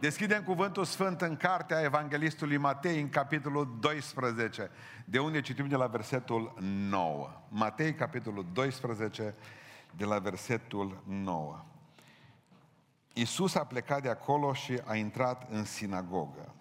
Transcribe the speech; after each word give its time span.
Deschidem 0.00 0.42
cuvântul 0.42 0.84
sfânt 0.84 1.20
în 1.20 1.36
cartea 1.36 1.80
Evanghelistului 1.80 2.56
Matei, 2.56 3.00
în 3.00 3.08
capitolul 3.08 3.76
12, 3.80 4.70
de 5.04 5.18
unde 5.18 5.40
citim 5.40 5.68
de 5.68 5.76
la 5.76 5.86
versetul 5.86 6.54
9. 6.88 7.30
Matei, 7.48 7.94
capitolul 7.94 8.46
12, 8.52 9.34
de 9.96 10.04
la 10.04 10.18
versetul 10.18 11.02
9. 11.06 11.64
Iisus 13.12 13.54
a 13.54 13.64
plecat 13.64 14.02
de 14.02 14.08
acolo 14.08 14.52
și 14.52 14.80
a 14.84 14.94
intrat 14.94 15.50
în 15.50 15.64
sinagogă. 15.64 16.54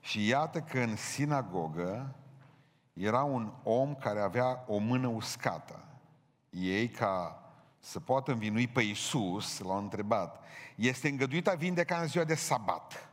Și 0.00 0.26
iată 0.26 0.60
că 0.60 0.78
în 0.78 0.96
sinagogă 0.96 2.14
era 2.92 3.22
un 3.22 3.52
om 3.62 3.94
care 3.94 4.20
avea 4.20 4.64
o 4.66 4.78
mână 4.78 5.06
uscată. 5.06 5.84
Ei, 6.50 6.88
ca 6.88 7.42
să 7.78 8.00
poată 8.00 8.32
învinui 8.32 8.68
pe 8.68 8.82
Iisus, 8.82 9.58
l-au 9.58 9.78
întrebat, 9.78 10.40
este 10.86 11.08
îngăduit 11.08 11.48
a 11.48 11.54
vindeca 11.54 12.00
în 12.00 12.06
ziua 12.06 12.24
de 12.24 12.34
sabat? 12.34 13.10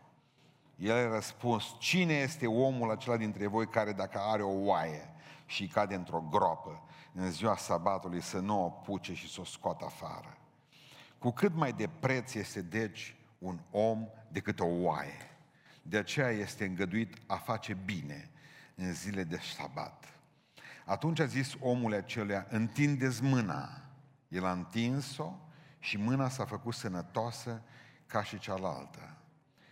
El 0.76 0.96
a 0.96 1.08
răspuns, 1.08 1.76
cine 1.80 2.14
este 2.14 2.48
omul 2.48 2.92
acela 2.92 3.18
dintre 3.18 3.48
voi 3.48 3.68
care 3.68 3.92
dacă 3.92 4.20
are 4.20 4.42
o 4.42 4.64
oaie 4.66 5.14
și 5.46 5.68
cade 5.68 5.96
într-o 5.96 6.24
groapă 6.30 6.84
în 7.14 7.32
ziua 7.32 7.56
sabatului 7.56 8.22
să 8.22 8.40
nu 8.40 8.66
o 8.66 8.70
puce 8.70 9.14
și 9.14 9.34
să 9.34 9.42
o 9.42 9.44
scoată 9.44 9.86
afară? 9.86 10.38
Cu 11.18 11.32
cât 11.32 11.54
mai 11.54 11.74
de 11.74 11.90
preț 12.00 12.34
este 12.34 12.62
deci 12.62 13.16
un 13.38 13.60
om 13.72 14.08
decât 14.28 14.60
o 14.60 14.66
oaie. 14.66 15.38
De 15.82 15.98
aceea 15.98 16.30
este 16.30 16.66
îngăduit 16.66 17.18
a 17.26 17.36
face 17.36 17.74
bine 17.74 18.30
în 18.76 18.94
zile 18.94 19.24
de 19.24 19.40
sabat. 19.58 20.06
Atunci 20.86 21.20
a 21.20 21.26
zis 21.26 21.54
omul 21.60 21.94
acelea, 21.94 22.48
întindeți 22.50 23.24
mâna. 23.24 23.82
El 24.28 24.46
a 24.46 24.52
întins-o 24.52 25.34
și 25.80 25.98
mâna 25.98 26.30
s-a 26.30 26.46
făcut 26.46 26.74
sănătoasă 26.74 27.62
ca 28.06 28.24
și 28.24 28.40
cealaltă. 28.40 29.18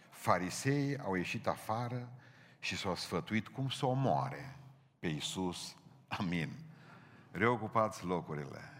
Fariseii 0.09 0.97
au 0.97 1.15
ieșit 1.15 1.47
afară 1.47 2.09
și 2.59 2.77
s-au 2.77 2.95
sfătuit 2.95 3.47
cum 3.47 3.69
să 3.69 3.85
omoare 3.85 4.57
pe 4.99 5.07
Iisus. 5.07 5.75
Amin. 6.07 6.49
Reocupați 7.31 8.05
locurile. 8.05 8.75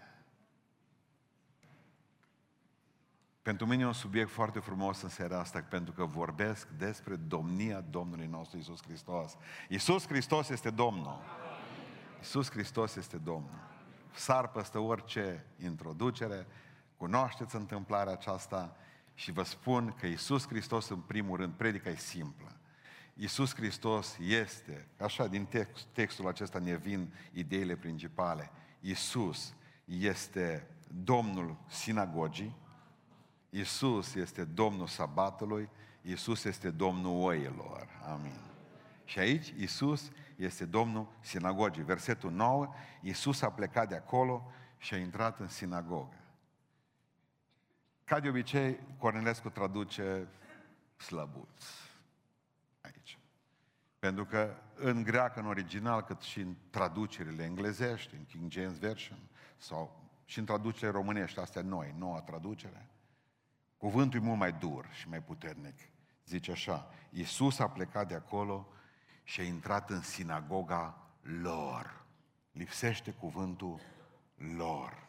Pentru 3.42 3.66
mine 3.66 3.82
e 3.82 3.86
un 3.86 3.92
subiect 3.92 4.30
foarte 4.30 4.58
frumos 4.58 5.02
în 5.02 5.08
seara 5.08 5.38
asta, 5.38 5.64
pentru 5.68 5.92
că 5.92 6.04
vorbesc 6.04 6.68
despre 6.68 7.16
domnia 7.16 7.80
Domnului 7.80 8.26
nostru 8.26 8.58
Isus 8.58 8.82
Hristos. 8.82 9.36
Isus 9.68 10.06
Hristos 10.06 10.48
este 10.48 10.70
Domnul. 10.70 11.20
Isus 12.20 12.50
Hristos 12.50 12.96
este 12.96 13.16
Domnul. 13.16 13.68
Sar 14.14 14.48
peste 14.48 14.78
orice 14.78 15.46
introducere, 15.62 16.46
cunoașteți 16.96 17.56
întâmplarea 17.56 18.12
aceasta 18.12 18.76
și 19.14 19.32
vă 19.32 19.42
spun 19.42 19.94
că 20.00 20.06
Isus 20.06 20.46
Hristos, 20.46 20.88
în 20.88 21.00
primul 21.00 21.36
rând, 21.36 21.52
predica 21.52 21.90
e 21.90 21.96
simplă. 21.96 22.56
Isus 23.14 23.54
Hristos 23.54 24.16
este, 24.20 24.88
așa 24.98 25.26
din 25.26 25.44
text, 25.44 25.84
textul 25.92 26.28
acesta 26.28 26.58
ne 26.58 26.76
vin 26.76 27.12
ideile 27.32 27.76
principale. 27.76 28.50
Isus 28.80 29.54
este 29.84 30.66
Domnul 30.88 31.56
sinagogii, 31.68 32.56
Isus 33.50 34.14
este 34.14 34.44
Domnul 34.44 34.86
sabatului, 34.86 35.68
Isus 36.02 36.44
este 36.44 36.70
Domnul 36.70 37.22
oilor. 37.22 37.88
Amin. 38.12 38.40
Și 39.04 39.18
aici 39.18 39.54
Isus 39.58 40.10
este 40.36 40.64
Domnul 40.64 41.08
sinagogii. 41.20 41.82
Versetul 41.82 42.30
9, 42.30 42.68
Isus 43.02 43.42
a 43.42 43.50
plecat 43.50 43.88
de 43.88 43.94
acolo 43.94 44.50
și 44.78 44.94
a 44.94 44.96
intrat 44.96 45.38
în 45.38 45.48
sinagogă. 45.48 46.15
Ca 48.06 48.20
de 48.20 48.28
obicei, 48.28 48.78
Cornelescu 48.98 49.48
traduce 49.48 50.28
slăbuț 50.96 51.62
aici. 52.80 53.18
Pentru 53.98 54.24
că 54.24 54.56
în 54.74 55.02
greacă, 55.02 55.40
în 55.40 55.46
original, 55.46 56.02
cât 56.02 56.20
și 56.20 56.40
în 56.40 56.54
traducerile 56.70 57.44
englezești, 57.44 58.14
în 58.14 58.24
King 58.24 58.50
James 58.50 58.78
Version, 58.78 59.18
sau 59.56 60.10
și 60.24 60.38
în 60.38 60.44
traducerile 60.44 60.90
românești, 60.90 61.40
astea 61.40 61.62
noi, 61.62 61.94
noua 61.98 62.20
traducere, 62.20 62.90
Cuvântul 63.76 64.20
e 64.20 64.22
mult 64.22 64.38
mai 64.38 64.52
dur 64.52 64.88
și 64.92 65.08
mai 65.08 65.22
puternic. 65.22 65.78
Zice 66.26 66.50
așa, 66.50 66.90
Iisus 67.10 67.58
a 67.58 67.68
plecat 67.68 68.08
de 68.08 68.14
acolo 68.14 68.68
și 69.22 69.40
a 69.40 69.44
intrat 69.44 69.90
în 69.90 70.02
sinagoga 70.02 71.10
lor. 71.20 72.04
Lipsește 72.52 73.10
cuvântul 73.10 73.80
lor. 74.56 75.05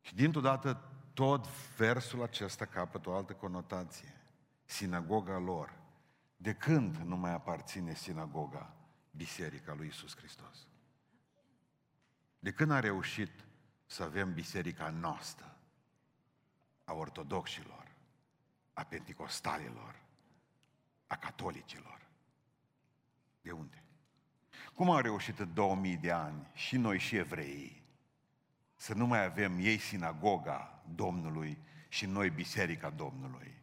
Și 0.00 0.14
dintr-o 0.14 0.40
dată 0.40 0.90
tot 1.14 1.46
versul 1.76 2.22
acesta 2.22 2.64
capătă 2.64 3.08
o 3.08 3.14
altă 3.14 3.32
conotație. 3.32 4.14
Sinagoga 4.64 5.38
lor. 5.38 5.78
De 6.36 6.54
când 6.54 6.96
nu 6.96 7.16
mai 7.16 7.32
aparține 7.32 7.94
sinagoga 7.94 8.74
Biserica 9.10 9.74
lui 9.74 9.86
Isus 9.86 10.16
Hristos? 10.16 10.66
De 12.38 12.52
când 12.52 12.70
a 12.70 12.80
reușit 12.80 13.30
să 13.86 14.02
avem 14.02 14.32
biserica 14.32 14.90
noastră, 14.90 15.56
a 16.84 16.92
ortodoxilor, 16.92 17.92
a 18.72 18.84
penticostalilor, 18.84 20.00
a 21.06 21.16
catolicilor. 21.16 22.06
De 23.42 23.50
unde? 23.50 23.84
Cum 24.74 24.90
au 24.90 24.98
reușit 24.98 25.38
în 25.38 25.54
2000 25.54 25.96
de 25.96 26.10
ani 26.10 26.50
și 26.52 26.76
noi 26.76 26.98
și 26.98 27.16
evreii 27.16 27.82
să 28.80 28.94
nu 28.94 29.06
mai 29.06 29.24
avem 29.24 29.58
ei 29.58 29.78
sinagoga 29.78 30.82
Domnului 30.94 31.58
și 31.88 32.06
noi 32.06 32.30
biserica 32.30 32.90
Domnului? 32.90 33.62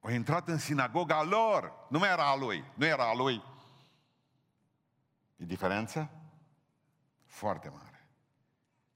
Au 0.00 0.10
intrat 0.10 0.48
în 0.48 0.58
sinagoga 0.58 1.22
lor, 1.22 1.72
nu 1.88 1.98
mai 1.98 2.08
era 2.08 2.30
a 2.30 2.36
lui, 2.36 2.64
nu 2.74 2.86
era 2.86 3.08
a 3.08 3.14
lui. 3.14 3.42
E 5.36 5.44
diferență? 5.44 6.10
Foarte 7.24 7.68
mare. 7.68 8.08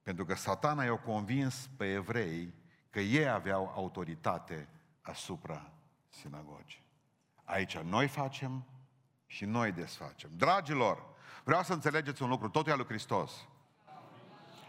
Pentru 0.02 0.24
că 0.24 0.34
satana 0.34 0.84
i-a 0.84 0.98
convins 0.98 1.70
pe 1.76 1.92
evrei 1.92 2.54
că 2.90 3.00
ei 3.00 3.28
aveau 3.28 3.72
autoritate 3.74 4.68
asupra 5.00 5.72
sinagogii. 6.08 6.84
Aici 7.44 7.78
noi 7.78 8.08
facem 8.08 8.64
și 9.26 9.44
noi 9.44 9.72
desfacem. 9.72 10.30
Dragilor, 10.36 11.04
vreau 11.44 11.62
să 11.62 11.72
înțelegeți 11.72 12.22
un 12.22 12.28
lucru, 12.28 12.48
totul 12.48 12.68
e 12.68 12.72
al 12.72 12.78
lui 12.78 12.86
Hristos. 12.86 13.48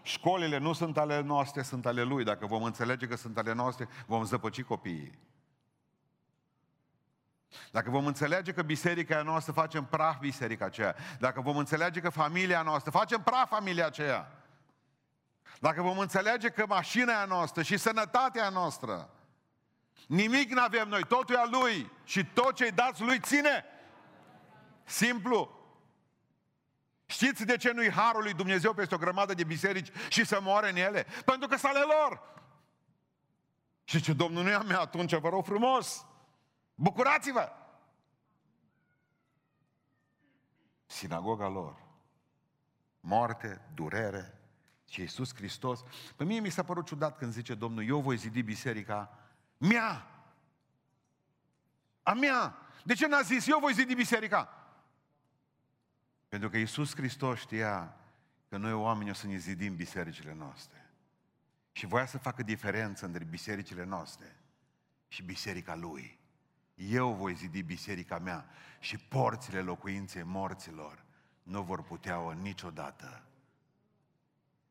Școlile 0.09 0.57
nu 0.57 0.73
sunt 0.73 0.97
ale 0.97 1.21
noastre, 1.21 1.61
sunt 1.61 1.85
ale 1.85 2.03
Lui. 2.03 2.23
Dacă 2.23 2.45
vom 2.45 2.63
înțelege 2.63 3.07
că 3.07 3.15
sunt 3.15 3.37
ale 3.37 3.53
noastre, 3.53 3.87
vom 4.05 4.23
zăpăci 4.23 4.63
copiii. 4.63 5.19
Dacă 7.71 7.89
vom 7.89 8.05
înțelege 8.05 8.51
că 8.51 8.61
biserica 8.61 9.21
noastră 9.21 9.53
facem 9.53 9.85
praf 9.85 10.19
biserica 10.19 10.65
aceea, 10.65 10.95
dacă 11.19 11.41
vom 11.41 11.57
înțelege 11.57 11.99
că 11.99 12.09
familia 12.09 12.61
noastră 12.61 12.91
facem 12.91 13.21
praf 13.21 13.49
familia 13.49 13.85
aceea, 13.85 14.31
dacă 15.59 15.81
vom 15.81 15.97
înțelege 15.97 16.49
că 16.49 16.65
mașina 16.67 17.25
noastră 17.25 17.61
și 17.61 17.77
sănătatea 17.77 18.49
noastră, 18.49 19.09
nimic 20.07 20.51
nu 20.51 20.61
avem 20.61 20.87
noi, 20.87 21.03
totul 21.03 21.35
e 21.35 21.39
al 21.39 21.49
Lui 21.61 21.91
și 22.03 22.25
tot 22.25 22.55
ce-i 22.55 22.71
dați 22.71 23.01
Lui 23.01 23.19
ține. 23.19 23.65
Simplu. 24.83 25.58
Știți 27.09 27.45
de 27.45 27.57
ce 27.57 27.71
nu-i 27.71 27.91
harul 27.91 28.23
lui 28.23 28.33
Dumnezeu 28.33 28.73
peste 28.73 28.95
o 28.95 28.97
grămadă 28.97 29.33
de 29.33 29.43
biserici 29.43 29.91
și 30.09 30.25
să 30.25 30.41
moare 30.41 30.69
în 30.69 30.75
ele? 30.75 31.05
Pentru 31.25 31.47
că 31.47 31.57
sunt 31.57 31.71
ale 31.71 31.83
lor. 31.83 32.21
Și 33.83 34.01
ce 34.01 34.13
Domnul 34.13 34.43
nu 34.43 34.49
e 34.49 34.53
a 34.53 34.61
mea, 34.61 34.79
atunci 34.79 35.15
vă 35.15 35.29
rog 35.29 35.45
frumos, 35.45 36.05
bucurați-vă! 36.75 37.51
Sinagoga 40.85 41.47
lor. 41.47 41.75
Moarte, 42.99 43.61
durere, 43.73 44.39
și 44.85 45.01
Iisus 45.01 45.35
Hristos, 45.35 45.83
pe 46.15 46.23
mine 46.23 46.39
mi 46.39 46.49
s-a 46.49 46.63
părut 46.63 46.85
ciudat 46.85 47.17
când 47.17 47.31
zice 47.31 47.55
Domnul, 47.55 47.87
eu 47.87 47.99
voi 47.99 48.17
zidi 48.17 48.41
biserica 48.41 49.17
mea. 49.57 50.07
A 52.03 52.13
mea. 52.13 52.57
De 52.83 52.93
ce 52.93 53.07
n-a 53.07 53.21
zis, 53.21 53.47
eu 53.47 53.59
voi 53.59 53.73
zidi 53.73 53.93
biserica? 53.93 54.58
Pentru 56.29 56.49
că 56.49 56.57
Iisus 56.57 56.95
Hristos 56.95 57.39
știa 57.39 57.95
că 58.49 58.57
noi 58.57 58.73
oameni 58.73 59.09
o 59.09 59.13
să 59.13 59.27
ne 59.27 59.37
zidim 59.37 59.75
bisericile 59.75 60.33
noastre. 60.33 60.89
Și 61.71 61.85
voia 61.85 62.05
să 62.05 62.17
facă 62.17 62.43
diferență 62.43 63.05
între 63.05 63.23
bisericile 63.23 63.83
noastre 63.83 64.35
și 65.07 65.23
biserica 65.23 65.75
Lui. 65.75 66.19
Eu 66.75 67.13
voi 67.13 67.35
zidi 67.35 67.61
biserica 67.61 68.19
mea 68.19 68.49
și 68.79 68.97
porțile 68.97 69.61
locuinței 69.61 70.23
morților 70.23 71.03
nu 71.43 71.61
vor 71.61 71.83
putea-o 71.83 72.33
niciodată 72.33 73.23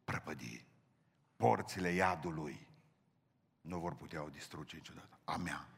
prăpădi. 0.04 0.64
Porțile 1.36 1.88
iadului 1.88 2.66
nu 3.60 3.78
vor 3.78 3.94
putea 3.94 4.22
o 4.22 4.28
distruge 4.28 4.76
niciodată. 4.76 5.18
A 5.24 5.36
mea. 5.36 5.68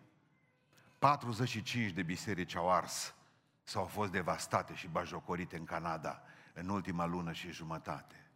45 0.99 1.93
de 1.93 2.03
biserici 2.03 2.55
au 2.55 2.71
ars 2.71 3.15
sau 3.63 3.83
au 3.83 3.89
fost 3.89 4.11
devastate 4.11 4.75
și 4.75 4.89
bajocorite 4.89 5.57
în 5.57 5.65
Canada 5.65 6.23
în 6.55 6.69
ultima 6.69 7.05
lună 7.05 7.33
și 7.33 7.51
jumătate. 7.51 8.31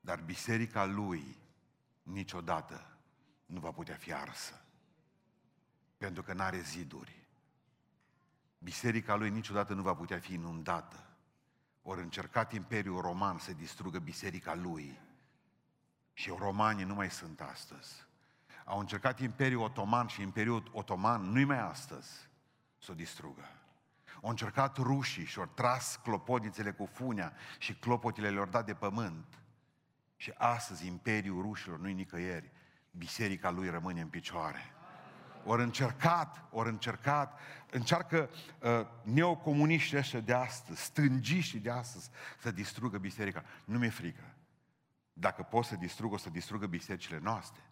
Dar 0.00 0.20
biserica 0.20 0.84
lui 0.84 1.36
niciodată 2.02 2.98
nu 3.46 3.60
va 3.60 3.70
putea 3.70 3.94
fi 3.94 4.12
arsă. 4.12 4.64
Pentru 5.96 6.22
că 6.22 6.32
nu 6.32 6.42
are 6.42 6.60
ziduri. 6.60 7.26
Biserica 8.58 9.14
lui 9.14 9.30
niciodată 9.30 9.74
nu 9.74 9.82
va 9.82 9.94
putea 9.94 10.18
fi 10.18 10.32
inundată. 10.32 11.06
Ori 11.82 12.00
încercat 12.00 12.52
Imperiul 12.52 13.00
Roman 13.00 13.38
să 13.38 13.52
distrugă 13.52 13.98
biserica 13.98 14.54
lui. 14.54 15.00
Și 16.12 16.34
romanii 16.38 16.84
nu 16.84 16.94
mai 16.94 17.10
sunt 17.10 17.40
astăzi. 17.40 18.06
Au 18.64 18.78
încercat 18.78 19.20
Imperiul 19.20 19.62
Otoman 19.62 20.06
și 20.06 20.22
Imperiul 20.22 20.70
Otoman 20.72 21.22
nu-i 21.22 21.44
mai 21.44 21.58
astăzi 21.58 22.28
să 22.78 22.90
o 22.90 22.94
distrugă. 22.94 23.57
Au 24.22 24.30
încercat 24.30 24.76
rușii 24.76 25.24
și 25.24 25.38
au 25.38 25.50
tras 25.54 26.00
clopotnițele 26.02 26.72
cu 26.72 26.88
funea 26.92 27.32
și 27.58 27.74
clopotile 27.74 28.30
le-au 28.30 28.46
dat 28.46 28.66
de 28.66 28.74
pământ. 28.74 29.38
Și 30.16 30.32
astăzi 30.36 30.86
Imperiul 30.86 31.42
rușilor 31.42 31.78
nu-i 31.78 31.92
nicăieri. 31.92 32.50
Biserica 32.90 33.50
lui 33.50 33.70
rămâne 33.70 34.00
în 34.00 34.08
picioare. 34.08 34.72
Ori 35.44 35.62
încercat, 35.62 36.44
ori 36.50 36.68
încercat, 36.68 37.40
încearcă 37.70 38.30
uh, 38.58 38.86
neocomuniștii 39.02 39.96
ăștia 39.96 40.20
de 40.20 40.32
astăzi, 40.32 40.82
stângiștii 40.82 41.58
de 41.58 41.70
astăzi, 41.70 42.10
să 42.38 42.50
distrugă 42.50 42.98
biserica. 42.98 43.44
Nu 43.64 43.78
mi-e 43.78 43.88
frică. 43.88 44.34
Dacă 45.12 45.42
pot 45.42 45.64
să 45.64 45.76
distrugă, 45.76 46.14
o 46.14 46.18
să 46.18 46.30
distrugă 46.30 46.66
bisericile 46.66 47.18
noastre. 47.22 47.62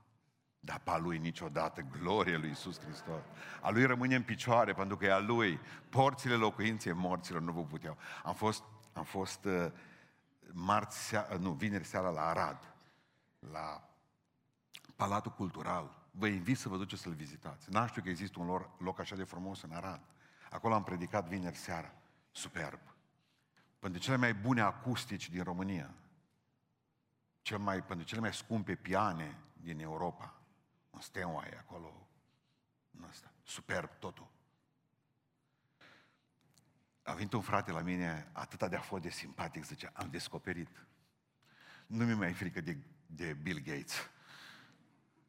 Dar 0.66 0.80
pe 0.84 0.90
a 0.90 0.96
lui 0.96 1.18
niciodată, 1.18 1.80
gloria 2.00 2.38
lui 2.38 2.50
Isus 2.50 2.80
Hristos. 2.80 3.22
A 3.60 3.70
lui 3.70 3.84
rămâne 3.84 4.14
în 4.14 4.22
picioare, 4.22 4.72
pentru 4.72 4.96
că 4.96 5.04
e 5.04 5.12
a 5.12 5.18
lui. 5.18 5.60
Porțile 5.88 6.34
locuinței 6.34 6.92
morților 6.92 7.40
nu 7.40 7.52
vă 7.52 7.62
puteau. 7.62 7.96
Am 8.24 8.34
fost, 8.34 8.62
am 8.92 9.04
fost 9.04 9.44
uh, 9.44 9.66
marți 10.52 11.06
seara, 11.06 11.36
nu, 11.36 11.50
vineri 11.50 11.84
seara 11.84 12.08
la 12.08 12.20
Arad, 12.20 12.74
la 13.38 13.88
Palatul 14.96 15.32
Cultural. 15.32 16.08
Vă 16.10 16.26
invit 16.26 16.58
să 16.58 16.68
vă 16.68 16.76
duceți 16.76 17.02
să-l 17.02 17.12
vizitați. 17.12 17.70
N-am 17.70 17.86
știu 17.86 18.02
că 18.02 18.08
există 18.08 18.40
un 18.40 18.60
loc 18.78 19.00
așa 19.00 19.16
de 19.16 19.24
frumos 19.24 19.62
în 19.62 19.72
Arad. 19.72 20.00
Acolo 20.50 20.74
am 20.74 20.84
predicat 20.84 21.28
vineri 21.28 21.56
seara. 21.56 21.92
Superb. 22.30 22.80
Pentru 23.78 24.00
cele 24.00 24.16
mai 24.16 24.34
bune 24.34 24.60
acustici 24.60 25.30
din 25.30 25.42
România. 25.42 25.94
Cel 27.42 27.58
mai, 27.58 27.82
pentru 27.82 28.06
cele 28.06 28.20
mai 28.20 28.34
scumpe 28.34 28.74
piane 28.74 29.38
din 29.52 29.80
Europa. 29.80 30.35
Un 30.96 31.02
Steinway 31.02 31.50
acolo. 31.58 32.08
În 32.98 33.04
asta. 33.04 33.32
Superb 33.42 33.90
totul. 33.98 34.28
A 37.02 37.12
venit 37.12 37.32
un 37.32 37.40
frate 37.40 37.70
la 37.70 37.80
mine, 37.80 38.30
atât 38.32 38.68
de 38.68 38.76
a 38.76 38.80
fost 38.80 39.02
de 39.02 39.10
simpatic, 39.10 39.64
zice, 39.64 39.90
am 39.92 40.10
descoperit. 40.10 40.86
Nu 41.86 42.04
mi 42.04 42.14
mai 42.14 42.32
frică 42.32 42.60
de, 42.60 42.76
de 43.06 43.32
Bill 43.32 43.58
Gates. 43.58 44.10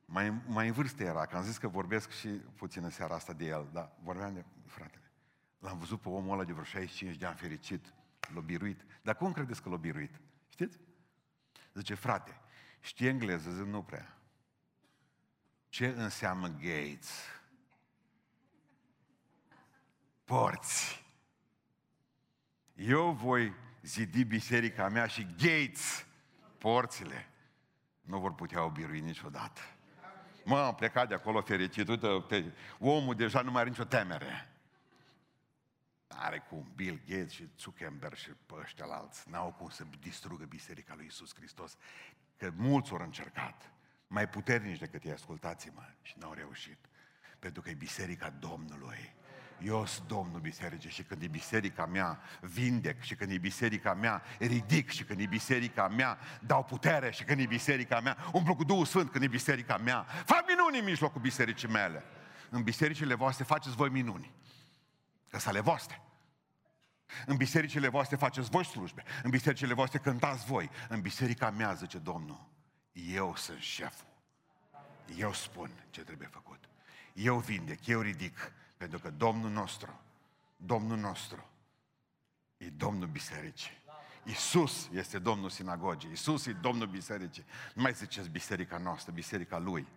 Mai, 0.06 0.30
mai 0.30 0.68
în 0.68 0.74
vârstă 0.74 1.04
era, 1.04 1.25
că 1.25 1.38
am 1.38 1.44
zis 1.44 1.58
că 1.58 1.68
vorbesc 1.68 2.10
și 2.12 2.28
puțin 2.28 2.84
în 2.84 2.90
seara 2.90 3.16
asta 3.16 3.34
de 3.34 3.46
el, 3.46 3.69
dar 3.74 3.92
vorbeam 4.04 4.34
de 4.34 4.46
fratele. 4.66 5.12
L-am 5.60 5.78
văzut 5.78 6.02
pe 6.02 6.10
omul 6.10 6.34
ăla 6.34 6.44
de 6.44 6.52
vreo 6.52 6.64
65 6.64 7.16
de 7.16 7.25
ani 7.25 7.38
fericit, 7.38 7.94
l-a 8.34 8.42
biruit. 8.42 8.86
Dar 9.02 9.16
cum 9.16 9.31
credeți 9.31 9.62
că 9.62 9.69
l-a 9.69 9.78
biruit? 9.78 10.22
Știți? 10.50 10.80
Zice, 11.74 11.94
frate, 11.94 12.42
știi 12.80 13.08
engleză? 13.08 13.52
Zic, 13.52 13.66
nu 13.66 13.84
prea. 13.84 14.17
Ce 15.69 15.88
înseamnă 15.88 16.48
gates? 16.48 17.12
Porți. 20.24 21.06
Eu 22.75 23.12
voi 23.12 23.54
zidi 23.81 24.24
biserica 24.24 24.90
mea 24.90 25.08
și 25.08 25.28
gates, 25.38 26.06
porțile, 26.58 27.30
nu 28.02 28.19
vor 28.19 28.34
putea 28.34 28.64
o 28.64 28.69
birui 28.69 29.00
niciodată. 29.00 29.62
Mă, 30.46 30.58
am 30.58 30.75
plecat 30.75 31.08
de 31.08 31.14
acolo 31.14 31.42
fericit, 31.42 31.88
uite, 31.88 32.54
omul 32.80 33.16
deja 33.16 33.42
nu 33.42 33.52
mai 33.52 33.62
are 33.62 33.69
nicio 33.69 33.84
temere. 33.84 34.52
Are 36.08 36.40
cum 36.40 36.72
Bill 36.75 37.02
Gates 37.08 37.31
și 37.31 37.50
Zuckerberg 37.60 38.16
și 38.16 38.30
pe 38.30 38.54
ăștia 38.62 38.86
alți. 38.86 39.30
N-au 39.30 39.52
cum 39.52 39.69
să 39.69 39.86
distrugă 40.00 40.46
Biserica 40.46 40.96
lui 40.96 41.06
Isus 41.06 41.36
Hristos. 41.36 41.78
Că 42.38 42.52
mulți 42.56 42.92
au 42.92 42.98
încercat. 42.98 43.72
Mai 44.07 44.30
puternici 44.30 44.80
decât 44.80 45.04
ei, 45.04 45.12
ascultați-mă, 45.12 45.81
și 46.01 46.13
n-au 46.19 46.33
reușit. 46.33 46.77
Pentru 47.39 47.62
că 47.62 47.69
e 47.69 47.74
Biserica 47.74 48.30
Domnului. 48.30 49.15
Eu 49.59 49.86
sunt 49.86 50.07
Domnul 50.07 50.39
Bisericii 50.39 50.89
și 50.89 51.04
când 51.04 51.21
e 51.24 51.27
biserica 51.27 51.86
mea, 51.86 52.19
vindec 52.42 53.01
și 53.01 53.15
când 53.15 53.31
e 53.31 53.38
biserica 53.38 53.94
mea, 53.94 54.21
ridic 54.39 54.89
și 54.89 55.04
când 55.04 55.19
e 55.19 55.25
biserica 55.25 55.88
mea, 55.88 56.18
dau 56.42 56.63
putere 56.63 57.12
și 57.12 57.24
când 57.24 57.39
e 57.39 57.45
biserica 57.45 58.00
mea, 58.00 58.18
umplu 58.33 58.56
cu 58.56 58.63
Duhul 58.63 58.86
Sfânt 58.86 59.12
când 59.12 59.24
e 59.24 59.27
biserica 59.27 59.77
mea. 59.77 60.04
Fac 60.04 60.44
minuni 60.48 60.80
în 60.80 60.86
mijlocul 60.86 61.21
bisericii 61.21 61.68
mele. 61.68 62.04
În 62.50 62.63
bisericile 62.63 63.13
voastre 63.13 63.44
faceți 63.44 63.75
voi 63.75 63.89
minuni. 63.89 64.31
Că 65.30 65.39
să 65.39 65.50
ale 65.50 65.59
voastre. 65.59 66.01
În 67.25 67.36
bisericile 67.36 67.88
voastre 67.88 68.15
faceți 68.15 68.50
voi 68.50 68.65
slujbe. 68.65 69.04
În 69.24 69.30
bisericile 69.30 69.74
voastre 69.74 70.00
cântați 70.00 70.45
voi. 70.45 70.69
În 70.89 71.01
biserica 71.01 71.50
mea, 71.50 71.74
zice 71.74 71.98
Domnul, 71.98 72.50
eu 73.06 73.36
sunt 73.36 73.60
șeful. 73.60 74.08
Eu 75.16 75.34
spun 75.34 75.72
ce 75.90 76.04
trebuie 76.04 76.28
făcut. 76.28 76.60
Eu 77.14 77.40
vindec, 77.40 77.86
eu 77.86 78.02
ridic. 78.02 78.52
Pentru 78.78 79.00
că 79.00 79.10
Domnul 79.10 79.50
nostru, 79.50 80.02
Domnul 80.56 80.98
nostru, 80.98 81.50
e 82.58 82.70
Domnul 82.70 83.08
Bisericii. 83.08 83.78
Isus 84.24 84.90
este 84.94 85.20
Domnul 85.20 85.50
sinagogii. 85.50 86.12
Isus 86.12 86.46
e 86.46 86.54
Domnul 86.54 86.88
bisericii. 86.88 87.46
Nu 87.74 87.82
mai 87.82 87.94
ziceți 87.94 88.30
biserica 88.30 88.78
noastră, 88.78 89.12
biserica 89.12 89.58
Lui. 89.58 89.88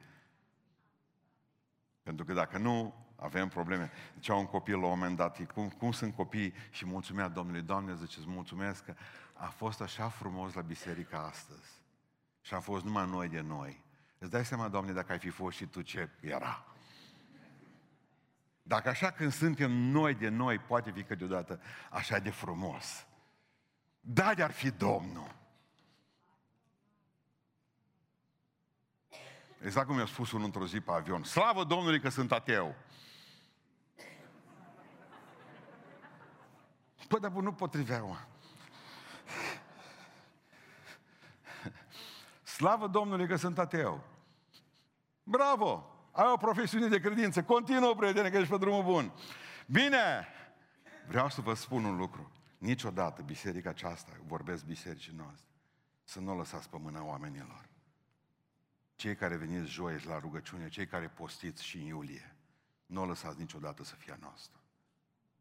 Pentru 2.02 2.24
că 2.24 2.32
dacă 2.32 2.58
nu, 2.58 2.94
avem 3.16 3.48
probleme. 3.48 3.90
Zicea 4.14 4.34
un 4.34 4.46
copil 4.46 4.78
la 4.78 4.84
un 4.84 4.88
moment 4.88 5.16
dat, 5.16 5.52
cum, 5.52 5.68
cum 5.68 5.92
sunt 5.92 6.14
copii 6.14 6.54
și 6.70 6.86
mulțumea 6.86 7.28
Domnului, 7.28 7.62
Doamne, 7.62 7.94
ziceți, 7.94 8.28
mulțumesc 8.28 8.84
că 8.84 8.94
a 9.32 9.46
fost 9.46 9.80
așa 9.80 10.08
frumos 10.08 10.52
la 10.52 10.60
biserica 10.60 11.18
astăzi. 11.18 11.79
Și 12.40 12.54
a 12.54 12.60
fost 12.60 12.84
numai 12.84 13.06
noi 13.06 13.28
de 13.28 13.40
noi. 13.40 13.84
Îți 14.18 14.30
dai 14.30 14.44
seama, 14.44 14.68
Doamne, 14.68 14.92
dacă 14.92 15.12
ai 15.12 15.18
fi 15.18 15.28
fost 15.28 15.56
și 15.56 15.66
tu 15.66 15.82
ce 15.82 16.10
era. 16.20 16.64
Dacă 18.62 18.88
așa 18.88 19.10
când 19.10 19.32
suntem 19.32 19.70
noi 19.70 20.14
de 20.14 20.28
noi, 20.28 20.58
poate 20.58 20.90
fi 20.90 21.02
câteodată 21.02 21.60
așa 21.90 22.18
de 22.18 22.30
frumos. 22.30 23.06
Da, 24.00 24.34
de-ar 24.34 24.50
fi 24.50 24.70
Domnul. 24.70 25.38
Exact 29.62 29.86
cum 29.86 29.96
mi-a 29.96 30.06
spus 30.06 30.32
unul 30.32 30.44
într-o 30.44 30.66
zi 30.66 30.80
pe 30.80 30.90
avion. 30.90 31.24
Slavă 31.24 31.64
Domnului 31.64 32.00
că 32.00 32.08
sunt 32.08 32.32
ateu. 32.32 32.74
Păi, 37.08 37.20
dar 37.20 37.30
nu 37.30 37.52
potriveau. 37.52 38.18
Slavă 42.60 42.86
Domnului 42.86 43.26
că 43.26 43.36
sunt 43.36 43.58
ateu. 43.58 44.04
Bravo! 45.22 45.94
ai 46.12 46.30
o 46.32 46.36
profesiune 46.36 46.88
de 46.88 47.00
credință, 47.00 47.42
continuă, 47.42 47.94
prietene, 47.94 48.30
că 48.30 48.36
ești 48.36 48.50
pe 48.50 48.58
drumul 48.58 48.82
bun. 48.82 49.12
Bine! 49.66 50.26
Vreau 51.08 51.28
să 51.28 51.40
vă 51.40 51.54
spun 51.54 51.84
un 51.84 51.96
lucru. 51.96 52.32
Niciodată 52.58 53.22
biserica 53.22 53.70
aceasta, 53.70 54.12
vorbesc 54.26 54.64
bisericii 54.64 55.12
noastre, 55.16 55.48
să 56.04 56.20
nu 56.20 56.32
o 56.32 56.34
lăsați 56.34 56.68
pe 56.70 56.78
mâna 56.78 57.04
oamenilor. 57.04 57.68
Cei 58.94 59.16
care 59.16 59.36
veniți 59.36 59.70
joi 59.70 60.02
la 60.06 60.18
rugăciune, 60.18 60.68
cei 60.68 60.86
care 60.86 61.08
postiți 61.08 61.64
și 61.64 61.76
în 61.76 61.84
iulie, 61.84 62.36
nu 62.86 63.02
o 63.02 63.06
lăsați 63.06 63.38
niciodată 63.38 63.84
să 63.84 63.94
fie 63.94 64.12
a 64.12 64.16
noastră. 64.20 64.60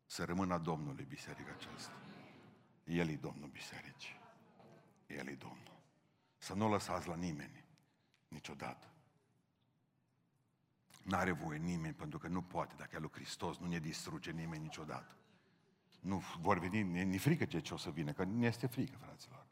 Să 0.05 0.23
rămână 0.23 0.53
a 0.53 0.57
Domnului 0.57 1.05
biserica 1.09 1.51
aceasta. 1.57 1.93
El 2.83 3.09
e 3.09 3.15
Domnul 3.15 3.49
bisericii. 3.49 4.19
El 5.07 5.27
e 5.27 5.33
Domnul. 5.33 5.78
Să 6.39 6.53
nu 6.53 6.65
o 6.65 6.69
lăsați 6.69 7.07
la 7.07 7.15
nimeni. 7.15 7.63
Niciodată. 8.27 8.87
N-are 11.03 11.31
voie 11.31 11.57
nimeni, 11.57 11.93
pentru 11.93 12.17
că 12.19 12.27
nu 12.27 12.41
poate, 12.41 12.73
dacă 12.77 12.95
e 12.95 12.99
lui 12.99 13.11
Hristos, 13.11 13.57
nu 13.57 13.67
ne 13.67 13.79
distruge 13.79 14.31
nimeni 14.31 14.63
niciodată. 14.63 15.15
Nu 15.99 16.23
vor 16.39 16.59
veni, 16.59 16.83
ne, 16.83 17.03
ne 17.03 17.17
frică 17.17 17.45
ce, 17.45 17.59
ce 17.59 17.73
o 17.73 17.77
să 17.77 17.89
vină, 17.89 18.11
că 18.11 18.23
ne 18.23 18.45
este 18.45 18.67
frică, 18.67 18.97
fraților. 18.97 19.45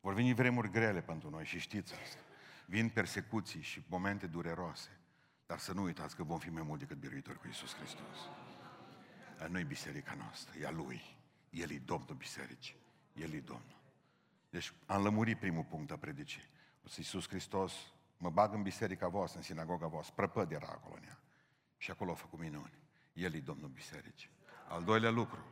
Vor 0.00 0.14
veni 0.14 0.34
vremuri 0.34 0.70
grele 0.70 1.02
pentru 1.02 1.30
noi 1.30 1.44
și 1.44 1.58
știți 1.58 1.94
asta. 1.94 2.18
Vin 2.66 2.88
persecuții 2.88 3.62
și 3.62 3.82
momente 3.88 4.26
dureroase. 4.26 5.00
Dar 5.46 5.58
să 5.58 5.72
nu 5.72 5.82
uitați 5.82 6.16
că 6.16 6.22
vom 6.22 6.38
fi 6.38 6.50
mai 6.50 6.62
mult 6.62 6.78
decât 6.78 6.96
biruitori 6.96 7.38
cu 7.38 7.48
Isus 7.48 7.74
Hristos. 7.74 8.18
Nu-i 9.48 9.64
biserica 9.64 10.14
noastră, 10.14 10.58
e 10.58 10.66
a 10.66 10.70
Lui. 10.70 11.02
El 11.50 11.70
e 11.70 11.78
Domnul 11.78 12.14
bisericii. 12.14 12.76
El 13.14 13.32
e 13.32 13.40
Domnul. 13.40 13.75
Deci 14.56 14.72
am 14.86 15.02
lămurit 15.02 15.38
primul 15.38 15.64
punct 15.64 15.90
a 15.90 15.96
predicii. 15.96 16.42
Iisus 16.96 17.28
Hristos 17.28 17.72
Mă 18.16 18.30
bag 18.30 18.54
în 18.54 18.62
biserica 18.62 19.08
voastră, 19.08 19.38
în 19.38 19.44
sinagoga 19.44 19.86
voastră. 19.86 20.14
Prăpăd 20.16 20.52
era 20.52 20.66
acolo 20.66 20.94
în 20.96 21.04
ea. 21.06 21.20
Și 21.76 21.90
acolo 21.90 22.10
a 22.10 22.14
făcut 22.14 22.38
minuni. 22.38 22.72
El 23.12 23.34
e 23.34 23.40
Domnul 23.40 23.68
bisericii. 23.68 24.30
Al 24.68 24.84
doilea 24.84 25.10
lucru. 25.10 25.44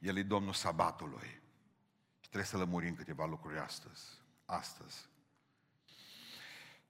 El 0.00 0.16
e 0.16 0.22
Domnul 0.22 0.52
sabatului. 0.52 1.40
Și 2.20 2.28
trebuie 2.28 2.44
să 2.44 2.56
lămurim 2.56 2.94
câteva 2.94 3.26
lucruri 3.26 3.58
astăzi. 3.58 4.04
Astăzi. 4.44 5.08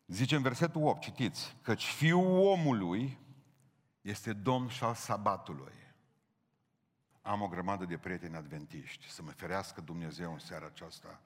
Zice 0.06 0.36
în 0.36 0.42
versetul 0.42 0.86
8, 0.86 1.00
citiți, 1.00 1.56
căci 1.62 1.84
fiul 1.84 2.38
omului 2.38 3.18
este 4.00 4.32
domn 4.32 4.68
și 4.68 4.84
al 4.84 4.94
sabatului. 4.94 5.74
Am 7.26 7.42
o 7.42 7.48
grămadă 7.48 7.84
de 7.84 7.98
prieteni 7.98 8.36
adventiști, 8.36 9.10
să 9.10 9.22
mă 9.22 9.30
ferească 9.30 9.80
Dumnezeu 9.80 10.32
în 10.32 10.38
seara 10.38 10.66
aceasta 10.66 11.20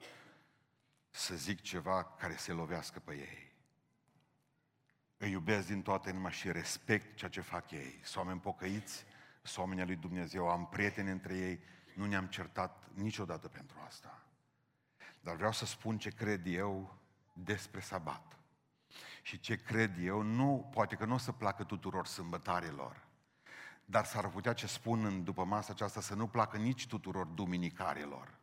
să 1.09 1.35
zic 1.35 1.61
ceva 1.61 2.03
care 2.03 2.35
se 2.35 2.51
lovească 2.51 2.99
pe 2.99 3.13
ei. 3.13 3.51
Îi 5.17 5.31
iubesc 5.31 5.67
din 5.67 5.81
toată 5.81 6.09
inima 6.09 6.29
și 6.29 6.51
respect 6.51 7.15
ceea 7.15 7.29
ce 7.29 7.41
fac 7.41 7.71
ei. 7.71 7.99
Sunt 8.03 8.15
oameni 8.15 8.39
pocăiți, 8.39 9.05
sunt 9.41 9.57
oamenii 9.57 9.85
lui 9.85 9.95
Dumnezeu, 9.95 10.49
am 10.49 10.67
prieteni 10.67 11.09
între 11.09 11.37
ei, 11.37 11.59
nu 11.95 12.05
ne-am 12.05 12.27
certat 12.27 12.89
niciodată 12.93 13.47
pentru 13.47 13.77
asta. 13.85 14.23
Dar 15.19 15.35
vreau 15.35 15.51
să 15.51 15.65
spun 15.65 15.97
ce 15.97 16.09
cred 16.09 16.47
eu 16.47 16.97
despre 17.33 17.79
sabat. 17.79 18.37
Și 19.21 19.39
ce 19.39 19.55
cred 19.55 20.03
eu, 20.03 20.21
nu, 20.21 20.69
poate 20.71 20.95
că 20.95 21.05
nu 21.05 21.13
o 21.13 21.17
să 21.17 21.31
placă 21.31 21.63
tuturor 21.63 22.07
sâmbătarilor, 22.07 23.09
dar 23.91 24.05
s-ar 24.05 24.29
putea 24.29 24.53
ce 24.53 24.67
spun 24.67 25.05
în 25.05 25.23
după 25.23 25.43
masa 25.43 25.71
aceasta 25.71 26.01
să 26.01 26.15
nu 26.15 26.27
placă 26.27 26.57
nici 26.57 26.87
tuturor 26.87 27.25
duminicarilor. 27.25 28.37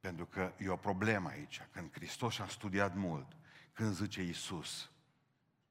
Pentru 0.00 0.26
că 0.26 0.52
e 0.58 0.68
o 0.68 0.76
problemă 0.76 1.28
aici. 1.28 1.62
Când 1.70 1.92
Hristos 1.92 2.38
a 2.38 2.46
studiat 2.46 2.94
mult, 2.94 3.36
când 3.72 3.94
zice 3.94 4.22
Iisus, 4.22 4.90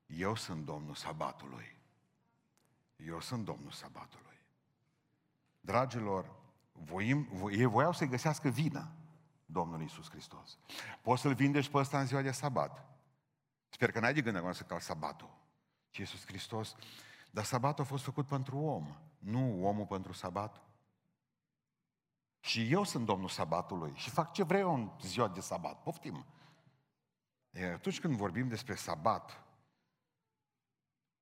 eu 0.06 0.36
sunt 0.36 0.66
Domnul 0.66 0.96
Sabatului. 0.96 1.76
Eu 2.96 3.22
sunt 3.22 3.46
Domnul 3.46 3.72
Sabatului. 3.72 4.40
Dragilor, 5.60 6.36
voim, 6.72 7.28
vo, 7.32 7.52
ei 7.52 7.66
voiau 7.66 7.94
să-i 7.94 8.08
găsească 8.08 8.50
vină 8.50 8.92
Domnul 9.46 9.82
Iisus 9.82 10.10
Hristos. 10.10 10.58
Poți 11.02 11.22
să-L 11.22 11.34
vindești 11.34 11.72
pe 11.72 11.78
ăsta 11.78 12.00
în 12.00 12.06
ziua 12.06 12.22
de 12.22 12.32
sabat. 12.32 12.86
Sper 13.70 13.92
că 13.92 14.00
n-ai 14.00 14.14
de 14.14 14.22
gând 14.22 14.36
acum 14.36 14.52
să 14.52 14.64
cal 14.64 14.80
sabatul. 14.80 15.38
Ci 15.90 15.98
Iisus 15.98 16.26
Hristos. 16.26 16.76
Dar 17.32 17.44
sabatul 17.44 17.84
a 17.84 17.88
fost 17.88 18.04
făcut 18.04 18.28
pentru 18.28 18.58
om, 18.58 18.96
nu 19.20 19.66
omul 19.66 19.86
pentru 19.86 20.14
sabat. 20.14 20.62
Și 22.40 22.72
eu 22.72 22.84
sunt 22.84 23.06
Domnul 23.06 23.30
Sabatului 23.30 23.92
și 23.96 24.10
fac 24.10 24.34
ce 24.34 24.44
vreau 24.44 24.74
în 24.74 24.92
ziua 25.02 25.28
de 25.28 25.40
sabat. 25.40 25.82
Poftim. 25.82 26.26
E, 27.52 27.66
atunci 27.66 28.00
când 28.00 28.16
vorbim 28.16 28.48
despre 28.48 28.76
sabat, 28.76 29.44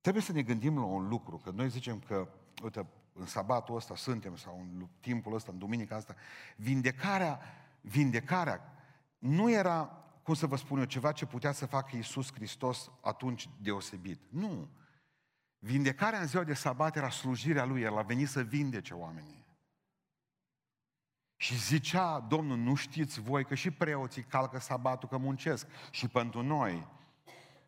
trebuie 0.02 0.24
să 0.24 0.32
ne 0.32 0.42
gândim 0.42 0.78
la 0.78 0.86
un 0.86 1.08
lucru, 1.08 1.38
că 1.38 1.50
noi 1.50 1.70
zicem 1.70 2.00
că, 2.00 2.28
uite, 2.64 2.88
în 3.14 3.26
sabatul 3.26 3.76
ăsta 3.76 3.96
suntem, 3.96 4.36
sau 4.36 4.60
în 4.60 4.88
timpul 5.00 5.34
ăsta, 5.34 5.52
în 5.52 5.58
duminica 5.58 5.96
asta, 5.96 6.16
vindecarea, 6.56 7.40
vindecarea 7.82 8.74
nu 9.18 9.52
era, 9.52 10.04
cum 10.24 10.34
să 10.34 10.48
vă 10.48 10.56
spun 10.56 10.80
eu, 10.80 10.86
ceva 10.86 11.12
ce 11.12 11.26
putea 11.26 11.52
să 11.52 11.66
facă 11.66 11.96
Iisus 11.96 12.34
Hristos 12.34 12.92
atunci 13.02 13.50
deosebit. 13.62 14.22
Nu. 14.30 14.70
Vindecarea 15.66 16.20
în 16.20 16.28
ziua 16.28 16.44
de 16.44 16.54
sabat 16.54 16.96
era 16.96 17.10
slujirea 17.10 17.66
Lui, 17.66 17.82
El 17.82 17.98
a 17.98 18.02
venit 18.02 18.30
să 18.30 18.42
vindece 18.42 18.94
oamenii. 18.94 19.46
Și 21.36 21.58
zicea 21.58 22.20
Domnul, 22.20 22.58
nu 22.58 22.76
știți 22.76 23.20
voi 23.20 23.46
că 23.46 23.56
și 23.56 23.72
preoții 23.72 24.24
calcă 24.24 24.60
sabatul 24.60 25.10
că 25.10 25.18
muncesc. 25.18 25.68
Și 25.92 26.08
pentru 26.08 26.42
noi, 26.42 26.88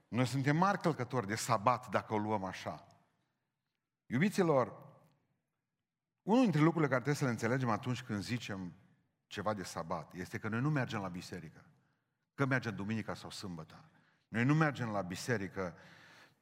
noi 0.07 0.25
suntem 0.25 0.57
mari 0.57 0.79
călcători 0.79 1.27
de 1.27 1.35
sabat 1.35 1.89
dacă 1.89 2.13
o 2.13 2.17
luăm 2.17 2.43
așa. 2.43 2.87
Iubiților, 4.05 4.73
unul 6.21 6.41
dintre 6.41 6.61
lucrurile 6.61 6.89
care 6.89 7.01
trebuie 7.01 7.15
să 7.15 7.25
le 7.25 7.31
înțelegem 7.31 7.69
atunci 7.69 8.03
când 8.03 8.21
zicem 8.21 8.73
ceva 9.27 9.53
de 9.53 9.63
sabat 9.63 10.13
este 10.13 10.37
că 10.37 10.47
noi 10.47 10.61
nu 10.61 10.69
mergem 10.69 11.01
la 11.01 11.07
biserică. 11.07 11.65
Că 12.33 12.45
mergem 12.45 12.75
duminica 12.75 13.13
sau 13.13 13.29
sâmbătă. 13.29 13.83
Noi 14.27 14.43
nu 14.43 14.53
mergem 14.53 14.89
la 14.89 15.01
biserică 15.01 15.75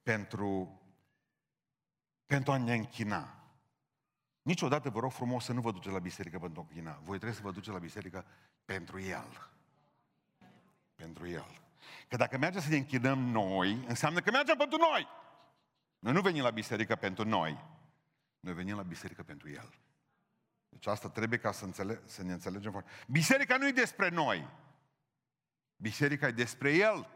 pentru, 0.04 0.80
pentru 2.26 2.52
a 2.52 2.58
ne 2.58 2.74
închina. 2.74 3.36
Niciodată 4.42 4.90
vă 4.90 5.00
rog 5.00 5.12
frumos 5.12 5.44
să 5.44 5.54
nu 5.54 5.62
vă 5.62 5.72
duceți 5.72 5.94
la 5.94 6.00
biserică 6.00 6.40
pentru 6.40 6.62
ochina. 6.70 6.92
Voi 6.92 7.18
trebuie 7.18 7.34
să 7.38 7.42
vă 7.44 7.52
duceți 7.52 7.74
la 7.74 7.80
biserică 7.80 8.26
pentru 8.66 9.00
El. 9.00 9.50
Pentru 10.96 11.28
El. 11.28 11.62
Că 12.08 12.16
dacă 12.16 12.38
mergem 12.38 12.62
să 12.62 12.70
ne 12.70 12.76
închinăm 12.76 13.20
noi, 13.20 13.86
înseamnă 13.88 14.20
că 14.20 14.32
mergem 14.32 14.58
pentru 14.58 14.78
noi. 14.78 15.08
Noi 16.00 16.14
nu 16.14 16.22
venim 16.22 16.44
la 16.44 16.50
biserică 16.50 16.96
pentru 16.96 17.28
noi. 17.28 17.64
Noi 18.40 18.54
venim 18.54 18.76
la 18.76 18.84
biserică 18.84 19.24
pentru 19.24 19.50
El. 19.50 19.74
Deci 20.70 20.88
asta 20.88 21.10
trebuie 21.10 21.40
ca 21.40 21.52
să, 21.52 21.66
înțele- 21.66 22.02
să 22.06 22.24
ne 22.24 22.34
înțelegem 22.34 22.72
foarte. 22.72 22.90
Biserica 23.08 23.58
nu 23.58 23.68
e 23.68 23.72
despre 23.72 24.10
noi. 24.10 24.48
Biserica 25.76 26.28
e 26.28 26.32
despre 26.32 26.72
El. 26.74 27.10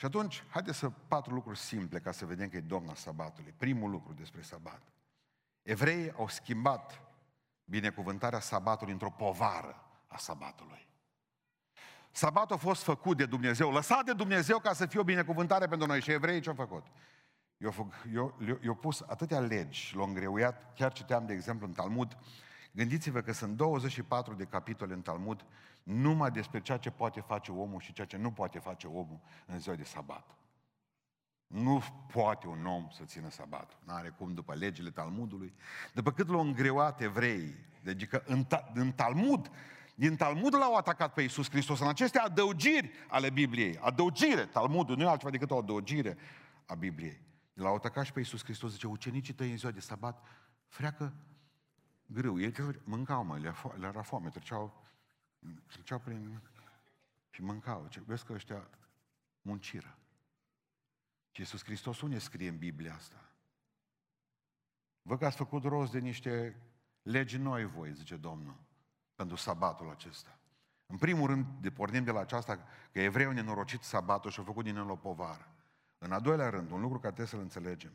Și 0.00 0.06
atunci, 0.06 0.44
haideți 0.50 0.78
să 0.78 0.90
patru 0.90 1.34
lucruri 1.34 1.58
simple 1.58 1.98
ca 1.98 2.12
să 2.12 2.26
vedem 2.26 2.48
că 2.48 2.56
e 2.56 2.60
Domnul 2.60 2.94
Sabatului. 2.94 3.54
Primul 3.56 3.90
lucru 3.90 4.12
despre 4.12 4.42
Sabat. 4.42 4.82
Evreii 5.62 6.12
au 6.12 6.28
schimbat 6.28 7.00
binecuvântarea 7.64 8.40
sabatului 8.40 8.92
într-o 8.92 9.10
povară 9.10 9.84
a 10.06 10.16
sabatului. 10.16 10.86
Sabatul 12.10 12.56
a 12.56 12.58
fost 12.58 12.82
făcut 12.82 13.16
de 13.16 13.26
Dumnezeu, 13.26 13.70
lăsat 13.70 14.04
de 14.04 14.12
Dumnezeu 14.12 14.58
ca 14.58 14.72
să 14.72 14.86
fie 14.86 15.00
o 15.00 15.04
binecuvântare 15.04 15.66
pentru 15.66 15.86
noi. 15.86 16.00
Și 16.00 16.10
evreii 16.10 16.40
ce-au 16.40 16.54
făcut? 16.54 16.86
Eu, 17.56 17.92
eu, 18.14 18.38
eu, 18.46 18.58
eu 18.62 18.74
pus 18.74 19.00
atâtea 19.06 19.40
legi, 19.40 19.96
l-au 19.96 20.06
îngreuiat, 20.06 20.74
chiar 20.74 20.92
citeam, 20.92 21.26
de 21.26 21.32
exemplu, 21.32 21.66
în 21.66 21.72
Talmud, 21.72 22.16
Gândiți-vă 22.72 23.20
că 23.20 23.32
sunt 23.32 23.56
24 23.56 24.34
de 24.34 24.44
capitole 24.44 24.94
în 24.94 25.00
Talmud 25.00 25.44
numai 25.82 26.30
despre 26.30 26.60
ceea 26.60 26.78
ce 26.78 26.90
poate 26.90 27.20
face 27.20 27.52
omul 27.52 27.80
și 27.80 27.92
ceea 27.92 28.06
ce 28.06 28.16
nu 28.16 28.30
poate 28.30 28.58
face 28.58 28.86
omul 28.86 29.20
în 29.46 29.58
ziua 29.58 29.74
de 29.74 29.84
sabat. 29.84 30.36
Nu 31.46 31.82
poate 32.12 32.46
un 32.46 32.66
om 32.66 32.88
să 32.90 33.04
țină 33.04 33.30
sabatul. 33.30 33.78
Nu 33.84 33.92
are 33.92 34.08
cum 34.08 34.34
după 34.34 34.54
legile 34.54 34.90
Talmudului. 34.90 35.54
După 35.94 36.12
cât 36.12 36.28
l-au 36.28 36.40
îngreuat 36.40 37.00
evrei, 37.00 37.54
deci 37.82 38.06
că 38.06 38.22
în, 38.26 38.44
ta, 38.44 38.70
în 38.74 38.92
Talmud, 38.92 39.50
din 39.94 40.16
Talmud 40.16 40.54
l-au 40.54 40.74
atacat 40.74 41.12
pe 41.12 41.22
Iisus 41.22 41.50
Hristos, 41.50 41.80
în 41.80 41.88
aceste 41.88 42.18
adăugiri 42.18 42.90
ale 43.08 43.30
Bibliei. 43.30 43.78
Adăugire, 43.78 44.44
Talmudul 44.44 44.96
nu 44.96 45.02
e 45.02 45.06
altceva 45.06 45.30
decât 45.30 45.50
o 45.50 45.56
adăugire 45.56 46.16
a 46.66 46.74
Bibliei. 46.74 47.20
L-au 47.52 47.74
atacat 47.74 48.04
și 48.04 48.12
pe 48.12 48.18
Iisus 48.18 48.44
Hristos, 48.44 48.72
zice, 48.72 48.86
ucenicii 48.86 49.34
tăi 49.34 49.50
în 49.50 49.56
ziua 49.56 49.72
de 49.72 49.80
sabat, 49.80 50.22
freacă 50.68 51.14
grâu. 52.06 52.40
Ei 52.40 52.52
mâncau, 52.84 53.24
mă, 53.24 53.38
le, 53.38 53.54
le 53.78 53.86
era 53.86 54.02
foame, 54.02 54.28
treceau, 54.28 54.82
treceau 55.66 55.98
prin... 55.98 56.40
și 57.30 57.42
mâncau. 57.42 57.86
Ce, 57.88 58.00
vezi 58.00 58.24
că 58.24 58.32
ăștia 58.32 58.68
munciră. 59.42 59.98
Și 61.30 61.40
Iisus 61.40 61.64
Hristos 61.64 62.00
unde 62.00 62.18
scrie 62.18 62.48
în 62.48 62.58
Biblia 62.58 62.94
asta? 62.94 63.32
Vă 65.02 65.18
că 65.18 65.26
ați 65.26 65.36
făcut 65.36 65.64
rost 65.64 65.92
de 65.92 65.98
niște 65.98 66.56
legi 67.02 67.36
noi 67.36 67.64
voi, 67.64 67.94
zice 67.94 68.16
Domnul, 68.16 68.56
pentru 69.14 69.36
sabatul 69.36 69.90
acesta. 69.90 70.38
În 70.86 70.98
primul 70.98 71.26
rând, 71.26 71.46
de 71.60 71.70
pornim 71.70 72.04
de 72.04 72.10
la 72.10 72.20
aceasta, 72.20 72.56
că 72.92 73.00
evreii 73.00 73.26
au 73.26 73.32
nenorocit 73.32 73.82
sabatul 73.82 74.30
și 74.30 74.38
au 74.38 74.44
făcut 74.44 74.64
din 74.64 74.76
el 74.76 74.90
o 74.90 74.96
povară. 74.96 75.54
În 75.98 76.12
a 76.12 76.20
doilea 76.20 76.48
rând, 76.48 76.70
un 76.70 76.80
lucru 76.80 76.98
care 76.98 77.14
trebuie 77.14 77.26
să-l 77.26 77.40
înțelegem. 77.40 77.92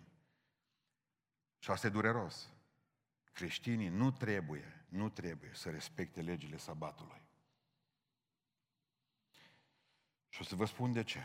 Și 1.60 1.72
asta 1.72 1.88
e 1.88 1.90
dureros. 1.90 2.54
Creștinii 3.32 3.88
nu 3.88 4.12
trebuie, 4.12 4.86
nu 4.90 5.10
trebuie 5.10 5.52
să 5.54 5.70
respecte 5.70 6.22
legile 6.22 6.58
sabatului. 6.58 7.25
Și 10.36 10.42
o 10.42 10.44
să 10.44 10.56
vă 10.56 10.66
spun 10.66 10.92
de 10.92 11.04
ce. 11.04 11.20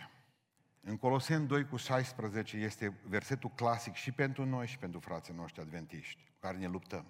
În 0.81 0.97
Coloseni 0.97 1.47
2 1.47 1.67
cu 1.67 1.77
16 1.77 2.57
este 2.57 2.99
versetul 3.05 3.51
clasic 3.51 3.95
și 3.95 4.13
pentru 4.13 4.45
noi 4.45 4.67
și 4.67 4.79
pentru 4.79 5.01
frații 5.01 5.35
noștri 5.35 5.61
adventiști, 5.61 6.23
cu 6.25 6.37
care 6.39 6.57
ne 6.57 6.67
luptăm. 6.67 7.07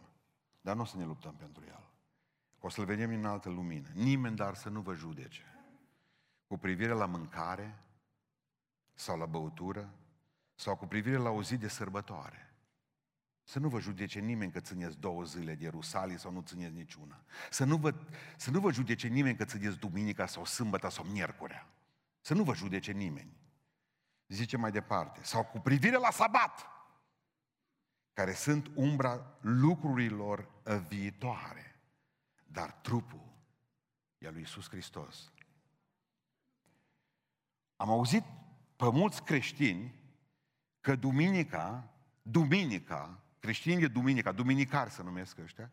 Dar 0.60 0.76
nu 0.76 0.82
o 0.82 0.84
să 0.84 0.96
ne 0.96 1.04
luptăm 1.04 1.34
pentru 1.34 1.64
el. 1.66 1.84
O 2.60 2.68
să-l 2.68 2.84
vedem 2.84 3.10
în 3.10 3.24
altă 3.24 3.48
lumină. 3.48 3.88
Nimeni 3.94 4.36
dar 4.36 4.54
să 4.54 4.68
nu 4.68 4.80
vă 4.80 4.94
judece. 4.94 5.42
Cu 6.46 6.58
privire 6.58 6.92
la 6.92 7.06
mâncare, 7.06 7.78
sau 8.94 9.18
la 9.18 9.26
băutură, 9.26 9.94
sau 10.54 10.76
cu 10.76 10.86
privire 10.86 11.16
la 11.16 11.30
o 11.30 11.42
zi 11.42 11.56
de 11.56 11.68
sărbătoare. 11.68 12.54
Să 13.42 13.58
nu 13.58 13.68
vă 13.68 13.80
judece 13.80 14.20
nimeni 14.20 14.52
că 14.52 14.60
țineți 14.60 14.98
două 14.98 15.24
zile 15.24 15.54
de 15.54 15.64
Ierusalim 15.64 16.16
sau 16.16 16.32
nu 16.32 16.40
țineți 16.40 16.74
niciuna. 16.74 17.24
Să 17.50 17.64
nu, 17.64 17.76
vă, 17.76 17.94
să 18.36 18.50
nu 18.50 18.60
vă 18.60 18.72
judece 18.72 19.08
nimeni 19.08 19.36
că 19.36 19.44
țineți 19.44 19.78
duminica 19.78 20.26
sau 20.26 20.44
sâmbătă 20.44 20.88
sau 20.88 21.04
miercurea. 21.04 21.66
Să 22.20 22.34
nu 22.34 22.42
vă 22.42 22.54
judece 22.54 22.92
nimeni. 22.92 23.38
Zice 24.26 24.56
mai 24.56 24.70
departe, 24.70 25.22
sau 25.22 25.44
cu 25.44 25.60
privire 25.60 25.96
la 25.96 26.10
sabat, 26.10 26.66
care 28.12 28.32
sunt 28.32 28.70
umbra 28.74 29.38
lucrurilor 29.40 30.48
viitoare, 30.88 31.80
dar 32.46 32.72
trupul 32.72 33.30
e 34.18 34.26
al 34.26 34.32
lui 34.32 34.40
Iisus 34.40 34.68
Hristos. 34.68 35.32
Am 37.76 37.90
auzit 37.90 38.24
pe 38.76 38.90
mulți 38.90 39.22
creștini 39.22 39.94
că 40.80 40.96
duminica, 40.96 41.92
duminica, 42.22 43.22
creștinii 43.38 43.78
de 43.78 43.88
duminica, 43.88 44.32
duminicari 44.32 44.90
să 44.90 45.02
numesc 45.02 45.38
ăștia, 45.38 45.70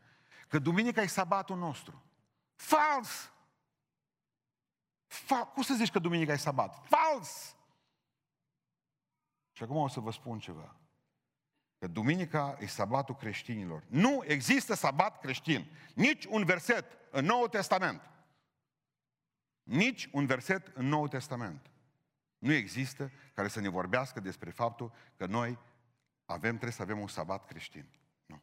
că 0.47 0.59
duminica 0.59 1.01
e 1.01 1.07
sabatul 1.07 1.57
nostru. 1.57 2.03
Fals! 2.55 3.31
Fa- 5.07 5.53
cum 5.53 5.63
să 5.63 5.73
zici 5.73 5.91
că 5.91 5.99
duminica 5.99 6.31
e 6.31 6.37
sabat? 6.37 6.87
Fals! 6.87 7.55
Și 9.51 9.63
acum 9.63 9.75
o 9.75 9.87
să 9.87 9.99
vă 9.99 10.11
spun 10.11 10.39
ceva. 10.39 10.75
Că 11.79 11.87
duminica 11.87 12.57
e 12.59 12.65
sabatul 12.65 13.15
creștinilor. 13.15 13.83
Nu 13.87 14.23
există 14.25 14.73
sabat 14.73 15.19
creștin. 15.19 15.71
Nici 15.93 16.25
un 16.25 16.45
verset 16.45 16.85
în 17.11 17.25
Noul 17.25 17.47
Testament. 17.47 18.01
Nici 19.63 20.09
un 20.11 20.25
verset 20.25 20.67
în 20.67 20.87
Noul 20.87 21.07
Testament. 21.07 21.71
Nu 22.37 22.53
există 22.53 23.11
care 23.33 23.47
să 23.47 23.59
ne 23.59 23.69
vorbească 23.69 24.19
despre 24.19 24.49
faptul 24.49 24.93
că 25.15 25.25
noi 25.25 25.57
avem, 26.25 26.51
trebuie 26.51 26.71
să 26.71 26.81
avem 26.81 26.99
un 26.99 27.07
sabat 27.07 27.45
creștin. 27.45 27.89
Nu. 28.25 28.41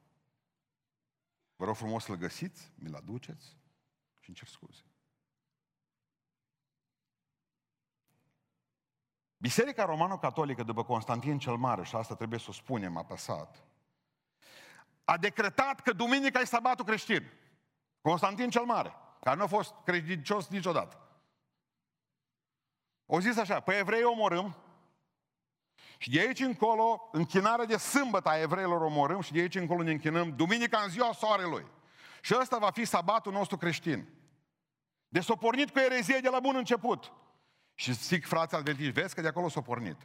Vă 1.56 1.64
rog 1.64 1.76
frumos 1.76 2.04
să-l 2.04 2.16
găsiți, 2.16 2.72
mi-l 2.74 2.94
aduceți 2.94 3.56
și 4.18 4.28
încerc 4.28 4.50
scuze. 4.50 4.82
Biserica 9.44 9.84
Romano-Catolică, 9.84 10.62
după 10.62 10.84
Constantin 10.84 11.38
cel 11.38 11.56
Mare, 11.56 11.84
și 11.84 11.96
asta 11.96 12.14
trebuie 12.14 12.38
să 12.38 12.46
o 12.48 12.52
spunem 12.52 12.96
apăsat, 12.96 13.64
a 15.04 15.16
decretat 15.16 15.80
că 15.80 15.92
duminica 15.92 16.40
e 16.40 16.44
sabatul 16.44 16.84
creștin. 16.84 17.30
Constantin 18.00 18.50
cel 18.50 18.64
Mare, 18.64 18.94
care 19.20 19.36
nu 19.36 19.42
a 19.42 19.46
fost 19.46 19.74
credincios 19.84 20.48
niciodată. 20.48 20.98
O 23.06 23.20
zis 23.20 23.36
așa, 23.36 23.60
pe 23.60 23.76
evrei 23.76 24.02
omorâm 24.02 24.56
și 25.98 26.10
de 26.10 26.20
aici 26.20 26.40
încolo, 26.40 27.08
închinarea 27.12 27.64
de 27.64 27.76
sâmbătă 27.76 28.28
a 28.28 28.40
evreilor 28.40 28.80
omorâm 28.80 29.20
și 29.20 29.32
de 29.32 29.40
aici 29.40 29.54
încolo 29.54 29.82
ne 29.82 29.90
închinăm 29.90 30.36
duminica 30.36 30.78
în 30.78 30.88
ziua 30.88 31.12
soarelui. 31.12 31.66
Și 32.20 32.36
ăsta 32.40 32.58
va 32.58 32.70
fi 32.70 32.84
sabatul 32.84 33.32
nostru 33.32 33.56
creștin. 33.56 34.08
De 35.08 35.20
s-a 35.20 35.34
pornit 35.34 35.70
cu 35.70 35.78
erezie 35.78 36.18
de 36.18 36.28
la 36.28 36.40
bun 36.40 36.56
început. 36.56 37.12
Și 37.74 37.92
zic 37.92 38.26
frații 38.26 38.56
adventiști, 38.56 38.92
vezi 38.92 39.14
că 39.14 39.20
de 39.20 39.28
acolo 39.28 39.48
s-a 39.48 39.60
pornit. 39.60 39.96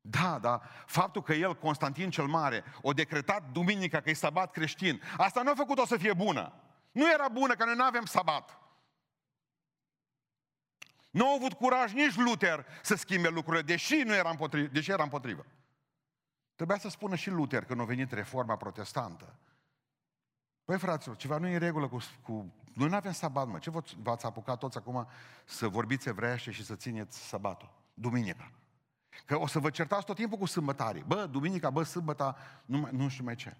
Da, 0.00 0.38
da, 0.38 0.62
faptul 0.86 1.22
că 1.22 1.32
el, 1.32 1.56
Constantin 1.56 2.10
cel 2.10 2.26
Mare, 2.26 2.64
o 2.82 2.92
decretat 2.92 3.50
duminica 3.52 4.00
că 4.00 4.10
e 4.10 4.14
sabat 4.14 4.50
creștin, 4.50 5.02
asta 5.16 5.42
nu 5.42 5.50
a 5.50 5.54
făcut-o 5.54 5.86
să 5.86 5.96
fie 5.96 6.12
bună. 6.12 6.52
Nu 6.92 7.12
era 7.12 7.28
bună 7.28 7.54
că 7.54 7.64
noi 7.64 7.74
nu 7.74 7.84
avem 7.84 8.04
sabat. 8.04 8.58
Nu 11.10 11.28
a 11.28 11.34
avut 11.34 11.52
curaj 11.52 11.92
nici 11.92 12.16
Luther 12.16 12.66
să 12.82 12.94
schimbe 12.94 13.28
lucrurile, 13.28 13.62
deși, 13.62 13.94
nu 13.94 14.14
era 14.14 14.30
împotrivă, 14.30 14.68
deși 14.72 14.90
era 14.90 15.02
împotrivă. 15.02 15.46
Trebuia 16.54 16.78
să 16.78 16.88
spună 16.88 17.14
și 17.14 17.30
Luther 17.30 17.64
când 17.64 17.80
a 17.80 17.84
venit 17.84 18.12
reforma 18.12 18.56
protestantă. 18.56 19.38
Păi, 20.64 20.78
fraților, 20.78 21.16
ceva 21.16 21.38
nu 21.38 21.46
e 21.46 21.52
în 21.52 21.58
regulă 21.58 21.88
cu... 21.88 21.98
cu... 22.22 22.52
Noi 22.72 22.88
nu 22.88 22.94
avem 22.94 23.12
sabat, 23.12 23.48
mă. 23.48 23.58
Ce 23.58 23.72
v-ați 24.02 24.26
apucat 24.26 24.58
toți 24.58 24.76
acum 24.76 25.06
să 25.44 25.68
vorbiți 25.68 26.08
evreiește 26.08 26.50
și 26.50 26.64
să 26.64 26.74
țineți 26.74 27.26
sabatul? 27.26 27.70
Duminica. 27.94 28.50
Că 29.24 29.38
o 29.38 29.46
să 29.46 29.58
vă 29.58 29.70
certați 29.70 30.04
tot 30.04 30.16
timpul 30.16 30.38
cu 30.38 30.46
sâmbătarii. 30.46 31.04
Bă, 31.06 31.26
duminica, 31.30 31.70
bă, 31.70 31.82
sâmbăta, 31.82 32.36
nu, 32.64 32.78
mai, 32.78 32.90
nu 32.94 33.08
știu 33.08 33.24
mai 33.24 33.34
ce. 33.34 33.56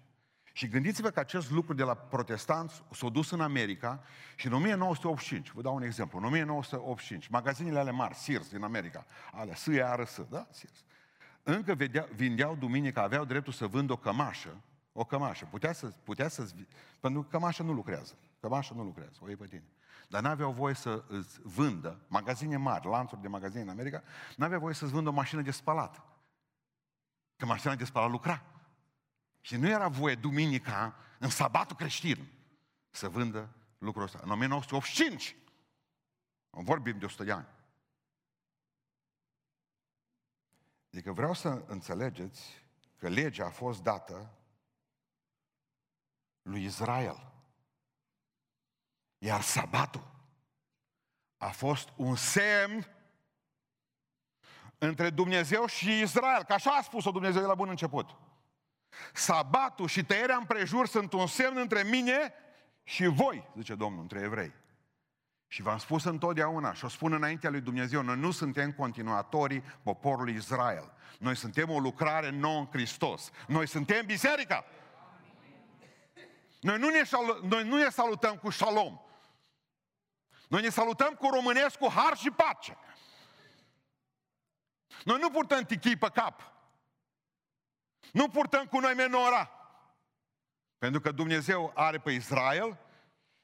Și 0.51 0.67
gândiți-vă 0.67 1.09
că 1.09 1.19
acest 1.19 1.51
lucru 1.51 1.73
de 1.73 1.83
la 1.83 1.93
protestanți 1.93 2.83
s-a 2.91 3.09
dus 3.09 3.31
în 3.31 3.41
America 3.41 4.03
și 4.35 4.47
în 4.47 4.53
1985, 4.53 5.51
vă 5.51 5.61
dau 5.61 5.75
un 5.75 5.81
exemplu, 5.81 6.17
în 6.17 6.25
1985, 6.25 7.27
magazinele 7.27 7.79
ale 7.79 7.91
mari, 7.91 8.15
Sears 8.15 8.49
din 8.49 8.63
America, 8.63 9.05
alea, 9.31 9.55
S-I-A-R-S, 9.55 10.21
da? 10.29 10.47
Sears, 10.49 10.83
încă 11.43 11.75
vedea, 11.75 12.07
vindeau 12.15 12.55
duminica, 12.55 13.01
aveau 13.01 13.25
dreptul 13.25 13.53
să 13.53 13.67
vândă 13.67 13.93
o 13.93 13.97
cămașă, 13.97 14.61
o 14.97 15.05
cămașă, 15.05 15.45
putea 15.45 15.73
să, 15.73 15.87
putea 15.87 16.27
să 16.27 16.47
pentru 16.99 17.21
că 17.21 17.27
cămașa 17.27 17.63
nu 17.63 17.73
lucrează, 17.73 18.17
cămașa 18.39 18.75
nu 18.75 18.83
lucrează, 18.83 19.17
o 19.21 19.27
iei 19.27 19.35
pe 19.35 19.47
tine. 19.47 19.63
Dar 20.07 20.21
n-aveau 20.21 20.51
voie 20.51 20.73
să 20.73 21.03
îți 21.07 21.39
vândă, 21.41 22.05
magazine 22.07 22.57
mari, 22.57 22.87
lanțuri 22.87 23.21
de 23.21 23.27
magazine 23.27 23.61
în 23.61 23.69
America, 23.69 24.03
n-aveau 24.35 24.59
voie 24.59 24.73
să-ți 24.73 24.91
vândă 24.91 25.09
o 25.09 25.13
mașină 25.13 25.41
de 25.41 25.51
spălat. 25.51 26.03
Că 27.35 27.45
mașina 27.45 27.75
de 27.75 27.85
spălat 27.85 28.09
lucra. 28.09 28.45
Și 29.41 29.55
nu 29.55 29.67
era 29.67 29.87
voie 29.87 30.15
duminica, 30.15 30.95
în 31.19 31.29
sabatul 31.29 31.75
creștin, 31.75 32.27
să 32.89 33.09
vândă 33.09 33.55
lucrul 33.77 34.03
ăsta. 34.03 34.19
În 34.23 34.31
1985, 34.31 35.35
vorbim 36.49 36.97
de 36.97 37.05
100 37.05 37.23
de 37.23 37.31
ani. 37.31 37.47
Adică 40.91 41.11
vreau 41.11 41.33
să 41.33 41.63
înțelegeți 41.67 42.63
că 42.97 43.07
legea 43.07 43.45
a 43.45 43.49
fost 43.49 43.83
dată 43.83 44.35
lui 46.45 46.63
Israel. 46.63 47.31
Iar 49.17 49.41
sabatul 49.41 50.13
a 51.37 51.49
fost 51.49 51.89
un 51.95 52.15
semn 52.15 52.87
între 54.77 55.09
Dumnezeu 55.09 55.65
și 55.65 55.99
Israel, 55.99 56.43
că 56.43 56.53
așa 56.53 56.71
a 56.71 56.81
spus-o 56.81 57.11
Dumnezeu 57.11 57.41
de 57.41 57.47
la 57.47 57.55
bun 57.55 57.69
început. 57.69 58.15
Sabatul 59.13 59.87
și 59.87 60.03
tăierea 60.03 60.35
împrejur 60.35 60.87
sunt 60.87 61.13
un 61.13 61.27
semn 61.27 61.57
între 61.57 61.83
mine 61.83 62.33
și 62.83 63.05
voi, 63.05 63.49
zice 63.55 63.75
Domnul, 63.75 64.01
între 64.01 64.19
evrei. 64.19 64.53
Și 65.47 65.61
v-am 65.61 65.77
spus 65.77 66.03
întotdeauna 66.03 66.73
și 66.73 66.85
o 66.85 66.87
spun 66.87 67.13
înaintea 67.13 67.49
lui 67.49 67.61
Dumnezeu, 67.61 68.01
noi 68.01 68.17
nu 68.17 68.31
suntem 68.31 68.71
continuatorii 68.71 69.63
poporului 69.83 70.35
Israel. 70.35 70.93
Noi 71.19 71.35
suntem 71.35 71.69
o 71.69 71.79
lucrare 71.79 72.29
nouă 72.29 72.59
în 72.59 72.67
Hristos. 72.71 73.31
Noi 73.47 73.67
suntem 73.67 74.05
biserica. 74.05 74.65
Noi 76.65 76.77
nu 76.77 76.89
ne, 76.89 77.01
noi 77.41 77.63
nu 77.63 77.77
ne 77.77 77.89
salutăm 77.89 78.37
cu 78.37 78.49
șalom. 78.49 78.99
Noi 80.47 80.61
ne 80.61 80.69
salutăm 80.69 81.13
cu 81.13 81.29
românesc, 81.29 81.77
cu 81.77 81.89
har 81.89 82.17
și 82.17 82.31
pace. 82.31 82.77
Noi 85.03 85.19
nu 85.19 85.29
purtăm 85.29 85.63
tichii 85.63 85.97
pe 85.97 86.09
cap. 86.13 86.53
Nu 88.11 88.29
purtăm 88.29 88.65
cu 88.65 88.79
noi 88.79 88.93
menora. 88.93 89.51
Pentru 90.77 91.01
că 91.01 91.11
Dumnezeu 91.11 91.71
are 91.75 91.99
pe 91.99 92.11
Israel 92.11 92.77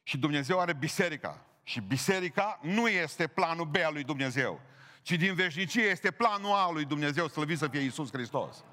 și 0.03 0.17
Dumnezeu 0.17 0.59
are 0.59 0.73
biserica. 0.73 1.45
Și 1.63 1.81
biserica 1.81 2.59
nu 2.61 2.87
este 2.87 3.27
planul 3.27 3.65
B 3.65 3.75
al 3.75 3.93
lui 3.93 4.03
Dumnezeu, 4.03 4.61
ci 5.01 5.11
din 5.11 5.35
veșnicie 5.35 5.83
este 5.83 6.11
planul 6.11 6.51
A 6.51 6.63
al 6.63 6.73
lui 6.73 6.85
Dumnezeu, 6.85 7.27
slăvit 7.27 7.57
să 7.57 7.67
fie 7.67 7.79
Iisus 7.79 8.11
Hristos. 8.11 8.63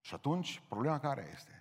Și 0.00 0.14
atunci, 0.14 0.62
problema 0.68 1.00
care 1.00 1.30
este? 1.34 1.55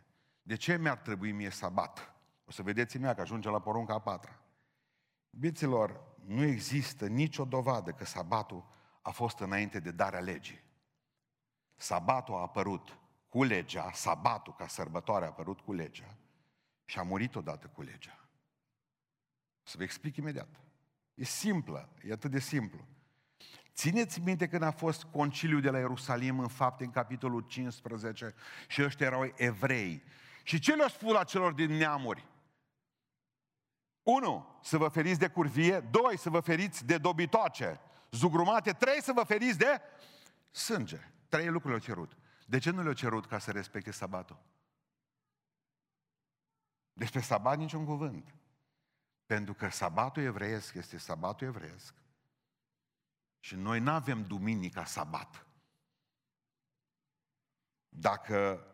De 0.47 0.55
ce 0.55 0.77
mi-ar 0.77 0.97
trebui 0.97 1.31
mie 1.31 1.49
sabat? 1.49 2.13
O 2.45 2.51
să 2.51 2.63
vedeți 2.63 2.97
mea 2.97 3.13
că 3.13 3.21
ajunge 3.21 3.49
la 3.49 3.60
porunca 3.60 3.93
a 3.93 3.99
patra. 3.99 4.39
Biților, 5.29 6.03
nu 6.25 6.43
există 6.43 7.08
nicio 7.08 7.45
dovadă 7.45 7.91
că 7.91 8.05
sabatul 8.05 8.65
a 9.01 9.12
fost 9.12 9.39
înainte 9.39 9.79
de 9.79 9.91
darea 9.91 10.19
legii. 10.19 10.63
Sabatul 11.75 12.36
a 12.36 12.41
apărut 12.41 12.97
cu 13.29 13.43
legea, 13.43 13.91
sabatul 13.93 14.53
ca 14.53 14.67
sărbătoare 14.67 15.25
a 15.25 15.27
apărut 15.27 15.60
cu 15.60 15.73
legea 15.73 16.17
și 16.86 16.99
a 16.99 17.03
murit 17.03 17.36
odată 17.36 17.67
cu 17.67 17.81
legea. 17.81 18.29
Să 19.63 19.77
vă 19.77 19.84
explic 19.84 20.15
imediat. 20.15 20.60
E 21.13 21.23
simplă, 21.23 21.89
e 22.03 22.12
atât 22.12 22.31
de 22.31 22.39
simplu. 22.39 22.88
Țineți 23.73 24.19
minte 24.19 24.47
când 24.47 24.62
a 24.62 24.71
fost 24.71 25.03
conciliul 25.03 25.62
de 25.62 25.69
la 25.69 25.77
Ierusalim 25.77 26.39
în 26.39 26.47
fapte 26.47 26.84
în 26.84 26.91
capitolul 26.91 27.41
15 27.41 28.34
și 28.67 28.84
ăștia 28.84 29.05
erau 29.05 29.34
evrei. 29.36 30.03
Și 30.45 30.60
ce 30.60 30.75
le-a 30.75 30.88
spus 30.88 31.12
la 31.12 31.23
celor 31.23 31.53
din 31.53 31.71
neamuri? 31.71 32.27
Unu, 34.03 34.60
să 34.62 34.77
vă 34.77 34.88
feriți 34.88 35.19
de 35.19 35.29
curvie. 35.29 35.79
Doi, 35.79 36.17
să 36.17 36.29
vă 36.29 36.39
feriți 36.39 36.86
de 36.86 36.97
dobitoace 36.97 37.79
zugrumate. 38.12 38.71
Trei, 38.71 39.01
să 39.01 39.12
vă 39.12 39.23
feriți 39.23 39.58
de 39.58 39.81
sânge. 40.51 40.99
Trei 41.29 41.47
lucruri 41.47 41.67
le-au 41.67 41.79
cerut. 41.79 42.17
De 42.45 42.58
ce 42.58 42.69
nu 42.69 42.81
le-au 42.81 42.93
cerut 42.93 43.25
ca 43.25 43.39
să 43.39 43.51
respecte 43.51 43.91
sabatul? 43.91 44.38
Despre 46.93 47.19
sabat 47.19 47.58
niciun 47.58 47.86
cuvânt. 47.86 48.36
Pentru 49.25 49.53
că 49.53 49.69
sabatul 49.69 50.23
evreiesc 50.23 50.73
este 50.73 50.97
sabatul 50.97 51.47
evreiesc. 51.47 51.93
Și 53.39 53.55
noi 53.55 53.79
nu 53.79 53.91
avem 53.91 54.23
duminica 54.23 54.86
sabat. 54.86 55.47
Dacă, 57.89 58.67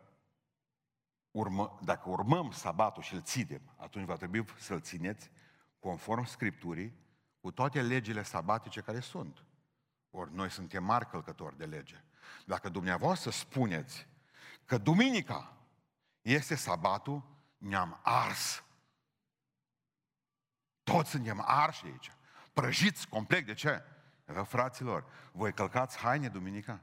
urmă, 1.32 1.78
dacă 1.82 2.08
urmăm 2.08 2.50
sabatul 2.50 3.02
și 3.02 3.14
îl 3.14 3.22
ținem, 3.22 3.60
atunci 3.76 4.06
va 4.06 4.16
trebui 4.16 4.44
să-l 4.58 4.80
țineți 4.80 5.30
conform 5.78 6.24
Scripturii, 6.24 7.00
cu 7.40 7.50
toate 7.50 7.82
legile 7.82 8.22
sabatice 8.22 8.80
care 8.80 9.00
sunt. 9.00 9.44
Ori 10.10 10.34
noi 10.34 10.50
suntem 10.50 10.84
mari 10.84 11.08
călcători 11.08 11.56
de 11.56 11.64
lege. 11.64 12.04
Dacă 12.46 12.68
dumneavoastră 12.68 13.30
spuneți 13.30 14.08
că 14.64 14.78
duminica 14.78 15.56
este 16.20 16.54
sabatul, 16.54 17.22
ne-am 17.58 18.00
ars. 18.02 18.64
Toți 20.82 21.10
suntem 21.10 21.42
arși 21.46 21.84
aici. 21.84 22.12
Prăjiți 22.52 23.08
complet. 23.08 23.46
De 23.46 23.54
ce? 23.54 23.82
Vă, 24.24 24.42
fraților, 24.42 25.04
voi 25.32 25.52
călcați 25.52 25.98
haine 25.98 26.28
duminica? 26.28 26.80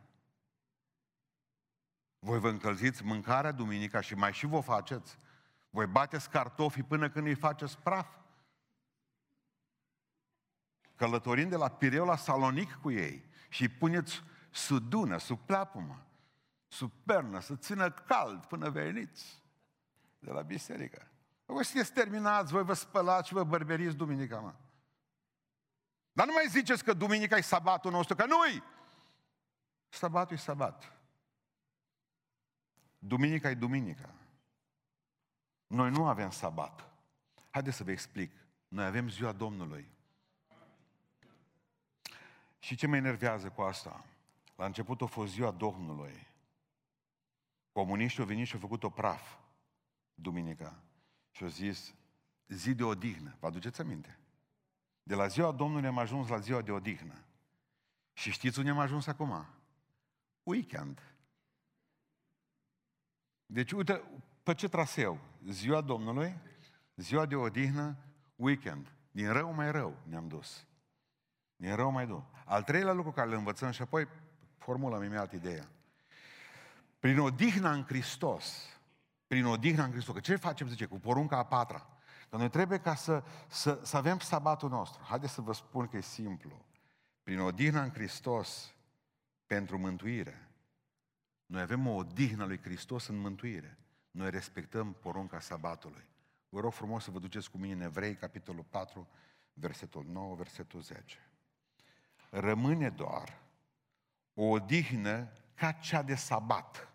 Voi 2.20 2.40
vă 2.40 2.50
încălziți 2.50 3.04
mâncarea 3.04 3.52
duminica 3.52 4.02
și 4.02 4.16
mai 4.16 4.34
și 4.34 4.46
vă 4.46 4.60
faceți. 4.60 5.18
Voi 5.70 5.88
bateți 5.88 6.30
cartofii 6.30 6.84
până 6.84 7.10
când 7.10 7.26
îi 7.26 7.36
faceți 7.36 7.78
praf. 7.78 8.18
călătorind 10.96 11.50
de 11.50 11.56
la 11.56 11.70
Pireu 11.70 12.06
la 12.06 12.16
Salonic 12.16 12.80
cu 12.82 12.92
ei 12.92 13.26
și 13.50 13.62
îi 13.62 13.70
puneți 13.70 14.24
sub 14.52 14.90
dună, 14.90 15.18
sub 15.18 15.40
plapumă, 15.46 16.06
sub 16.68 16.92
pernă, 17.04 17.40
să 17.40 17.56
țină 17.56 17.92
cald 17.92 18.46
până 18.46 18.70
veniți 18.70 19.42
de 20.20 20.32
la 20.32 20.42
biserică. 20.42 21.08
Voi 21.46 21.66
sunteți 21.66 21.94
terminați, 21.94 22.52
voi 22.52 22.64
vă 22.64 22.74
spălați 22.74 23.28
și 23.28 23.34
vă 23.34 23.44
bărberiți 23.44 23.96
duminica, 23.96 24.40
mă. 24.40 24.54
Dar 26.12 26.26
nu 26.26 26.34
mai 26.34 26.46
ziceți 26.50 26.84
că 26.84 26.94
duminica 26.94 27.36
e 27.36 27.42
sabatul 27.42 27.92
nostru, 27.92 28.16
că 28.16 28.26
nu-i! 28.26 28.64
Sabatul 29.90 30.36
e 30.36 30.40
sabat. 30.40 30.99
Duminica 33.00 33.50
e 33.50 33.54
duminica. 33.54 34.14
Noi 35.68 35.90
nu 35.90 36.08
avem 36.08 36.30
sabat. 36.30 36.90
Haideți 37.50 37.78
să 37.78 37.84
vă 37.84 37.92
explic. 37.92 38.32
Noi 38.68 38.86
avem 38.86 39.10
ziua 39.10 39.32
Domnului. 39.32 39.90
Și 42.60 42.76
ce 42.76 42.88
mă 42.88 42.96
enervează 42.96 43.50
cu 43.50 43.62
asta? 43.62 44.06
La 44.56 44.66
început 44.66 45.02
a 45.02 45.06
fost 45.06 45.32
ziua 45.32 45.52
Domnului. 45.52 46.28
Comuniștii 47.72 48.22
au 48.22 48.28
venit 48.28 48.48
și 48.48 48.54
au 48.54 48.60
făcut 48.60 48.84
o 48.84 48.90
praf 48.90 49.38
duminica. 50.14 50.84
Și 51.32 51.44
au 51.44 51.50
zis, 51.50 51.94
zi 52.48 52.74
de 52.74 52.84
odihnă. 52.84 53.38
Vă 53.40 53.48
aduceți 53.48 53.82
aminte? 53.82 54.20
De 55.04 55.16
la 55.16 55.28
ziua 55.28 55.52
Domnului 55.52 55.88
am 55.88 55.98
ajuns 55.98 56.28
la 56.28 56.40
ziua 56.40 56.62
de 56.62 56.72
odihnă. 56.72 57.24
Și 58.14 58.32
știți 58.32 58.60
unde 58.60 58.72
am 58.72 58.80
ajuns 58.80 59.08
acum? 59.08 59.46
Weekend. 60.44 61.02
Deci, 63.52 63.72
uite, 63.72 64.02
pe 64.44 64.54
ce 64.54 64.68
traseu? 64.68 65.20
Ziua 65.48 65.82
Domnului, 65.82 66.38
ziua 66.96 67.26
de 67.26 67.36
odihnă, 67.36 67.98
weekend. 68.36 68.94
Din 69.12 69.32
rău 69.32 69.54
mai 69.54 69.72
rău 69.72 69.96
ne-am 70.04 70.28
dus. 70.28 70.66
Din 71.56 71.76
rău 71.76 71.92
mai 71.92 72.06
rău. 72.06 72.26
Al 72.46 72.64
treilea 72.64 72.94
lucru 72.94 73.12
care 73.12 73.28
îl 73.28 73.34
învățăm 73.34 73.72
și 73.72 73.82
apoi 73.82 74.08
formulăm 74.58 75.04
imediat 75.04 75.34
ideea. 75.34 75.68
Prin 77.00 77.20
odihna 77.20 77.72
în 77.72 77.84
Hristos, 77.84 78.78
prin 79.28 79.46
odihna 79.46 79.84
în 79.84 79.92
Hristos, 79.92 80.14
că 80.14 80.22
ce 80.22 80.36
facem, 80.36 80.68
zice, 80.68 80.86
cu 80.86 81.00
porunca 81.00 81.38
a 81.38 81.46
patra? 81.46 81.88
Că 82.30 82.38
noi 82.38 82.50
trebuie 82.50 82.80
ca 82.80 82.96
să, 82.96 83.24
să, 83.48 83.80
să 83.84 83.98
avem 83.98 84.20
sabatul 84.20 84.70
nostru. 84.70 85.04
Haideți 85.04 85.34
să 85.34 85.42
vă 85.42 85.54
spun 85.54 85.88
că 85.88 85.98
e 85.98 86.02
simplu. 86.02 86.66
Prin 87.24 87.40
odihna 87.40 87.84
în 87.84 87.92
Hristos, 87.92 88.74
pentru 89.46 89.78
mântuire, 89.78 90.49
noi 91.50 91.62
avem 91.62 91.88
o 91.88 91.96
odihnă 91.96 92.46
lui 92.46 92.60
Hristos 92.62 93.08
în 93.08 93.18
mântuire. 93.18 93.78
Noi 94.12 94.30
respectăm 94.30 94.94
porunca 94.94 95.40
sabatului. 95.40 96.06
Vă 96.50 96.60
rog 96.60 96.74
frumos 96.74 97.04
să 97.04 97.12
vă 97.12 97.20
duceți 97.20 97.52
cu 97.52 97.58
mine 97.58 97.74
în 97.74 97.82
Evrei, 97.82 98.16
capitolul 98.16 98.64
4, 98.64 99.08
versetul 99.54 100.06
9, 100.12 100.36
versetul 100.36 100.82
10. 100.82 101.18
Rămâne 102.30 102.90
doar 102.90 103.42
o 104.34 104.44
odihnă 104.44 105.32
ca 105.54 105.72
cea 105.72 106.02
de 106.02 106.16
sabat 106.16 106.94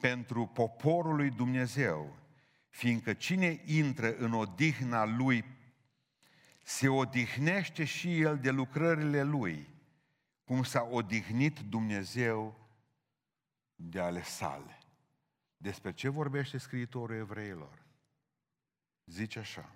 pentru 0.00 0.46
poporul 0.46 1.16
lui 1.16 1.30
Dumnezeu, 1.30 2.16
fiindcă 2.68 3.12
cine 3.12 3.62
intră 3.64 4.16
în 4.16 4.32
odihna 4.32 5.04
lui 5.04 5.44
se 6.62 6.88
odihnește 6.88 7.84
și 7.84 8.20
el 8.20 8.38
de 8.38 8.50
lucrările 8.50 9.22
lui, 9.22 9.68
cum 10.44 10.62
s-a 10.62 10.88
odihnit 10.90 11.58
Dumnezeu 11.58 12.60
de 13.82 14.00
ale 14.00 14.22
sale. 14.22 14.78
Despre 15.56 15.92
ce 15.92 16.08
vorbește 16.08 16.58
scriitorul 16.58 17.16
evreilor? 17.16 17.82
Zice 19.04 19.38
așa. 19.38 19.74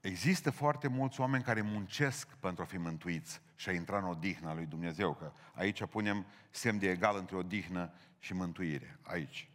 Există 0.00 0.50
foarte 0.50 0.88
mulți 0.88 1.20
oameni 1.20 1.42
care 1.42 1.60
muncesc 1.60 2.28
pentru 2.28 2.62
a 2.62 2.66
fi 2.66 2.76
mântuiți 2.76 3.40
și 3.54 3.68
a 3.68 3.72
intra 3.72 3.98
în 3.98 4.04
odihna 4.04 4.54
lui 4.54 4.66
Dumnezeu, 4.66 5.14
că 5.14 5.32
aici 5.54 5.84
punem 5.84 6.26
semn 6.50 6.78
de 6.78 6.90
egal 6.90 7.16
între 7.16 7.36
odihnă 7.36 7.92
și 8.18 8.32
mântuire, 8.32 8.98
aici. 9.02 9.50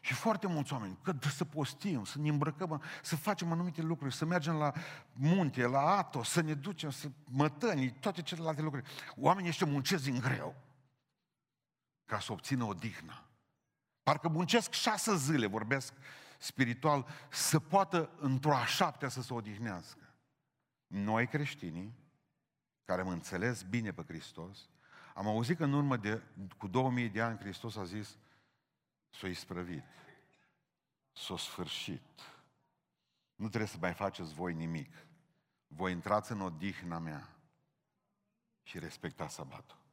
Și 0.00 0.14
foarte 0.14 0.46
mulți 0.46 0.72
oameni, 0.72 0.98
că 1.02 1.14
să 1.20 1.44
postim, 1.44 2.04
să 2.04 2.18
ne 2.18 2.28
îmbrăcăm, 2.28 2.82
să 3.02 3.16
facem 3.16 3.52
anumite 3.52 3.82
lucruri, 3.82 4.14
să 4.14 4.24
mergem 4.24 4.54
la 4.54 4.72
munte, 5.12 5.66
la 5.66 5.96
ato, 5.96 6.22
să 6.22 6.40
ne 6.40 6.54
ducem, 6.54 6.90
să 6.90 7.10
mătăni, 7.24 7.90
toate 7.90 8.22
celelalte 8.22 8.62
lucruri. 8.62 8.86
Oamenii 9.16 9.50
ăștia 9.50 9.66
muncesc 9.66 10.04
din 10.04 10.18
greu 10.18 10.63
ca 12.04 12.20
să 12.20 12.32
obțină 12.32 12.64
odihna. 12.64 13.24
Parcă 14.02 14.28
muncesc 14.28 14.72
șase 14.72 15.16
zile, 15.16 15.46
vorbesc 15.46 15.92
spiritual, 16.38 17.06
să 17.30 17.60
poată 17.60 18.10
într-o 18.18 18.54
a 18.54 18.66
șaptea 18.66 19.08
să 19.08 19.22
se 19.22 19.34
odihnească. 19.34 20.14
Noi 20.86 21.26
creștinii, 21.26 21.94
care 22.84 23.00
am 23.00 23.08
înțeles 23.08 23.62
bine 23.62 23.92
pe 23.92 24.02
Hristos, 24.02 24.68
am 25.14 25.26
auzit 25.26 25.56
că 25.56 25.64
în 25.64 25.72
urmă 25.72 25.96
de, 25.96 26.22
cu 26.58 26.66
2000 26.66 27.08
de 27.08 27.22
ani 27.22 27.38
Hristos 27.38 27.76
a 27.76 27.84
zis 27.84 28.16
s-a 29.10 29.28
isprăvit, 29.28 29.84
s-a 31.12 31.36
sfârșit. 31.36 32.20
Nu 33.34 33.48
trebuie 33.48 33.68
să 33.68 33.76
mai 33.80 33.94
faceți 33.94 34.34
voi 34.34 34.54
nimic. 34.54 35.06
Voi 35.66 35.92
intrați 35.92 36.32
în 36.32 36.40
odihna 36.40 36.98
mea 36.98 37.28
și 38.62 38.78
respectați 38.78 39.34
sabatul. 39.34 39.83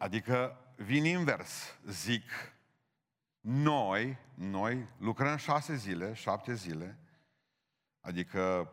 Adică 0.00 0.56
vin 0.76 1.04
invers, 1.04 1.78
zic, 1.86 2.22
noi, 3.40 4.18
noi 4.34 4.88
lucrăm 4.98 5.36
șase 5.36 5.74
zile, 5.76 6.12
șapte 6.12 6.54
zile, 6.54 6.98
adică 8.00 8.72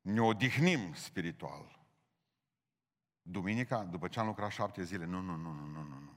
ne 0.00 0.20
odihnim 0.20 0.94
spiritual. 0.94 1.78
Duminica, 3.22 3.84
după 3.84 4.08
ce 4.08 4.20
am 4.20 4.26
lucrat 4.26 4.50
șapte 4.50 4.82
zile, 4.82 5.04
nu, 5.04 5.20
nu, 5.20 5.36
nu, 5.36 5.52
nu, 5.52 5.66
nu, 5.66 5.82
nu, 5.82 5.98
nu. 5.98 6.14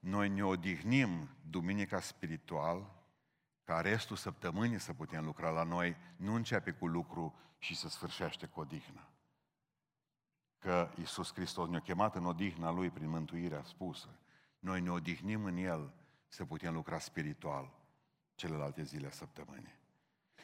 Noi 0.00 0.28
ne 0.28 0.44
odihnim 0.44 1.28
duminica 1.50 2.00
spiritual, 2.00 3.04
ca 3.64 3.80
restul 3.80 4.16
săptămânii 4.16 4.78
să 4.78 4.92
putem 4.92 5.24
lucra 5.24 5.50
la 5.50 5.62
noi, 5.62 5.96
nu 6.16 6.34
începe 6.34 6.70
cu 6.70 6.86
lucru 6.86 7.38
și 7.58 7.76
să 7.76 7.88
sfârșește 7.88 8.46
cu 8.46 8.60
odihnă. 8.60 9.06
Că 10.62 10.90
Iisus 10.98 11.32
Hristos 11.32 11.68
ne-a 11.68 11.80
chemat 11.80 12.14
în 12.14 12.26
odihna 12.26 12.70
Lui 12.70 12.90
prin 12.90 13.08
mântuirea 13.08 13.62
spusă. 13.62 14.08
Noi 14.58 14.80
ne 14.80 14.90
odihnim 14.90 15.44
în 15.44 15.56
El 15.56 15.94
să 16.28 16.44
putem 16.44 16.74
lucra 16.74 16.98
spiritual 16.98 17.72
celelalte 18.34 18.82
zile 18.82 19.06
a 19.06 19.10
săptămânii. 19.10 19.78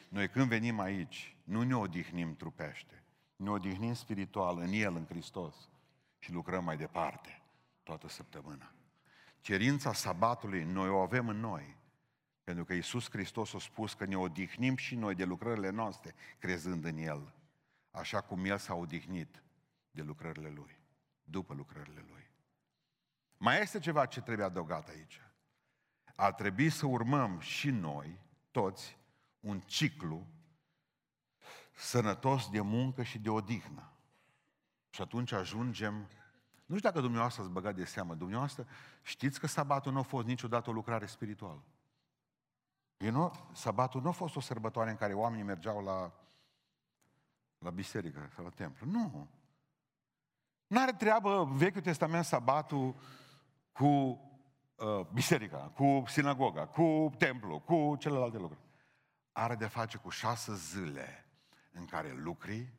Noi 0.09 0.29
când 0.29 0.47
venim 0.47 0.79
aici, 0.79 1.37
nu 1.43 1.61
ne 1.61 1.75
odihnim 1.75 2.35
trupește, 2.35 3.03
ne 3.35 3.49
odihnim 3.49 3.93
spiritual 3.93 4.57
în 4.57 4.71
El, 4.71 4.95
în 4.95 5.05
Hristos 5.05 5.69
și 6.17 6.31
lucrăm 6.31 6.63
mai 6.63 6.77
departe 6.77 7.41
toată 7.83 8.07
săptămâna. 8.07 8.71
Cerința 9.39 9.93
sabatului 9.93 10.63
noi 10.63 10.89
o 10.89 10.99
avem 10.99 11.27
în 11.27 11.39
noi, 11.39 11.77
pentru 12.43 12.65
că 12.65 12.73
Iisus 12.73 13.09
Hristos 13.09 13.53
a 13.53 13.59
spus 13.59 13.93
că 13.93 14.05
ne 14.05 14.17
odihnim 14.17 14.75
și 14.75 14.95
noi 14.95 15.15
de 15.15 15.23
lucrările 15.23 15.69
noastre, 15.69 16.15
crezând 16.39 16.85
în 16.85 16.97
El, 16.97 17.33
așa 17.91 18.21
cum 18.21 18.45
El 18.45 18.57
s-a 18.57 18.73
odihnit 18.73 19.43
de 19.99 20.05
lucrările 20.05 20.49
Lui, 20.49 20.79
după 21.23 21.53
lucrările 21.53 22.05
Lui. 22.07 22.31
Mai 23.37 23.61
este 23.61 23.79
ceva 23.79 24.05
ce 24.05 24.21
trebuie 24.21 24.45
adăugat 24.45 24.89
aici. 24.89 25.21
A 26.15 26.31
trebui 26.31 26.69
să 26.69 26.85
urmăm 26.85 27.39
și 27.39 27.69
noi, 27.69 28.19
toți, 28.51 28.97
un 29.39 29.59
ciclu 29.59 30.27
sănătos 31.73 32.49
de 32.49 32.61
muncă 32.61 33.03
și 33.03 33.19
de 33.19 33.29
odihnă. 33.29 33.93
Și 34.89 35.01
atunci 35.01 35.31
ajungem... 35.31 35.93
Nu 36.65 36.77
știu 36.77 36.89
dacă 36.89 37.01
dumneavoastră 37.01 37.41
ați 37.41 37.51
băgat 37.51 37.75
de 37.75 37.85
seamă. 37.85 38.15
Dumneavoastră 38.15 38.67
știți 39.01 39.39
că 39.39 39.47
sabatul 39.47 39.91
nu 39.91 39.99
a 39.99 40.01
fost 40.01 40.27
niciodată 40.27 40.69
o 40.69 40.73
lucrare 40.73 41.05
spirituală. 41.05 41.63
You 42.97 43.11
know, 43.11 43.49
sabatul 43.53 44.01
nu 44.01 44.07
a 44.07 44.11
fost 44.11 44.35
o 44.35 44.39
sărbătoare 44.39 44.89
în 44.89 44.95
care 44.95 45.13
oamenii 45.13 45.45
mergeau 45.45 45.83
la, 45.83 46.13
la 47.57 47.69
biserică 47.69 48.29
sau 48.35 48.43
la 48.43 48.49
templu. 48.49 48.85
Nu. 48.85 49.29
N-are 50.69 50.91
treabă 50.91 51.49
Vechiul 51.51 51.81
Testament 51.81 52.25
sabatul 52.25 52.95
cu 53.71 53.85
uh, 53.85 55.05
biserica, 55.13 55.57
cu 55.57 56.03
sinagoga, 56.07 56.67
cu 56.67 57.11
templu, 57.17 57.59
cu 57.59 57.95
celelalte 57.99 58.37
lucruri. 58.37 58.61
Are 59.31 59.55
de 59.55 59.65
face 59.65 59.97
cu 59.97 60.09
șase 60.09 60.55
zile 60.55 61.25
în 61.71 61.85
care 61.85 62.13
lucri 62.13 62.73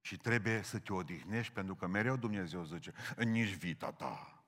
și 0.00 0.16
trebuie 0.16 0.62
să 0.62 0.78
te 0.78 0.92
odihnești 0.92 1.52
pentru 1.52 1.74
că 1.74 1.86
mereu 1.86 2.16
Dumnezeu 2.16 2.64
zice, 2.64 2.92
nici 3.16 3.54
vita 3.54 3.92
ta, 3.92 4.44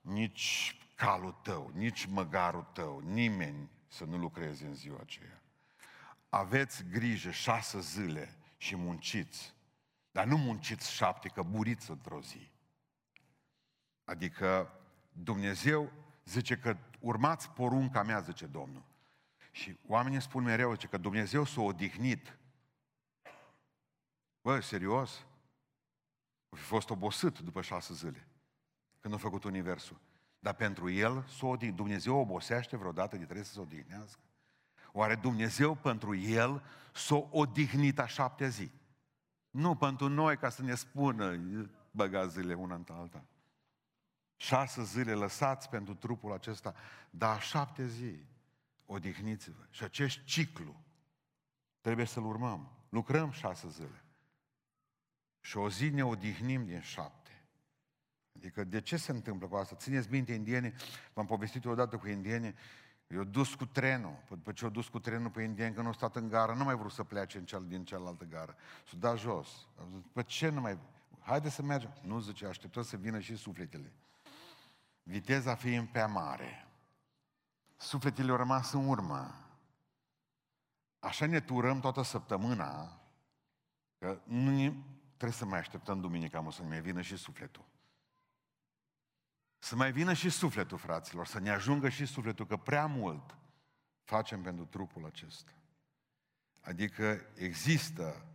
nici 0.00 0.78
calul 0.94 1.32
tău, 1.42 1.70
nici 1.74 2.04
măgarul 2.06 2.66
tău, 2.72 2.98
nimeni 2.98 3.70
să 3.88 4.04
nu 4.04 4.16
lucreze 4.16 4.66
în 4.66 4.74
ziua 4.74 4.98
aceea. 5.00 5.42
Aveți 6.28 6.84
grijă 6.84 7.30
șase 7.30 7.80
zile 7.80 8.36
și 8.56 8.76
munciți, 8.76 9.54
dar 10.12 10.26
nu 10.26 10.36
munciți 10.36 10.92
șapte, 10.92 11.28
că 11.28 11.42
buriți 11.42 11.90
într-o 11.90 12.20
zi. 12.20 12.50
Adică 14.04 14.72
Dumnezeu 15.12 15.92
zice 16.24 16.56
că 16.56 16.76
urmați 17.00 17.50
porunca 17.50 18.02
mea, 18.02 18.20
zice 18.20 18.46
Domnul. 18.46 18.84
Și 19.50 19.78
oamenii 19.86 20.20
spun 20.20 20.42
mereu 20.42 20.72
zice, 20.72 20.86
că 20.86 20.96
Dumnezeu 20.96 21.44
s-a 21.44 21.60
odihnit. 21.60 22.38
Bă, 24.42 24.60
serios? 24.60 25.26
A 26.48 26.56
fi 26.56 26.62
fost 26.62 26.90
obosit 26.90 27.38
după 27.38 27.62
șase 27.62 27.94
zile, 27.94 28.28
când 29.00 29.14
a 29.14 29.16
făcut 29.16 29.44
Universul. 29.44 30.00
Dar 30.38 30.54
pentru 30.54 30.90
el 30.90 31.24
s-o 31.26 31.46
odihnit. 31.46 31.76
Dumnezeu 31.76 32.16
obosește 32.16 32.76
vreodată 32.76 33.16
de 33.16 33.24
trebuie 33.24 33.44
să 33.44 33.52
se 33.52 33.60
odihnească? 33.60 34.20
Oare 34.92 35.14
Dumnezeu 35.14 35.74
pentru 35.74 36.14
el 36.14 36.62
s-o 36.92 37.28
odihnit 37.30 37.98
a 37.98 38.06
șaptea 38.06 38.48
zi? 38.48 38.70
Nu 39.52 39.76
pentru 39.76 40.08
noi 40.08 40.36
ca 40.36 40.48
să 40.48 40.62
ne 40.62 40.74
spună 40.74 41.40
băga 41.90 42.26
zile 42.26 42.54
una 42.54 42.74
în 42.74 42.84
alta. 42.88 43.24
Șase 44.36 44.82
zile 44.82 45.14
lăsați 45.14 45.68
pentru 45.68 45.94
trupul 45.94 46.32
acesta, 46.32 46.74
dar 47.10 47.36
a 47.36 47.40
șapte 47.40 47.86
zi 47.86 48.24
odihniți-vă. 48.86 49.66
Și 49.70 49.84
acest 49.84 50.24
ciclu 50.24 50.84
trebuie 51.80 52.06
să-l 52.06 52.24
urmăm. 52.24 52.70
Lucrăm 52.88 53.30
șase 53.30 53.68
zile. 53.68 54.04
Și 55.40 55.56
o 55.56 55.70
zi 55.70 55.88
ne 55.88 56.04
odihnim 56.04 56.64
din 56.64 56.80
șapte. 56.80 57.44
Adică 58.36 58.64
de 58.64 58.80
ce 58.80 58.96
se 58.96 59.12
întâmplă 59.12 59.46
cu 59.46 59.56
asta? 59.56 59.76
Țineți 59.76 60.10
minte, 60.10 60.32
indieni, 60.32 60.74
v-am 61.12 61.26
povestit 61.26 61.64
odată 61.64 61.96
cu 61.96 62.08
indieni, 62.08 62.54
eu 63.12 63.24
dus 63.24 63.54
cu 63.54 63.66
trenul, 63.66 64.22
după 64.28 64.52
ce 64.52 64.64
eu 64.64 64.70
dus 64.70 64.88
cu 64.88 64.98
trenul 64.98 65.30
pe 65.30 65.42
indieni, 65.42 65.74
când 65.74 65.86
nu 65.86 65.92
stat 65.92 66.16
în 66.16 66.28
gară, 66.28 66.54
nu 66.54 66.64
mai 66.64 66.74
vrut 66.74 66.92
să 66.92 67.04
plece 67.04 67.38
în 67.38 67.44
cel, 67.44 67.64
din 67.66 67.84
cealaltă 67.84 68.24
gară. 68.24 68.56
S-a 68.88 68.96
dat 68.98 69.18
jos. 69.18 69.48
Am 69.80 69.86
zis, 69.94 70.04
pe 70.12 70.22
ce 70.22 70.48
nu 70.48 70.60
mai... 70.60 70.78
Haide 71.20 71.48
să 71.48 71.62
mergem. 71.62 71.92
Nu, 72.02 72.20
zice, 72.20 72.46
așteptăm 72.46 72.82
să 72.82 72.96
vină 72.96 73.18
și 73.18 73.36
sufletele. 73.36 73.92
Viteza 75.02 75.54
fiind 75.54 75.88
pe 75.88 76.04
mare. 76.04 76.66
Sufletele 77.76 78.30
au 78.30 78.36
rămas 78.36 78.72
în 78.72 78.88
urmă. 78.88 79.34
Așa 80.98 81.26
ne 81.26 81.40
turăm 81.40 81.80
toată 81.80 82.02
săptămâna, 82.02 83.00
că 83.98 84.20
nu 84.24 84.74
trebuie 85.06 85.38
să 85.38 85.44
mai 85.44 85.58
așteptăm 85.58 86.00
duminica, 86.00 86.40
mă, 86.40 86.52
să 86.52 86.62
ne 86.62 86.80
vină 86.80 87.00
și 87.00 87.16
sufletul. 87.16 87.64
Să 89.64 89.76
mai 89.76 89.92
vină 89.92 90.12
și 90.12 90.30
sufletul, 90.30 90.78
fraților, 90.78 91.26
să 91.26 91.38
ne 91.38 91.50
ajungă 91.50 91.88
și 91.88 92.06
sufletul, 92.06 92.46
că 92.46 92.56
prea 92.56 92.86
mult 92.86 93.36
facem 94.04 94.42
pentru 94.42 94.64
trupul 94.64 95.04
acesta. 95.04 95.52
Adică 96.60 97.20
există 97.34 98.26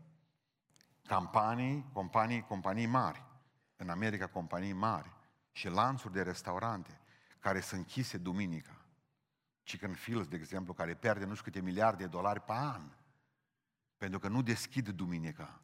campanii, 1.06 1.90
companii, 1.94 2.42
companii 2.42 2.86
mari, 2.86 3.24
în 3.76 3.90
America 3.90 4.28
companii 4.28 4.74
mari 4.74 5.12
și 5.52 5.68
lanțuri 5.68 6.13
de 6.13 6.22
restaurante 6.22 7.00
care 7.40 7.60
sunt 7.60 7.80
închise 7.80 8.18
duminica. 8.18 8.86
Chicken 9.63 9.94
Fields, 9.94 10.28
de 10.28 10.36
exemplu, 10.36 10.74
care 10.74 10.96
pierde 10.96 11.26
nu 11.26 11.34
știu 11.34 11.52
câte 11.52 11.66
miliarde 11.66 12.04
de 12.04 12.10
dolari 12.10 12.42
pe 12.42 12.54
an, 12.54 12.82
pentru 13.98 14.20
că 14.20 14.28
nu 14.28 14.42
deschid 14.42 14.90
duminica. 14.90 15.62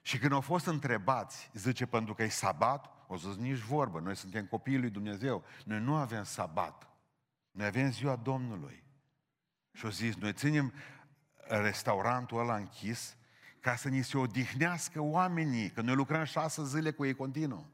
Și 0.00 0.18
când 0.18 0.32
au 0.32 0.40
fost 0.40 0.66
întrebați, 0.66 1.50
zice, 1.52 1.86
pentru 1.86 2.14
că 2.14 2.22
e 2.22 2.28
sabat, 2.28 2.93
o 3.06 3.16
zis 3.16 3.36
nici 3.36 3.58
vorbă, 3.58 4.00
noi 4.00 4.16
suntem 4.16 4.46
copiii 4.46 4.78
lui 4.78 4.90
Dumnezeu, 4.90 5.44
noi 5.64 5.80
nu 5.80 5.94
avem 5.94 6.22
sabat, 6.22 6.88
noi 7.50 7.66
avem 7.66 7.90
ziua 7.90 8.16
Domnului. 8.16 8.84
Și 9.72 9.84
au 9.84 9.90
zis, 9.90 10.16
noi 10.16 10.32
ținem 10.32 10.72
restaurantul 11.48 12.38
ăla 12.38 12.56
închis 12.56 13.16
ca 13.60 13.76
să 13.76 13.88
ni 13.88 14.02
se 14.02 14.18
odihnească 14.18 15.00
oamenii, 15.00 15.70
că 15.70 15.80
noi 15.80 15.94
lucrăm 15.94 16.24
șase 16.24 16.64
zile 16.64 16.90
cu 16.90 17.04
ei 17.04 17.14
continuu. 17.14 17.72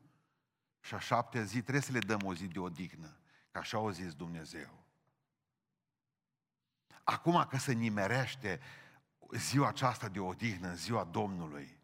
Și 0.80 0.94
a 0.94 0.98
șaptea 0.98 1.42
zi 1.42 1.60
trebuie 1.60 1.82
să 1.82 1.92
le 1.92 1.98
dăm 1.98 2.20
o 2.24 2.34
zi 2.34 2.46
de 2.46 2.58
odihnă, 2.58 3.16
că 3.50 3.58
așa 3.58 3.76
au 3.76 3.90
zis 3.90 4.14
Dumnezeu. 4.14 4.84
Acum 7.04 7.46
că 7.48 7.56
se 7.56 7.72
nimerește 7.72 8.60
ziua 9.32 9.68
aceasta 9.68 10.08
de 10.08 10.20
odihnă, 10.20 10.74
ziua 10.74 11.04
Domnului, 11.04 11.78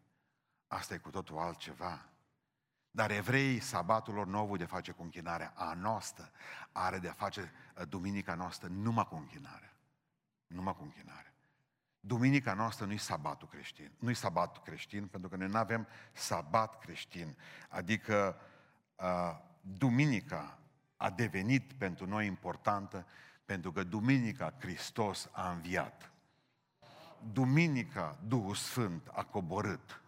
asta 0.67 0.93
e 0.93 0.97
cu 0.97 1.09
totul 1.09 1.37
altceva. 1.37 2.09
Dar 2.97 3.11
evreii, 3.11 3.59
sabatul 3.59 4.13
lor 4.13 4.27
nou 4.27 4.57
de 4.57 4.65
face 4.65 4.91
cu 4.91 5.01
închinarea. 5.03 5.53
A 5.55 5.73
noastră 5.73 6.31
are 6.71 6.99
de 6.99 7.07
a 7.07 7.13
face 7.13 7.51
uh, 7.77 7.87
duminica 7.89 8.35
noastră 8.35 8.67
numai 8.67 9.05
cu 9.05 9.15
închinarea. 9.15 9.73
Numai 10.47 10.75
cu 10.75 10.83
închinarea. 10.83 11.33
Duminica 11.99 12.53
noastră 12.53 12.85
nu-i 12.85 12.97
sabatul 12.97 13.47
creștin. 13.47 13.91
Nu-i 13.99 14.13
sabatul 14.13 14.61
creștin, 14.65 15.07
pentru 15.07 15.29
că 15.29 15.35
noi 15.35 15.47
nu 15.47 15.57
avem 15.57 15.87
sabat 16.11 16.79
creștin. 16.79 17.37
Adică 17.69 18.39
uh, 18.95 19.37
duminica 19.61 20.59
a 20.95 21.09
devenit 21.09 21.73
pentru 21.73 22.05
noi 22.07 22.25
importantă 22.25 23.05
pentru 23.45 23.71
că 23.71 23.83
duminica 23.83 24.53
Hristos 24.59 25.29
a 25.31 25.51
înviat. 25.51 26.11
Duminica 27.31 28.17
Duhul 28.27 28.55
Sfânt 28.55 29.07
a 29.13 29.23
coborât. 29.23 30.01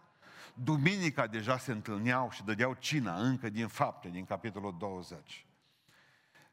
Duminica 0.64 1.28
deja 1.28 1.58
se 1.58 1.72
întâlneau 1.72 2.32
și 2.32 2.44
dădeau 2.44 2.74
cina 2.74 3.16
încă 3.16 3.50
din 3.50 3.68
fapte, 3.68 4.10
din 4.10 4.26
capitolul 4.26 4.76
20. 4.78 5.46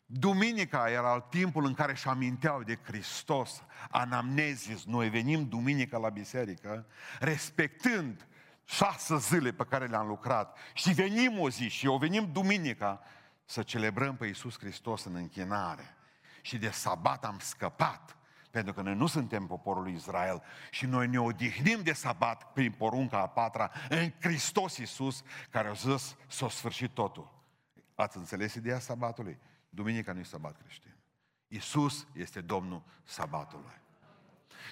Duminica 0.07 0.91
era 0.91 1.21
timpul 1.21 1.65
în 1.65 1.75
care 1.75 1.93
își 1.93 2.09
aminteau 2.09 2.63
de 2.63 2.79
Hristos, 2.83 3.63
anamnezis. 3.91 4.85
Noi 4.85 5.09
venim 5.09 5.49
duminica 5.49 5.99
la 5.99 6.09
biserică, 6.09 6.87
respectând 7.19 8.27
șase 8.65 9.19
zile 9.19 9.53
pe 9.53 9.65
care 9.65 9.87
le-am 9.87 10.07
lucrat 10.07 10.59
și 10.75 10.93
venim 10.93 11.39
o 11.39 11.51
zi 11.51 11.69
și 11.69 11.87
o 11.87 11.99
venim 11.99 12.33
duminica 12.33 13.01
să 13.45 13.63
celebrăm 13.63 14.17
pe 14.17 14.27
Iisus 14.27 14.59
Hristos 14.59 15.05
în 15.05 15.15
închinare. 15.15 15.97
Și 16.43 16.59
de 16.59 16.71
sabat 16.71 17.25
am 17.25 17.39
scăpat 17.39 18.17
pentru 18.51 18.73
că 18.73 18.83
noi 18.83 18.95
nu 18.95 19.07
suntem 19.07 19.47
poporul 19.47 19.83
lui 19.83 19.95
Israel 19.95 20.43
și 20.71 20.87
noi 20.87 21.07
ne 21.07 21.21
odihnim 21.21 21.83
de 21.83 21.93
sabat 21.93 22.53
prin 22.53 22.73
porunca 22.73 23.21
a 23.21 23.29
patra 23.29 23.71
în 23.89 24.13
Hristos 24.21 24.77
Iisus, 24.77 25.23
care 25.51 25.69
a 25.69 25.73
zis 25.73 26.17
s-a 26.27 26.49
sfârșit 26.49 26.91
totul. 26.91 27.35
Ați 27.95 28.17
înțeles 28.17 28.55
ideea 28.55 28.79
sabatului? 28.79 29.39
Duminica 29.69 30.13
nu 30.13 30.19
e 30.19 30.23
sabat 30.23 30.57
creștin. 30.63 30.95
Iisus 31.49 32.07
este 32.13 32.41
Domnul 32.41 32.83
sabatului. 33.05 33.81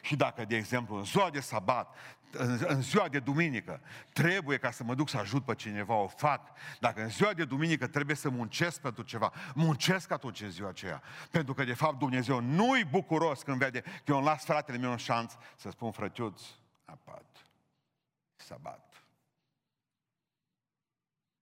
Și 0.02 0.16
dacă, 0.16 0.44
de 0.44 0.56
exemplu, 0.56 0.96
în 0.96 1.04
ziua 1.04 1.30
de 1.30 1.40
sabat, 1.40 1.94
în, 2.34 2.58
în 2.66 2.82
ziua 2.82 3.08
de 3.08 3.18
duminică, 3.18 3.80
trebuie 4.12 4.58
ca 4.58 4.70
să 4.70 4.84
mă 4.84 4.94
duc 4.94 5.08
să 5.08 5.16
ajut 5.16 5.44
pe 5.44 5.54
cineva, 5.54 5.94
o 5.94 6.06
fac. 6.06 6.50
Dacă 6.80 7.02
în 7.02 7.08
ziua 7.08 7.32
de 7.32 7.44
duminică 7.44 7.86
trebuie 7.86 8.16
să 8.16 8.28
muncesc 8.28 8.80
pentru 8.80 9.02
ceva, 9.02 9.32
muncesc 9.54 10.10
atunci 10.10 10.40
în 10.40 10.50
ziua 10.50 10.68
aceea. 10.68 11.02
Pentru 11.30 11.54
că, 11.54 11.64
de 11.64 11.74
fapt, 11.74 11.98
Dumnezeu 11.98 12.40
nu-i 12.40 12.84
bucuros 12.84 13.42
când 13.42 13.58
vede 13.58 13.80
că 13.80 13.88
eu 14.06 14.16
îmi 14.16 14.26
las 14.26 14.44
fratele 14.44 14.78
meu 14.78 14.90
un 14.90 14.96
șanț 14.96 15.32
să 15.56 15.70
spun, 15.70 15.90
frătiuț, 15.90 16.42
apat, 16.84 17.46
sabat. 18.36 18.94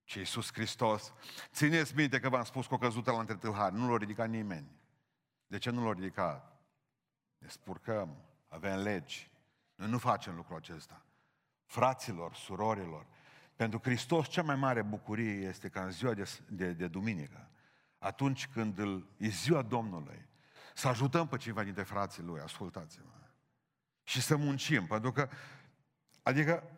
Și 0.04 0.18
Iisus 0.18 0.52
Hristos, 0.52 1.12
țineți 1.52 1.96
minte 1.96 2.20
că 2.20 2.28
v-am 2.28 2.44
spus 2.44 2.66
că 2.66 2.74
o 2.74 2.78
căzută 2.78 3.10
la 3.10 3.18
între 3.18 3.36
tâlhari, 3.36 3.74
nu 3.74 3.90
l-a 3.90 3.96
ridicat 3.96 4.28
nimeni. 4.28 4.70
De 5.46 5.58
ce 5.58 5.70
nu 5.70 5.84
l-a 5.84 5.92
ridicat? 5.92 6.60
Ne 7.38 7.48
spurcăm, 7.48 8.16
avem 8.48 8.78
legi. 8.78 9.31
Noi 9.82 9.90
nu 9.90 9.98
facem 9.98 10.34
lucrul 10.34 10.56
acesta. 10.56 11.04
Fraților, 11.64 12.34
surorilor, 12.34 13.06
pentru 13.56 13.80
Hristos 13.82 14.28
cea 14.28 14.42
mai 14.42 14.56
mare 14.56 14.82
bucurie 14.82 15.32
este 15.32 15.68
ca 15.68 15.82
în 15.82 15.90
ziua 15.90 16.14
de, 16.14 16.38
de, 16.48 16.72
de 16.72 16.88
duminică, 16.88 17.50
atunci 17.98 18.48
când 18.48 18.78
îl, 18.78 19.06
e 19.16 19.28
ziua 19.28 19.62
Domnului, 19.62 20.28
să 20.74 20.88
ajutăm 20.88 21.28
pe 21.28 21.36
cineva 21.36 21.62
dintre 21.62 21.82
frații 21.82 22.22
lui, 22.22 22.40
ascultați-mă, 22.40 23.12
și 24.02 24.20
să 24.20 24.36
muncim, 24.36 24.86
pentru 24.86 25.12
că, 25.12 25.28
adică, 26.22 26.70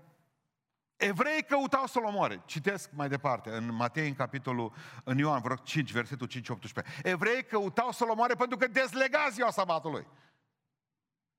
evrei 0.97 1.43
căutau 1.43 1.87
să-l 1.87 2.05
omoare. 2.05 2.43
Citesc 2.47 2.91
mai 2.93 3.09
departe, 3.09 3.57
în 3.57 3.73
Matei, 3.73 4.09
în 4.09 4.15
capitolul, 4.15 4.73
în 5.05 5.19
Ioan, 5.19 5.41
vreo 5.41 5.57
5, 5.57 5.93
versetul 5.93 6.29
5-18. 6.29 7.03
Evrei 7.03 7.45
căutau 7.45 7.93
să-l 7.93 8.11
omoare 8.11 8.35
pentru 8.35 8.57
că 8.57 8.67
dezlega 8.67 9.29
ziua 9.31 9.51
sabatului. 9.51 10.07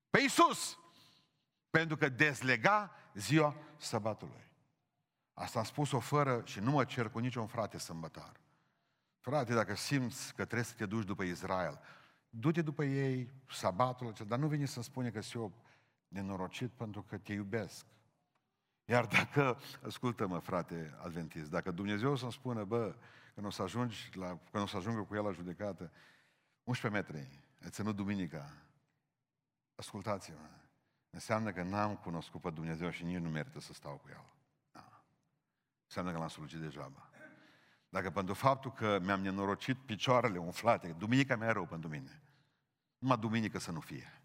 Pe 0.10 0.20
Iisus. 0.20 0.80
Pentru 1.76 1.98
că 1.98 2.10
dezlega 2.10 2.92
ziua 3.14 3.56
săbatului. 3.78 4.52
Asta 5.34 5.60
am 5.60 5.66
spus-o 5.66 6.00
fără 6.00 6.42
și 6.46 6.60
nu 6.60 6.72
mă 6.72 6.86
cer 6.86 7.10
cu 7.10 7.20
niciun 7.20 7.48
frate 7.48 7.78
sămbătar. 7.78 8.32
Frate, 9.20 9.54
dacă 9.54 9.76
simți 9.76 10.28
că 10.28 10.44
trebuie 10.46 10.64
să 10.64 10.74
te 10.74 10.86
duci 10.86 11.06
după 11.06 11.24
Israel, 11.24 11.80
du-te 12.30 12.62
după 12.62 12.84
ei 12.84 13.32
sabatul 13.50 14.08
acesta, 14.08 14.24
dar 14.24 14.40
nu 14.40 14.48
veni 14.48 14.68
să-mi 14.68 14.86
spune 14.86 15.10
că 15.12 15.22
sunt 15.22 15.44
eu 15.44 15.54
nenorocit 16.08 16.72
pentru 16.72 17.02
că 17.02 17.18
te 17.18 17.34
iubesc. 17.34 17.86
Iar 18.86 19.06
dacă, 19.06 19.60
ascultă-mă, 19.86 20.40
frate 20.40 20.98
adventist, 21.04 21.50
dacă 21.50 21.72
Dumnezeu 21.72 22.16
să-mi 22.16 22.32
spună, 22.32 22.64
bă, 22.64 22.96
când 23.34 23.46
o 23.46 23.50
să 23.50 23.62
ajungi 23.62 24.10
la, 24.14 24.40
când 24.52 24.64
o 24.64 24.68
să 24.68 24.78
ajungă 24.78 25.02
cu 25.02 25.16
el 25.16 25.24
la 25.24 25.32
judecată, 25.32 25.92
11 26.64 27.02
metri, 27.02 27.30
ai 27.64 27.70
ținut 27.70 27.96
duminica, 27.96 28.54
ascultați-mă, 29.76 30.64
înseamnă 31.16 31.52
că 31.52 31.64
n-am 31.64 31.96
cunoscut 31.96 32.42
pe 32.42 32.50
Dumnezeu 32.50 32.90
și 32.90 33.04
nici 33.04 33.18
nu 33.18 33.30
merită 33.30 33.60
să 33.60 33.74
stau 33.74 33.98
cu 33.98 34.10
El. 34.10 34.26
Da. 34.72 35.04
Înseamnă 35.86 36.12
că 36.12 36.18
l-am 36.18 36.28
slujit 36.28 36.60
degeaba. 36.60 37.10
Dacă 37.90 38.12
pentru 38.12 38.34
faptul 38.34 38.72
că 38.72 39.00
mi-am 39.00 39.22
nenorocit 39.22 39.78
picioarele 39.78 40.38
umflate, 40.38 40.92
duminica 40.92 41.36
mea 41.36 41.48
e 41.48 41.52
rău 41.52 41.66
pentru 41.66 41.90
mine. 41.90 42.22
Numai 42.98 43.18
duminică 43.18 43.60
să 43.60 43.72
nu 43.72 43.80
fie. 43.80 44.22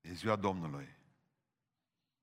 E 0.00 0.12
ziua 0.12 0.36
Domnului. 0.36 0.96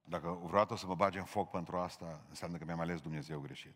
Dacă 0.02 0.30
vreodată 0.32 0.76
să 0.76 0.86
mă 0.86 0.96
bage 0.96 1.20
în 1.20 1.26
foc 1.26 1.50
pentru 1.50 1.78
asta, 1.78 2.26
înseamnă 2.30 2.58
că 2.58 2.66
mi-am 2.66 2.80
ales 2.80 3.02
Dumnezeu 3.02 3.40
greșit. 3.40 3.76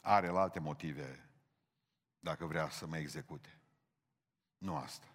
Are 0.00 0.28
alte 0.28 0.58
motive 0.60 1.30
dacă 2.18 2.46
vrea 2.46 2.68
să 2.68 2.86
mă 2.86 2.96
execute. 2.96 3.60
Nu 4.58 4.76
asta. 4.76 5.11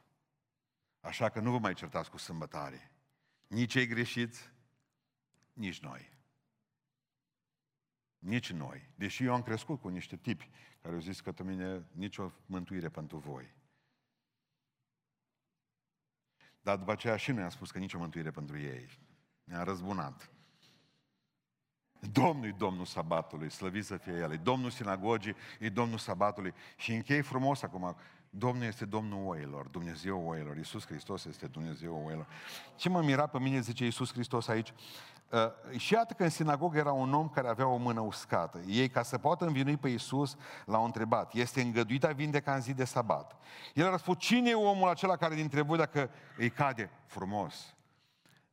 Așa 1.08 1.30
că 1.30 1.40
nu 1.40 1.52
vă 1.52 1.58
mai 1.58 1.74
certați 1.74 2.10
cu 2.10 2.18
sâmbătare. 2.18 2.92
Nici 3.48 3.76
ei 3.76 3.88
greșiți, 3.88 4.52
nici 5.54 5.80
noi. 5.80 6.14
Nici 8.20 8.52
noi. 8.52 8.90
Deși 8.96 9.24
eu 9.24 9.34
am 9.34 9.42
crescut 9.42 9.82
cu 9.82 9.88
niște 9.88 10.18
tipi 10.18 10.50
care 10.82 10.94
au 10.94 11.02
zis 11.02 11.22
că 11.22 11.32
pe 11.32 11.44
mine 11.44 11.86
nicio 11.92 12.32
mântuire 12.46 12.90
pentru 12.90 13.18
voi. 13.18 13.56
Dar 16.62 16.78
după 16.78 16.92
aceea 16.92 17.16
și 17.16 17.32
noi 17.32 17.44
am 17.44 17.50
spus 17.50 17.72
că 17.72 17.78
nicio 17.78 17.98
mântuire 17.98 18.32
pentru 18.32 18.58
ei. 18.58 19.00
Ne-a 19.44 19.64
răzbunat. 19.64 20.32
Domnul 22.12 22.46
e 22.46 22.52
Domnul 22.52 22.86
sabatului, 22.86 23.50
slăvit 23.50 23.86
să 23.86 23.98
fie 23.98 24.14
El, 24.14 24.32
e 24.32 24.38
Domnul 24.38 24.70
sinagogii, 24.70 25.36
e 25.60 25.70
Domnul 25.70 25.98
sabatului. 25.98 26.54
Și 26.76 26.94
închei 26.94 27.22
frumos 27.22 27.62
acum, 27.62 27.98
Domnul 28.38 28.66
este 28.66 28.86
Domnul 28.86 29.28
oilor, 29.28 29.68
Dumnezeu 29.68 30.28
oilor, 30.28 30.58
Iisus 30.58 30.86
Hristos 30.86 31.26
este 31.26 31.48
Dumnezeu 31.48 32.04
oilor. 32.06 32.28
Ce 32.76 32.90
mă 32.90 33.02
mira 33.02 33.28
pe 33.28 33.40
mine, 33.40 33.60
zice 33.60 33.84
Iisus 33.84 34.12
Hristos 34.12 34.48
aici, 34.48 34.74
uh, 35.32 35.80
și 35.80 35.94
iată 35.94 36.14
că 36.14 36.24
în 36.24 36.30
sinagogă 36.30 36.78
era 36.78 36.92
un 36.92 37.14
om 37.14 37.30
care 37.30 37.48
avea 37.48 37.68
o 37.68 37.78
mână 37.78 38.00
uscată. 38.00 38.60
Ei, 38.68 38.90
ca 38.90 39.04
să 39.04 39.18
poată 39.18 39.46
învinui 39.46 39.78
pe 39.78 39.90
Iisus, 39.90 40.36
l-au 40.66 40.84
întrebat, 40.86 41.34
este 41.34 41.62
îngăduit 41.62 42.04
a 42.04 42.12
vindeca 42.12 42.54
în 42.54 42.62
zi 42.62 42.74
de 42.74 42.86
sabat? 42.86 43.36
El 43.74 43.86
a 43.86 43.90
răspuns, 43.90 44.18
cine 44.20 44.50
e 44.50 44.56
omul 44.56 44.90
acela 44.90 45.16
care 45.16 45.36
dintre 45.36 45.62
voi 45.62 45.78
dacă 45.78 46.10
îi 46.38 46.50
cade 46.50 46.90
frumos? 47.06 47.76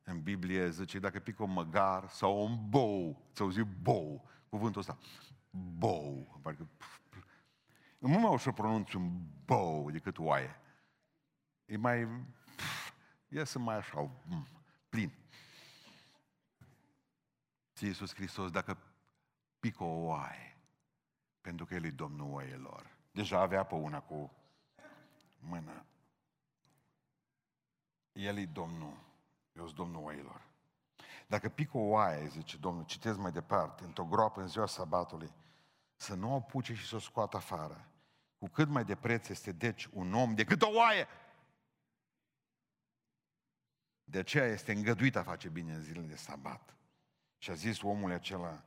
În 0.03 0.21
Biblie 0.21 0.69
zice, 0.69 0.99
dacă 0.99 1.19
pică 1.19 1.43
un 1.43 1.53
măgar 1.53 2.07
sau 2.09 2.43
un 2.43 2.57
bou, 2.69 3.21
ți-au 3.33 3.49
zis 3.49 3.63
bou, 3.81 4.25
cuvântul 4.49 4.79
ăsta, 4.81 4.97
bou, 5.77 6.39
parcă 6.41 6.67
nu 8.05 8.11
mult 8.11 8.23
mai 8.23 8.33
ușor 8.33 8.53
pronunț 8.53 8.93
un 8.93 9.11
bou 9.45 9.91
decât 9.91 10.17
oaie. 10.17 10.59
E 11.65 11.77
mai... 11.77 12.25
Iese 13.27 13.59
mai 13.59 13.75
așa, 13.75 14.11
plin. 14.89 15.11
Ție 17.75 17.87
Iisus 17.87 18.13
Hristos, 18.13 18.51
dacă 18.51 18.77
pică 19.59 19.83
o 19.83 20.05
oaie, 20.05 20.57
pentru 21.41 21.65
că 21.65 21.73
El 21.73 21.85
e 21.85 21.89
Domnul 21.89 22.33
oaielor. 22.33 22.97
Deja 23.11 23.39
avea 23.39 23.63
pe 23.63 23.75
una 23.75 24.01
cu 24.01 24.31
mână. 25.39 25.85
El 28.11 28.37
e 28.37 28.45
Domnul, 28.45 28.97
eu 29.53 29.63
sunt 29.63 29.75
Domnul 29.75 30.03
oaielor. 30.03 30.41
Dacă 31.27 31.49
pică 31.49 31.77
o 31.77 31.87
oaie, 31.87 32.27
zice 32.27 32.57
Domnul, 32.57 32.85
citesc 32.85 33.17
mai 33.17 33.31
departe, 33.31 33.83
într-o 33.83 34.05
groapă 34.05 34.41
în 34.41 34.47
ziua 34.47 34.65
sabatului, 34.65 35.31
să 35.95 36.13
nu 36.13 36.35
o 36.35 36.39
puce 36.39 36.73
și 36.73 36.87
să 36.87 36.95
o 36.95 36.99
scoată 36.99 37.37
afară. 37.37 37.89
Cu 38.45 38.51
cât 38.51 38.67
mai 38.67 38.85
de 38.85 38.95
preț 38.95 39.27
este 39.27 39.51
deci 39.51 39.85
un 39.91 40.13
om 40.13 40.35
decât 40.35 40.61
o 40.61 40.69
oaie. 40.69 41.07
De 44.03 44.17
aceea 44.17 44.45
este 44.45 44.71
îngăduit 44.71 45.15
a 45.15 45.23
face 45.23 45.49
bine 45.49 45.73
în 45.73 45.81
zilele 45.81 46.05
de 46.05 46.15
sabat. 46.15 46.75
Și 47.37 47.49
a 47.49 47.53
zis 47.53 47.81
omul 47.81 48.11
acela, 48.11 48.63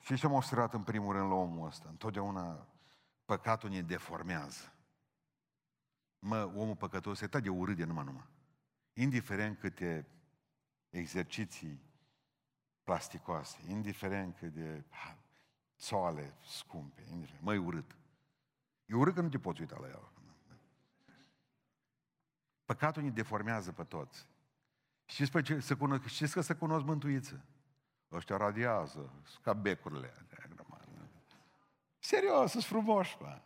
și 0.00 0.16
ce 0.16 0.26
am 0.26 0.32
observat 0.32 0.74
în 0.74 0.82
primul 0.82 1.12
rând 1.12 1.28
la 1.28 1.34
omul 1.34 1.66
ăsta? 1.66 1.88
Întotdeauna 1.88 2.68
păcatul 3.24 3.70
ne 3.70 3.82
deformează. 3.82 4.72
Mă, 6.18 6.44
omul 6.54 6.76
păcătos 6.76 7.20
e 7.20 7.26
de 7.26 7.48
urât 7.48 7.76
de 7.76 7.84
numai 7.84 8.04
numai. 8.04 8.28
Indiferent 8.92 9.58
câte 9.58 10.06
exerciții 10.88 11.82
plasticoase, 12.82 13.58
indiferent 13.68 14.36
cât 14.36 14.52
de 14.52 14.84
soale 15.80 16.34
scumpe, 16.42 17.02
indiferent. 17.10 17.44
Măi, 17.44 17.56
urât. 17.56 17.96
E 18.86 18.94
urât 18.94 19.14
că 19.14 19.20
nu 19.20 19.28
te 19.28 19.38
poți 19.38 19.60
uita 19.60 19.76
la 19.80 19.86
el. 19.86 20.08
Păcatul 22.64 23.02
ne 23.02 23.10
deformează 23.10 23.72
pe 23.72 23.84
toți. 23.84 24.26
Știți, 25.04 25.30
pe 25.30 25.42
ce, 25.42 25.60
să 25.60 25.76
cunosc, 25.76 26.06
știți 26.06 26.32
că 26.32 26.40
să 26.40 26.56
cunosc 26.56 26.84
mântuiță? 26.84 27.44
Ăștia 28.12 28.36
radiază, 28.36 29.12
ca 29.42 29.52
becurile. 29.52 30.14
Serios, 31.98 32.50
sunt 32.50 32.64
frumoși, 32.64 33.16
bă. 33.18 33.40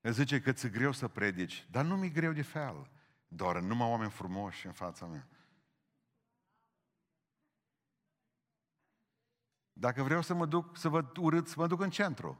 Îți 0.00 0.16
zice 0.16 0.40
că 0.40 0.52
ți-e 0.52 0.68
greu 0.68 0.92
să 0.92 1.08
predici, 1.08 1.66
dar 1.70 1.84
nu 1.84 1.96
mi-e 1.96 2.08
greu 2.08 2.32
de 2.32 2.42
fel. 2.42 2.90
Doar 3.28 3.60
numai 3.60 3.88
oameni 3.88 4.10
frumoși 4.10 4.66
în 4.66 4.72
fața 4.72 5.06
mea. 5.06 5.28
Dacă 9.80 10.02
vreau 10.02 10.22
să 10.22 10.34
mă 10.34 10.46
duc, 10.46 10.76
să 10.76 10.88
văd 10.88 11.16
urât, 11.16 11.48
să 11.48 11.54
mă 11.56 11.66
duc 11.66 11.80
în 11.80 11.90
centru. 11.90 12.38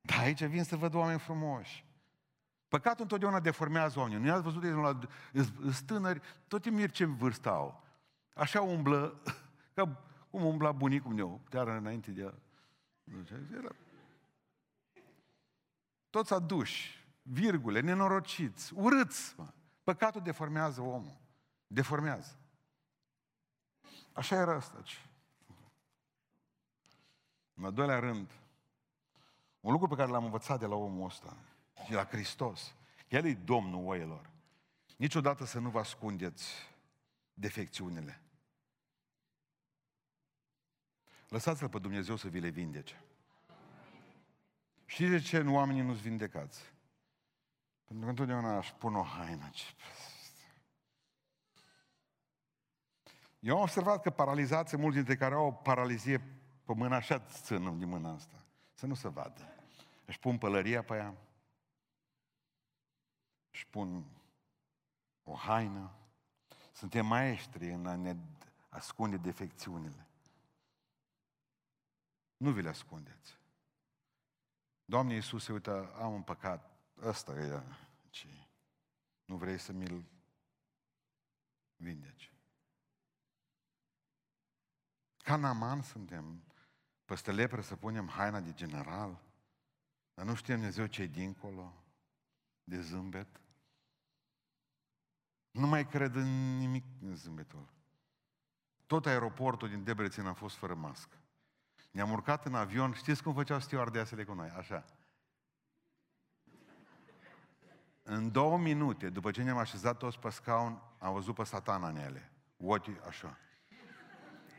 Dar 0.00 0.18
aici 0.18 0.44
vin 0.44 0.64
să 0.64 0.76
văd 0.76 0.94
oameni 0.94 1.18
frumoși. 1.18 1.86
Păcatul 2.68 3.02
întotdeauna 3.02 3.40
deformează 3.40 3.98
oamenii. 3.98 4.24
Nu 4.24 4.32
ați 4.32 4.42
văzut 4.42 4.60
de 4.60 4.70
la 4.70 4.98
tânări, 5.86 6.20
tot 6.48 6.62
timpul 6.62 6.88
ce 6.88 7.04
vârstă 7.04 7.48
au. 7.50 7.84
Așa 8.34 8.60
umblă, 8.60 9.22
ca 9.74 10.02
cum 10.30 10.44
umbla 10.44 10.72
bunicul 10.72 11.12
meu, 11.12 11.40
chiar 11.50 11.68
înainte 11.68 12.10
de 12.10 12.34
Era... 13.56 13.74
Toți 16.10 16.32
aduși, 16.32 17.06
virgule, 17.22 17.80
nenorociți, 17.80 18.74
urâți. 18.74 19.34
Mă. 19.36 19.52
Păcatul 19.82 20.20
deformează 20.22 20.80
omul. 20.80 21.20
Deformează. 21.66 22.36
Așa 24.12 24.36
era 24.36 24.54
asta. 24.54 24.82
În 27.62 27.68
al 27.68 27.74
doilea 27.74 27.98
rând, 27.98 28.30
un 29.60 29.72
lucru 29.72 29.88
pe 29.88 29.94
care 29.94 30.10
l-am 30.10 30.24
învățat 30.24 30.58
de 30.58 30.66
la 30.66 30.74
omul 30.74 31.06
ăsta 31.06 31.36
și 31.84 31.92
la 31.92 32.04
Hristos, 32.04 32.74
El 33.08 33.24
e 33.24 33.34
Domnul 33.34 33.86
oilor. 33.86 34.30
Niciodată 34.96 35.44
să 35.44 35.58
nu 35.58 35.70
vă 35.70 35.78
ascundeți 35.78 36.52
defecțiunile. 37.34 38.20
Lăsați-L 41.28 41.68
pe 41.68 41.78
Dumnezeu 41.78 42.16
să 42.16 42.28
vi 42.28 42.40
le 42.40 42.48
vindece. 42.48 43.04
Știți 44.84 45.10
de 45.10 45.18
ce 45.18 45.40
oamenii 45.40 45.82
nu-ți 45.82 46.02
vindecați? 46.02 46.72
Pentru 47.84 48.04
că 48.04 48.10
întotdeauna 48.10 48.56
aș 48.56 48.72
pune 48.72 48.96
o 48.96 49.02
haină. 49.02 49.50
Ce... 49.52 49.64
Eu 53.38 53.56
am 53.56 53.62
observat 53.62 54.02
că 54.02 54.10
paralizați, 54.10 54.76
mulți 54.76 54.96
dintre 54.96 55.16
care 55.16 55.34
au 55.34 55.46
o 55.46 55.52
paralizie 55.52 56.41
pe 56.64 56.74
mână 56.74 56.94
așa 56.94 57.18
țin 57.18 57.78
din 57.78 57.88
mâna 57.88 58.12
asta. 58.12 58.44
Să 58.74 58.86
nu 58.86 58.94
se 58.94 59.08
vadă. 59.08 59.54
Își 60.04 60.18
pun 60.18 60.38
pălăria 60.38 60.82
pe 60.82 60.94
ea. 60.94 61.14
Își 63.50 63.66
pun 63.66 64.04
o 65.22 65.34
haină. 65.34 65.90
Suntem 66.72 67.06
maestri 67.06 67.70
în 67.70 67.86
a 67.86 67.96
ne 67.96 68.16
ascunde 68.68 69.16
defecțiunile. 69.16 70.06
Nu 72.36 72.50
vi 72.52 72.62
le 72.62 72.68
ascundeți. 72.68 73.38
Doamne 74.84 75.14
Iisuse, 75.14 75.52
uite, 75.52 75.70
am 75.70 76.12
un 76.12 76.22
păcat. 76.22 76.70
Ăsta 77.02 77.32
e 77.32 77.62
ce 78.10 78.28
nu 79.32 79.38
vrei 79.38 79.58
să 79.58 79.72
mi-l 79.72 80.04
vindeci. 81.76 82.32
Ca 85.16 85.36
Naman 85.36 85.82
suntem. 85.82 86.42
Peste 87.12 87.32
lepră 87.32 87.60
să 87.60 87.76
punem 87.76 88.08
haina 88.08 88.40
de 88.40 88.52
general, 88.52 89.20
dar 90.14 90.26
nu 90.26 90.34
știe 90.34 90.54
Dumnezeu 90.54 90.86
ce 90.86 91.06
dincolo 91.06 91.72
de 92.64 92.80
zâmbet. 92.80 93.40
Nu 95.50 95.66
mai 95.66 95.86
cred 95.86 96.14
în 96.14 96.56
nimic 96.56 96.84
în 97.02 97.16
zâmbetul 97.16 97.68
Tot 98.86 99.06
aeroportul 99.06 99.68
din 99.68 99.84
Debrețin 99.84 100.26
a 100.26 100.32
fost 100.32 100.56
fără 100.56 100.74
mască. 100.74 101.16
Ne-am 101.90 102.10
urcat 102.10 102.46
în 102.46 102.54
avion, 102.54 102.92
știți 102.92 103.22
cum 103.22 103.34
făceau 103.34 103.60
stewardesele 103.60 104.24
cu 104.24 104.32
noi? 104.32 104.48
Așa. 104.48 104.84
În 108.02 108.30
două 108.30 108.58
minute, 108.58 109.10
după 109.10 109.30
ce 109.30 109.42
ne-am 109.42 109.58
așezat 109.58 109.96
toți 109.96 110.18
pe 110.18 110.30
scaun, 110.30 110.82
am 110.98 111.12
văzut 111.12 111.34
pe 111.34 111.44
satana 111.44 111.88
în 111.88 111.96
ele. 111.96 112.32
Ochii 112.56 113.00
așa. 113.06 113.36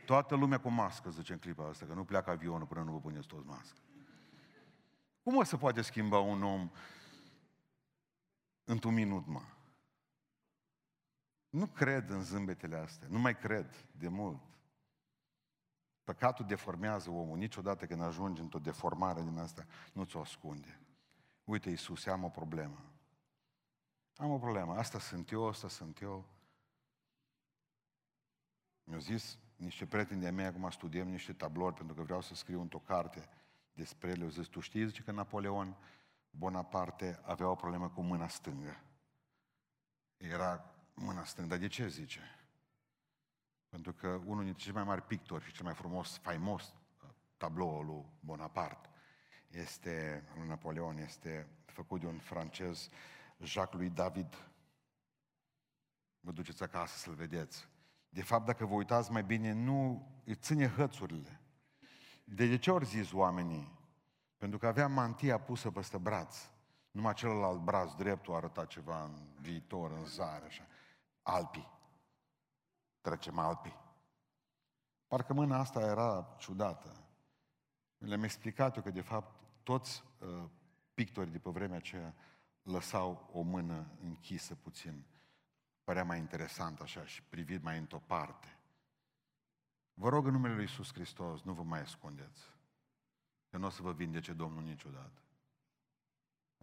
Toată 0.04 0.34
lumea 0.34 0.60
cu 0.60 0.68
mască, 0.68 1.10
zice 1.10 1.32
în 1.32 1.38
clipa 1.38 1.68
asta, 1.68 1.86
că 1.86 1.94
nu 1.94 2.04
pleacă 2.04 2.30
avionul 2.30 2.66
până 2.66 2.82
nu 2.82 2.92
vă 2.92 3.00
puneți 3.00 3.26
toți 3.26 3.46
mască. 3.46 3.78
Cum 5.22 5.36
o 5.36 5.42
să 5.42 5.56
poate 5.56 5.82
schimba 5.82 6.18
un 6.18 6.42
om 6.42 6.70
într-un 8.64 8.94
minut, 8.94 9.26
mă? 9.26 9.42
Nu 11.48 11.66
cred 11.66 12.10
în 12.10 12.22
zâmbetele 12.22 12.76
astea, 12.76 13.08
nu 13.10 13.18
mai 13.18 13.36
cred 13.36 13.86
de 13.98 14.08
mult. 14.08 14.40
Păcatul 16.04 16.46
deformează 16.46 17.10
omul. 17.10 17.36
Niciodată 17.36 17.86
când 17.86 18.02
ajungi 18.02 18.40
într-o 18.40 18.58
deformare 18.58 19.22
din 19.22 19.38
asta, 19.38 19.66
nu 19.92 20.04
ți-o 20.04 20.20
ascunde. 20.20 20.80
uite 21.44 21.70
Iisus, 21.70 22.06
am 22.06 22.24
o 22.24 22.28
problemă. 22.28 22.84
Am 24.16 24.30
o 24.30 24.38
problemă, 24.38 24.74
asta 24.74 24.98
sunt 24.98 25.30
eu, 25.30 25.48
asta 25.48 25.68
sunt 25.68 26.00
eu. 26.00 26.24
Mi-au 28.84 29.00
zis 29.00 29.38
niște 29.56 29.86
prieteni 29.86 30.20
de 30.20 30.30
mei, 30.30 30.46
acum 30.46 30.70
studiem 30.70 31.08
niște 31.08 31.32
tablouri, 31.32 31.74
pentru 31.74 31.94
că 31.94 32.02
vreau 32.02 32.20
să 32.20 32.34
scriu 32.34 32.60
într-o 32.60 32.78
carte 32.78 33.28
despre 33.72 34.10
ele. 34.10 34.24
Au 34.24 34.30
zis, 34.30 34.46
tu 34.46 34.60
știi, 34.60 34.86
zice 34.86 35.02
că 35.02 35.12
Napoleon 35.12 35.76
Bonaparte 36.30 37.20
avea 37.22 37.48
o 37.48 37.54
problemă 37.54 37.88
cu 37.88 38.00
mâna 38.02 38.28
stângă. 38.28 38.80
Era 40.16 40.74
mâna 40.94 41.24
stângă. 41.24 41.50
Dar 41.50 41.58
de 41.58 41.66
ce 41.66 41.88
zice? 41.88 42.20
Pentru 43.68 43.92
că 43.92 44.08
unul 44.08 44.44
dintre 44.44 44.62
cei 44.62 44.72
mai 44.72 44.84
mari 44.84 45.02
pictori 45.02 45.44
și 45.44 45.52
cel 45.52 45.64
mai 45.64 45.74
frumos, 45.74 46.18
faimos 46.18 46.62
uh, 46.62 47.08
tablou 47.36 47.82
lui 47.82 48.04
Bonaparte 48.20 48.88
este, 49.54 50.24
lui 50.36 50.46
Napoleon, 50.46 50.98
este 50.98 51.48
făcut 51.64 52.00
de 52.00 52.06
un 52.06 52.18
francez, 52.18 52.88
Jacques-Louis 53.38 53.92
David. 53.92 54.48
Vă 56.20 56.32
duceți 56.32 56.62
acasă 56.62 56.96
să-l 56.96 57.14
vedeți. 57.14 57.68
De 58.14 58.22
fapt, 58.22 58.46
dacă 58.46 58.66
vă 58.66 58.74
uitați 58.74 59.12
mai 59.12 59.24
bine, 59.24 59.52
nu 59.52 60.08
îi 60.24 60.34
ține 60.34 60.68
hățurile. 60.68 61.40
De 62.24 62.58
ce 62.58 62.70
ori 62.70 62.84
zis 62.84 63.12
oamenii? 63.12 63.78
Pentru 64.38 64.58
că 64.58 64.66
avea 64.66 64.88
mantia 64.88 65.38
pusă 65.38 65.70
peste 65.70 65.98
braț. 65.98 66.36
Numai 66.90 67.14
celălalt 67.14 67.60
braț 67.60 67.92
dreptul 67.92 68.34
arăta 68.34 68.64
ceva 68.64 69.04
în 69.04 69.14
viitor, 69.40 69.90
în 69.90 70.04
zare, 70.04 70.44
așa. 70.44 70.66
Alpii. 71.22 71.70
Trecem 73.00 73.38
Alpii. 73.38 73.76
Parcă 75.06 75.32
mâna 75.32 75.58
asta 75.58 75.80
era 75.80 76.34
ciudată. 76.38 77.06
Le-am 77.98 78.22
explicat 78.22 78.76
eu 78.76 78.82
că, 78.82 78.90
de 78.90 79.00
fapt, 79.00 79.40
toți 79.62 80.04
uh, 80.18 80.44
pictorii 80.94 81.32
de 81.32 81.38
pe 81.38 81.50
vremea 81.50 81.76
aceea 81.76 82.14
lăsau 82.62 83.30
o 83.32 83.40
mână 83.40 83.86
închisă 84.02 84.54
puțin. 84.54 85.06
Părea 85.84 86.04
mai 86.04 86.18
interesant 86.18 86.80
așa 86.80 87.06
și 87.06 87.22
privit 87.22 87.62
mai 87.62 87.78
într-o 87.78 87.98
parte. 87.98 88.58
Vă 89.94 90.08
rog 90.08 90.26
în 90.26 90.32
numele 90.32 90.54
Lui 90.54 90.62
Iisus 90.62 90.92
Hristos, 90.92 91.42
nu 91.42 91.52
vă 91.52 91.62
mai 91.62 91.80
ascundeți. 91.80 92.40
Că 93.50 93.58
nu 93.58 93.66
o 93.66 93.70
să 93.70 93.82
vă 93.82 93.92
vindece 93.92 94.32
Domnul 94.32 94.62
niciodată. 94.62 95.22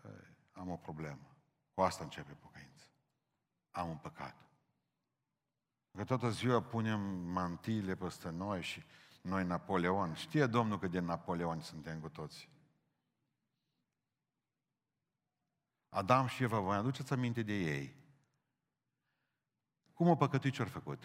Ei, 0.04 0.36
am 0.52 0.70
o 0.70 0.78
problemă. 0.78 1.36
Cu 1.74 1.82
asta 1.82 2.04
începe 2.04 2.34
pocăință. 2.34 2.86
Am 3.72 3.90
un 3.90 3.98
păcat. 3.98 4.36
Că 5.92 6.04
toată 6.04 6.30
ziua 6.30 6.62
punem 6.62 7.00
mantiile 7.10 7.96
peste 7.96 8.30
noi 8.30 8.62
și 8.62 8.84
noi 9.22 9.46
Napoleon. 9.46 10.14
Știe 10.14 10.46
Domnul 10.46 10.80
că 10.80 10.88
de 10.88 11.00
Napoleon 11.00 11.62
suntem 11.62 12.00
cu 12.00 12.10
toți. 12.10 12.50
Adam 15.90 16.28
și 16.28 16.44
Eva, 16.44 16.60
vă 16.60 16.74
aduceți 16.74 17.14
aminte 17.14 17.44
de 17.44 17.54
ei. 17.54 18.01
Cum 20.02 20.10
o 20.10 20.16
păcătuit 20.16 20.54
ce-au 20.54 20.68
făcut? 20.68 21.04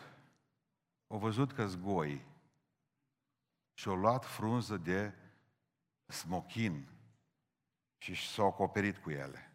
Au 1.06 1.18
văzut 1.18 1.52
că 1.52 1.66
zgoi 1.66 2.26
și 3.74 3.88
au 3.88 3.96
luat 3.96 4.24
frunză 4.24 4.76
de 4.76 5.14
smochin 6.06 6.88
și 7.98 8.32
s-au 8.32 8.46
acoperit 8.46 8.96
cu 8.96 9.10
ele. 9.10 9.52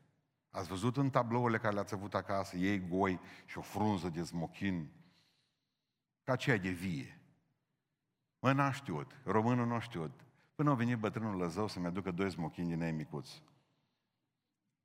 Ați 0.50 0.68
văzut 0.68 0.98
în 0.98 1.10
tablourile 1.10 1.58
care 1.58 1.74
le-ați 1.74 1.94
avut 1.94 2.14
acasă, 2.14 2.58
ei 2.58 2.88
goi 2.88 3.20
și 3.46 3.58
o 3.58 3.62
frunză 3.62 4.10
de 4.10 4.24
smochin 4.24 4.90
ca 6.24 6.32
aceea 6.32 6.58
de 6.58 6.70
vie. 6.70 7.22
Mă, 8.40 8.52
n-a 8.52 8.72
știut, 8.72 9.22
românul 9.24 9.68
nu 9.68 9.74
a 9.74 9.80
știut. 9.80 10.26
Până 10.56 10.70
a 10.70 10.76
venit 10.76 10.98
bătrânul 10.98 11.36
Lăzău 11.36 11.68
să-mi 11.68 11.86
aducă 11.86 12.12
doi 12.12 12.32
smochini 12.32 12.70
din 12.70 12.82
ei 12.82 12.92
micuți. 12.92 13.44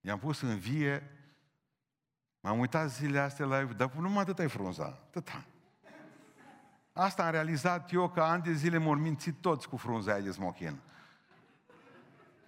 I-am 0.01 0.19
pus 0.19 0.41
în 0.41 0.59
vie, 0.59 1.11
m-am 2.47 2.59
uitat 2.59 2.91
zilele 2.91 3.19
astea 3.19 3.47
la 3.47 3.63
dar 3.63 3.93
numai 3.93 4.23
atât 4.23 4.39
ai 4.39 4.49
frunza, 4.49 4.85
atâta. 4.85 5.45
Asta 6.93 7.25
am 7.25 7.31
realizat 7.31 7.93
eu 7.93 8.09
că 8.09 8.23
ani 8.23 8.43
de 8.43 8.53
zile 8.53 8.79
m 8.79 8.99
mințit 8.99 9.35
toți 9.41 9.69
cu 9.69 9.77
frunza 9.77 10.13
aia 10.13 10.21
de 10.21 10.31
smochin. 10.31 10.79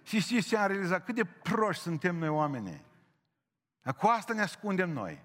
Și 0.03 0.19
știți 0.19 0.47
ce 0.47 0.57
am 0.57 0.67
realizat? 0.67 1.05
Cât 1.05 1.15
de 1.15 1.25
proști 1.25 1.81
suntem 1.81 2.15
noi 2.15 2.27
oamenii. 2.27 2.81
Cu 3.97 4.07
asta 4.07 4.33
ne 4.33 4.41
ascundem 4.41 4.89
noi. 4.89 5.23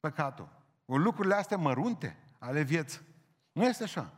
Păcatul. 0.00 0.48
Cu 0.84 0.96
lucrurile 0.96 1.34
astea 1.34 1.56
mărunte 1.56 2.16
ale 2.38 2.62
vieții. 2.62 3.00
Nu 3.52 3.64
este 3.64 3.82
așa. 3.82 4.12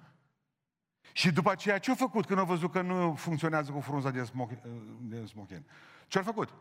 Și 1.12 1.32
după 1.32 1.50
aceea 1.50 1.78
ce-a 1.78 1.94
făcut 1.94 2.26
când 2.26 2.38
a 2.38 2.44
văzut 2.44 2.72
că 2.72 2.80
nu 2.80 3.14
funcționează 3.14 3.70
cu 3.70 3.80
frunza 3.80 4.10
de, 4.10 4.24
smochin? 4.24 4.58
De 5.00 5.26
smochin? 5.26 5.64
Ce-a 6.06 6.22
făcut? 6.22 6.54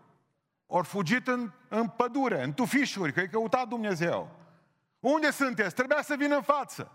Ori 0.74 0.88
fugit 0.88 1.28
în, 1.28 1.52
în 1.68 1.90
pădure, 1.90 2.44
în 2.44 2.54
tufișuri, 2.54 3.14
că 3.14 3.20
i 3.20 3.30
căutat 3.30 3.68
Dumnezeu. 3.68 4.40
Unde 5.00 5.32
sunteți? 5.32 5.76
Trebuia 5.76 6.02
să 6.02 6.16
vină 6.16 6.36
în 6.36 6.42
față. 6.42 6.92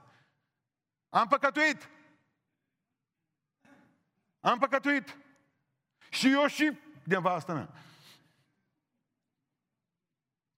Am 1.08 1.26
păcătuit. 1.26 1.88
Am 4.40 4.58
păcătuit. 4.58 5.16
Și 6.08 6.32
eu 6.32 6.46
și 6.46 6.78
nevastă 7.04 7.52
mea. 7.52 7.68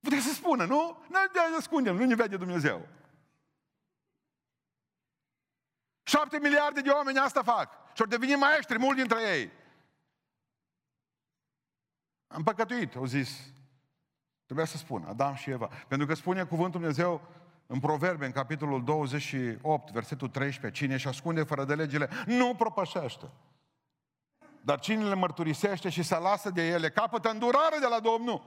Puteți 0.00 0.26
să 0.26 0.32
spună, 0.32 0.64
nu? 0.64 1.04
Nu 1.08 1.18
ne 1.50 1.56
ascundem, 1.56 1.96
nu 1.96 2.04
ne 2.04 2.14
vede 2.14 2.36
Dumnezeu. 2.36 2.88
Șapte 6.02 6.38
miliarde 6.38 6.80
de 6.80 6.90
oameni 6.90 7.18
asta 7.18 7.42
fac. 7.42 7.70
Și 7.94 8.02
au 8.02 8.08
devenit 8.08 8.36
maestri, 8.36 8.78
mulți 8.78 8.98
dintre 8.98 9.22
ei. 9.22 9.52
Am 12.28 12.42
păcătuit, 12.42 12.94
au 12.94 13.04
zis. 13.04 13.40
Trebuia 14.44 14.66
să 14.66 14.76
spun, 14.76 15.04
Adam 15.04 15.34
și 15.34 15.50
Eva. 15.50 15.66
Pentru 15.88 16.06
că 16.06 16.14
spune 16.14 16.44
cuvântul 16.44 16.80
Dumnezeu 16.80 17.28
în 17.66 17.80
Proverbe, 17.80 18.26
în 18.26 18.32
capitolul 18.32 18.84
28, 18.84 19.90
versetul 19.90 20.28
13, 20.28 20.80
cine 20.80 20.94
își 20.94 21.08
ascunde 21.08 21.42
fără 21.42 21.64
de 21.64 21.74
legile, 21.74 22.08
nu 22.26 22.54
propășește. 22.54 23.30
Dar 24.60 24.80
cine 24.80 25.08
le 25.08 25.14
mărturisește 25.14 25.88
și 25.88 26.02
se 26.02 26.18
lasă 26.18 26.50
de 26.50 26.68
ele, 26.68 26.90
capătă 26.90 27.30
îndurare 27.30 27.78
de 27.78 27.86
la 27.86 28.00
Domnul. 28.00 28.42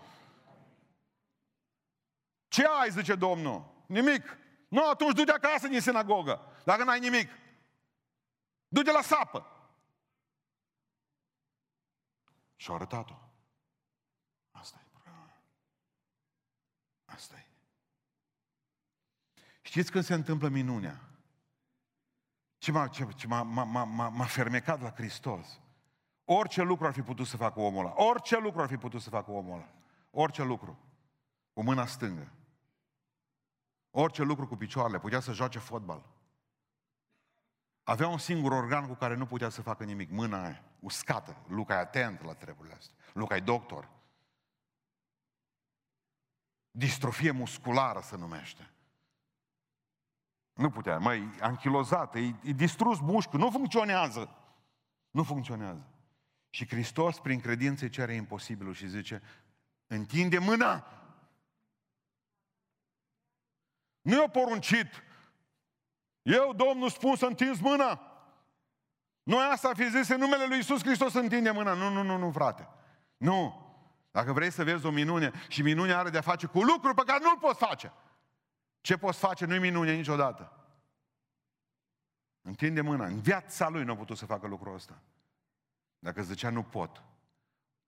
Ce 2.48 2.66
ai, 2.66 2.90
zice 2.90 3.16
Domnul? 3.16 3.84
Nimic. 3.86 4.38
Nu, 4.68 4.90
atunci 4.90 5.14
du-te 5.14 5.32
acasă 5.32 5.68
din 5.68 5.82
sinagogă, 5.82 6.42
dacă 6.64 6.84
n-ai 6.84 7.00
nimic. 7.00 7.30
Du-te 8.68 8.92
la 8.92 9.02
sapă. 9.02 9.46
Și-a 12.56 12.74
arătat-o. 12.74 13.14
Asta 14.52 14.80
e 14.84 14.88
problema. 14.90 15.34
Asta 17.14 17.36
e. 17.36 17.46
Știți 19.62 19.92
când 19.92 20.04
se 20.04 20.14
întâmplă 20.14 20.48
minunea? 20.48 21.02
Ce 22.58 22.72
m-a, 22.72 22.88
ce, 22.88 23.08
ce 23.16 23.28
m-a, 23.28 23.42
m-a, 23.42 23.64
m-a, 23.64 24.10
m-a 24.10 24.26
fermecat 24.26 24.82
la 24.82 24.92
Hristos? 24.92 25.60
Orice 26.26 26.62
lucru 26.62 26.86
ar 26.86 26.94
fi 26.94 27.02
putut 27.02 27.28
să 27.28 27.38
facă 27.38 27.60
omul 27.60 27.86
ăla. 27.86 27.94
Orice 27.96 28.40
lucru 28.40 28.62
ar 28.62 28.68
fi 28.68 28.78
putut 28.78 29.02
să 29.02 29.10
facă 29.10 29.32
omul 29.32 29.54
ăla. 29.54 29.70
Orice 30.10 30.44
lucru. 30.44 30.80
Cu 31.54 31.64
mâna 31.64 31.86
stângă. 31.86 32.32
Orice 33.90 34.24
lucru 34.24 34.48
cu 34.48 34.56
picioarele. 34.56 35.00
Putea 35.00 35.20
să 35.20 35.32
joace 35.32 35.60
fotbal. 35.60 36.10
Avea 37.84 38.08
un 38.08 38.18
singur 38.18 38.52
organ 38.52 38.88
cu 38.88 38.94
care 38.94 39.16
nu 39.16 39.26
putea 39.26 39.50
să 39.50 39.62
facă 39.62 39.84
nimic. 39.84 40.10
Mâna 40.10 40.44
aia, 40.44 40.64
uscată. 40.80 41.36
Luca 41.48 41.74
e 41.74 41.78
atent 41.78 42.24
la 42.24 42.34
treburile 42.34 42.74
astea. 42.74 42.96
Luca 43.14 43.36
e 43.36 43.40
doctor. 43.40 43.90
Distrofie 46.72 47.32
musculară 47.32 48.00
se 48.04 48.18
numește. 48.18 48.70
Nu 50.54 50.70
putea, 50.70 50.98
mai 50.98 51.30
anchilozată, 51.40 52.20
e, 52.20 52.36
e 52.44 52.52
distrus 52.52 53.00
mușchiul, 53.00 53.40
nu 53.40 53.50
funcționează. 53.50 54.36
Nu 55.12 55.24
funcționează. 55.24 55.88
Și 56.50 56.68
Hristos, 56.68 57.20
prin 57.20 57.40
credință, 57.40 57.88
cere 57.88 58.14
imposibilul 58.14 58.74
și 58.74 58.88
zice, 58.88 59.22
întinde 59.88 60.38
mâna. 60.38 60.86
Nu 64.02 64.20
i-a 64.20 64.30
poruncit. 64.30 65.04
Eu, 66.22 66.54
Domnul, 66.54 66.90
spun 66.90 67.16
să 67.16 67.26
întinzi 67.26 67.62
mâna. 67.62 68.02
Noi 69.24 69.44
asta 69.44 69.74
fi 69.74 69.90
zis 69.90 70.08
în 70.08 70.20
numele 70.20 70.46
lui 70.46 70.58
Isus 70.58 70.84
Hristos 70.84 71.12
să 71.12 71.20
întinde 71.20 71.52
mâna. 71.52 71.74
Nu, 71.74 71.90
nu, 71.90 72.04
nu, 72.04 72.18
nu, 72.18 72.32
frate. 72.32 72.68
Nu. 73.18 73.71
Dacă 74.12 74.34
vrei 74.34 74.52
să 74.52 74.64
vezi 74.64 74.86
o 74.86 74.90
minune 74.90 75.32
și 75.48 75.62
minunea 75.62 75.98
are 75.98 76.10
de-a 76.10 76.22
face 76.22 76.48
cu 76.48 76.62
lucruri 76.62 76.96
pe 76.96 77.04
care 77.06 77.24
nu-l 77.24 77.38
poți 77.38 77.60
face. 77.60 77.94
Ce 78.82 78.98
poți 78.98 79.20
face 79.20 79.46
nu-i 79.46 79.60
minune 79.60 79.96
niciodată. 79.96 80.56
Întinde 82.42 82.82
mâna. 82.82 83.06
În 83.06 83.22
viața 83.22 83.70
lui 83.70 83.84
nu 83.84 83.92
a 83.92 83.96
putut 83.96 84.18
să 84.18 84.26
facă 84.26 84.48
lucrul 84.48 84.74
ăsta. 84.74 85.02
Dacă 86.00 86.22
zicea 86.22 86.50
nu 86.50 86.64
pot, 86.64 87.04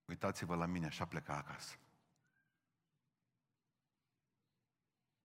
uitați-vă 0.06 0.56
la 0.56 0.66
mine, 0.66 0.86
așa 0.86 1.06
pleca 1.06 1.36
acasă. 1.36 1.76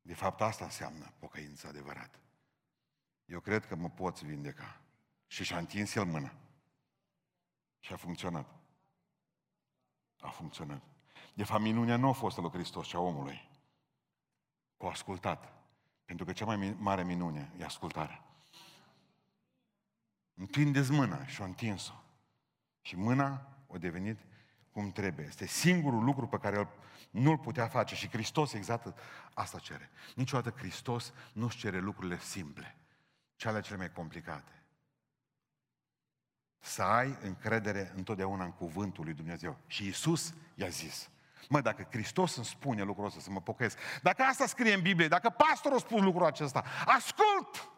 De 0.00 0.14
fapt, 0.14 0.40
asta 0.40 0.64
înseamnă 0.64 1.12
pocăință 1.18 1.66
adevărat. 1.66 2.20
Eu 3.24 3.40
cred 3.40 3.66
că 3.66 3.74
mă 3.74 3.90
poți 3.90 4.24
vindeca. 4.24 4.80
Și 5.26 5.44
și-a 5.44 5.58
întins 5.58 5.94
el 5.94 6.04
mâna. 6.04 6.32
Și 7.78 7.92
a 7.92 7.96
funcționat. 7.96 8.57
A 10.20 10.28
funcționat. 10.28 10.82
De 11.34 11.44
fapt, 11.44 11.62
minunea 11.62 11.96
nu 11.96 12.08
a 12.08 12.12
fost 12.12 12.38
a 12.38 12.40
lui 12.40 12.50
Hristos, 12.50 12.86
ci 12.86 12.94
a 12.94 12.98
omului. 12.98 13.48
Cu 14.76 14.86
ascultat. 14.86 15.52
Pentru 16.04 16.24
că 16.24 16.32
cea 16.32 16.44
mai 16.44 16.76
mare 16.78 17.04
minune 17.04 17.52
e 17.58 17.64
ascultarea. 17.64 18.24
Întindeți 20.34 20.90
mâna 20.90 21.26
și 21.26 21.40
o 21.40 21.44
întins-o. 21.44 21.94
Și 22.80 22.96
mâna 22.96 23.48
a 23.72 23.78
devenit 23.78 24.18
cum 24.72 24.90
trebuie. 24.90 25.26
Este 25.26 25.46
singurul 25.46 26.04
lucru 26.04 26.26
pe 26.26 26.38
care 26.38 26.68
nu-l 27.10 27.38
putea 27.38 27.68
face 27.68 27.94
și 27.94 28.08
Hristos 28.08 28.52
exact 28.52 28.98
asta 29.34 29.58
cere. 29.58 29.90
Niciodată 30.14 30.58
Hristos 30.58 31.12
nu-și 31.32 31.58
cere 31.58 31.78
lucrurile 31.78 32.18
simple, 32.18 32.76
cele 33.36 33.60
cele 33.60 33.76
mai 33.76 33.92
complicate. 33.92 34.57
Să 36.58 36.82
ai 36.82 37.18
încredere 37.22 37.92
întotdeauna 37.96 38.44
în 38.44 38.52
cuvântul 38.52 39.04
lui 39.04 39.14
Dumnezeu. 39.14 39.58
Și 39.66 39.86
Isus 39.86 40.34
i-a 40.54 40.68
zis, 40.68 41.10
Mă, 41.48 41.60
dacă 41.60 41.86
Hristos 41.90 42.36
îmi 42.36 42.46
spune 42.46 42.82
lucrul 42.82 43.06
ăsta 43.06 43.20
să 43.20 43.30
mă 43.30 43.40
pocăiesc, 43.40 43.78
dacă 44.02 44.22
asta 44.22 44.46
scrie 44.46 44.74
în 44.74 44.82
Biblie, 44.82 45.08
dacă 45.08 45.30
pastorul 45.30 45.78
spune 45.78 46.02
lucrul 46.02 46.26
acesta, 46.26 46.64
ascult! 46.86 47.70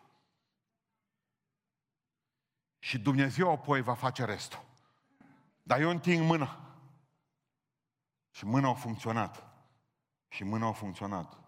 Și 2.78 2.99
Dumnezeu 2.99 3.51
apoi 3.51 3.83
va 3.83 3.95
face 3.95 4.24
restul. 4.24 4.64
Dar 5.62 5.81
eu 5.81 5.91
întind 5.91 6.26
mâna. 6.26 6.61
Și 8.31 8.45
mâna 8.45 8.68
a 8.68 8.74
funcționat. 8.74 9.47
Și 10.28 10.45
mâna 10.45 10.66
a 10.66 10.72
funcționat. 10.72 11.39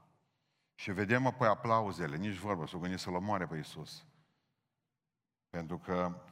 Și 0.74 0.92
vedem 0.92 1.26
apoi 1.26 1.48
aplauzele, 1.48 2.16
nici 2.16 2.36
vorbă, 2.36 2.66
s-o 2.66 2.78
gândit 2.78 2.98
să-L 2.98 3.14
omoare 3.14 3.46
pe 3.46 3.56
Iisus. 3.56 4.04
Pentru 5.50 5.78
că 5.78 6.22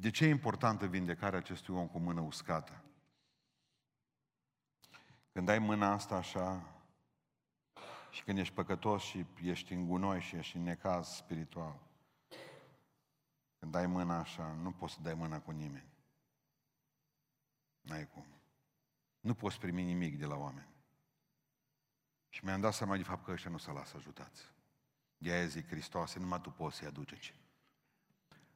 de 0.00 0.10
ce 0.10 0.24
e 0.24 0.28
importantă 0.28 0.86
vindecarea 0.86 1.38
acestui 1.38 1.74
om 1.74 1.88
cu 1.88 1.98
mână 1.98 2.20
uscată? 2.20 2.82
Când 5.32 5.48
ai 5.48 5.58
mâna 5.58 5.92
asta 5.92 6.16
așa 6.16 6.74
și 8.10 8.22
când 8.22 8.38
ești 8.38 8.54
păcătos 8.54 9.02
și 9.02 9.26
ești 9.42 9.72
în 9.72 9.86
gunoi 9.86 10.20
și 10.20 10.36
ești 10.36 10.56
în 10.56 10.62
necaz 10.62 11.08
spiritual, 11.08 11.80
când 13.58 13.72
dai 13.72 13.86
mâna 13.86 14.18
așa, 14.18 14.52
nu 14.52 14.72
poți 14.72 14.94
să 14.94 15.00
dai 15.02 15.14
mâna 15.14 15.40
cu 15.40 15.50
nimeni. 15.50 15.92
N-ai 17.80 18.08
cum. 18.08 18.26
Nu 19.20 19.34
poți 19.34 19.58
primi 19.58 19.82
nimic 19.82 20.18
de 20.18 20.26
la 20.26 20.36
oameni. 20.36 20.68
Și 22.28 22.44
mi-am 22.44 22.60
dat 22.60 22.74
seama 22.74 22.96
de 22.96 23.02
fapt 23.02 23.24
că 23.24 23.30
ăștia 23.30 23.50
nu 23.50 23.58
se 23.58 23.72
lasă 23.72 23.96
ajutați. 23.96 24.42
De 25.16 25.30
aia 25.30 25.46
zic, 25.46 25.66
Hristoase, 25.66 26.18
numai 26.18 26.40
tu 26.40 26.50
poți 26.50 26.76
să-i 26.76 26.86
aduce. 26.86 27.34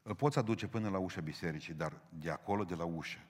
Îl 0.02 0.14
poți 0.14 0.38
aduce 0.38 0.68
până 0.68 0.88
la 0.88 0.98
ușa 0.98 1.20
bisericii, 1.20 1.74
dar 1.74 2.00
de 2.08 2.30
acolo, 2.30 2.64
de 2.64 2.74
la 2.74 2.84
ușă 2.84 3.26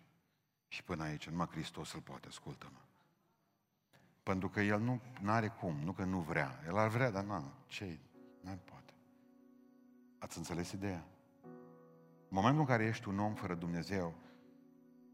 și 0.68 0.82
până 0.82 1.02
aici, 1.02 1.28
numai 1.28 1.46
Hristos 1.46 1.92
îl 1.92 2.00
poate, 2.00 2.28
ascultă-mă. 2.28 2.78
Pentru 4.22 4.48
că 4.48 4.60
el 4.60 4.80
nu 4.80 5.00
are 5.26 5.48
cum, 5.48 5.76
nu 5.76 5.92
că 5.92 6.04
nu 6.04 6.20
vrea. 6.20 6.62
El 6.66 6.76
ar 6.76 6.88
vrea, 6.88 7.10
dar 7.10 7.24
nu, 7.24 7.52
ce 7.66 7.98
Nu 8.40 8.58
poate. 8.64 8.92
Ați 10.18 10.38
înțeles 10.38 10.72
ideea? 10.72 11.04
În 12.28 12.38
momentul 12.38 12.60
în 12.60 12.66
care 12.66 12.84
ești 12.84 13.08
un 13.08 13.18
om 13.18 13.34
fără 13.34 13.54
Dumnezeu, 13.54 14.14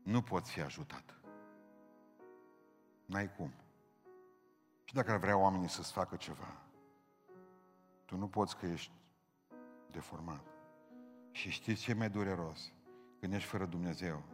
nu 0.02 0.22
poți 0.22 0.50
fi 0.50 0.60
ajutat. 0.60 1.14
N-ai 3.04 3.34
cum. 3.34 3.52
Și 4.84 4.94
dacă 4.94 5.10
ar 5.10 5.18
vrea 5.18 5.36
oamenii 5.36 5.68
să-ți 5.68 5.92
facă 5.92 6.16
ceva, 6.16 6.62
tu 8.04 8.16
nu 8.16 8.28
poți 8.28 8.56
că 8.56 8.66
ești 8.66 8.92
deformat. 9.90 10.57
Și 11.38 11.50
știți 11.50 11.82
ce 11.82 11.90
e 11.90 11.94
mai 11.94 12.10
dureros? 12.10 12.72
Când 13.20 13.32
ești 13.32 13.48
fără 13.48 13.66
Dumnezeu, 13.66 14.24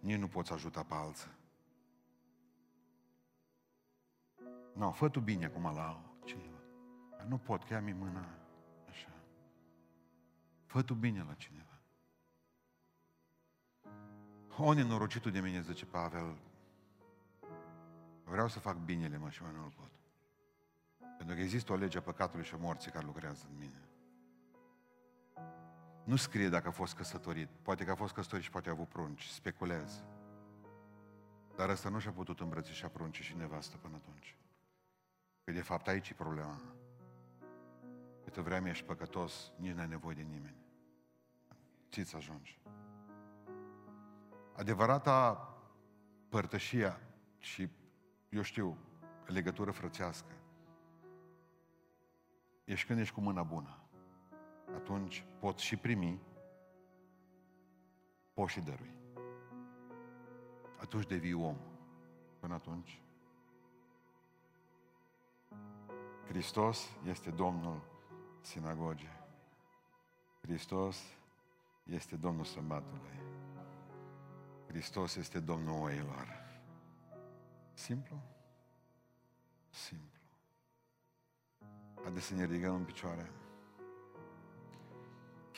nici 0.00 0.18
nu 0.18 0.28
poți 0.28 0.52
ajuta 0.52 0.82
pe 0.82 0.94
alții. 0.94 1.30
Nu, 4.72 4.84
no, 4.84 4.92
fă 4.92 5.08
tu 5.08 5.20
bine 5.20 5.44
acum 5.44 5.62
la 5.62 6.02
cineva. 6.24 6.58
Dar 7.16 7.26
nu 7.26 7.38
pot, 7.38 7.64
că 7.64 7.72
ia 7.72 7.80
mi 7.80 7.92
mâna 7.92 8.28
așa. 8.88 9.08
Fă 10.64 10.82
tu 10.82 10.94
bine 10.94 11.22
la 11.22 11.34
cineva. 11.34 11.80
O, 14.56 14.72
nenorocitul 14.72 15.30
de 15.30 15.40
mine, 15.40 15.60
zice 15.60 15.86
Pavel, 15.86 16.38
vreau 18.24 18.48
să 18.48 18.58
fac 18.58 18.76
binele, 18.76 19.16
mă, 19.16 19.30
și 19.30 19.42
mai 19.42 19.52
nu 19.52 19.72
pot. 19.76 19.90
Pentru 21.16 21.36
că 21.36 21.42
există 21.42 21.72
o 21.72 21.76
lege 21.76 21.98
a 21.98 22.02
păcatului 22.02 22.44
și 22.44 22.54
a 22.54 22.56
morții 22.56 22.90
care 22.90 23.06
lucrează 23.06 23.46
în 23.50 23.58
mine. 23.58 23.85
Nu 26.06 26.16
scrie 26.16 26.48
dacă 26.48 26.68
a 26.68 26.70
fost 26.70 26.94
căsătorit. 26.94 27.48
Poate 27.62 27.84
că 27.84 27.90
a 27.90 27.94
fost 27.94 28.14
căsătorit 28.14 28.44
și 28.44 28.50
poate 28.50 28.68
a 28.68 28.72
avut 28.72 28.88
prunci. 28.88 29.24
Speculez. 29.26 30.04
Dar 31.56 31.68
ăsta 31.68 31.88
nu 31.88 31.98
și-a 31.98 32.10
putut 32.10 32.40
îmbrățișa 32.40 32.88
prunci 32.88 33.20
și 33.20 33.36
nevastă 33.36 33.76
până 33.76 33.94
atunci. 33.94 34.36
Că 35.44 35.52
de 35.52 35.60
fapt 35.60 35.88
aici 35.88 36.08
e 36.08 36.14
problema. 36.14 36.60
Câtă 38.24 38.42
vreme 38.42 38.70
ești 38.70 38.84
păcătos, 38.84 39.52
nici 39.56 39.72
n-ai 39.72 39.88
nevoie 39.88 40.14
de 40.14 40.22
nimeni. 40.22 40.56
Ți-ți 41.90 42.16
ajungi. 42.16 42.60
Adevărata 44.56 45.48
părtășia 46.28 47.00
și, 47.38 47.68
eu 48.28 48.42
știu, 48.42 48.78
legătură 49.26 49.70
frățească, 49.70 50.32
ești 52.64 52.86
când 52.86 52.98
ești 52.98 53.14
cu 53.14 53.20
mâna 53.20 53.42
bună 53.42 53.85
atunci 54.74 55.24
poți 55.38 55.64
și 55.64 55.76
primi, 55.76 56.20
poți 58.32 58.52
și 58.52 58.60
dărui. 58.60 58.94
Atunci 60.80 61.06
devii 61.06 61.32
om. 61.32 61.56
Până 62.38 62.54
atunci, 62.54 63.00
Hristos 66.28 66.88
este 67.04 67.30
Domnul 67.30 67.82
sinagogii. 68.40 69.24
Hristos 70.40 71.02
este 71.84 72.16
Domnul 72.16 72.44
sămbatului. 72.44 73.20
Hristos 74.66 75.14
este 75.14 75.40
Domnul 75.40 75.82
oilor. 75.82 76.44
Simplu? 77.72 78.22
Simplu. 79.68 80.20
Haideți 82.02 82.26
să 82.26 82.34
ne 82.34 82.44
ridicăm 82.44 82.74
în 82.74 82.84
picioare 82.84 83.30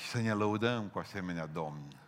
și 0.08 0.14
să 0.14 0.20
ne 0.20 0.32
lăudăm 0.32 0.88
cu 0.88 0.98
asemenea 0.98 1.46
Domn. 1.46 2.00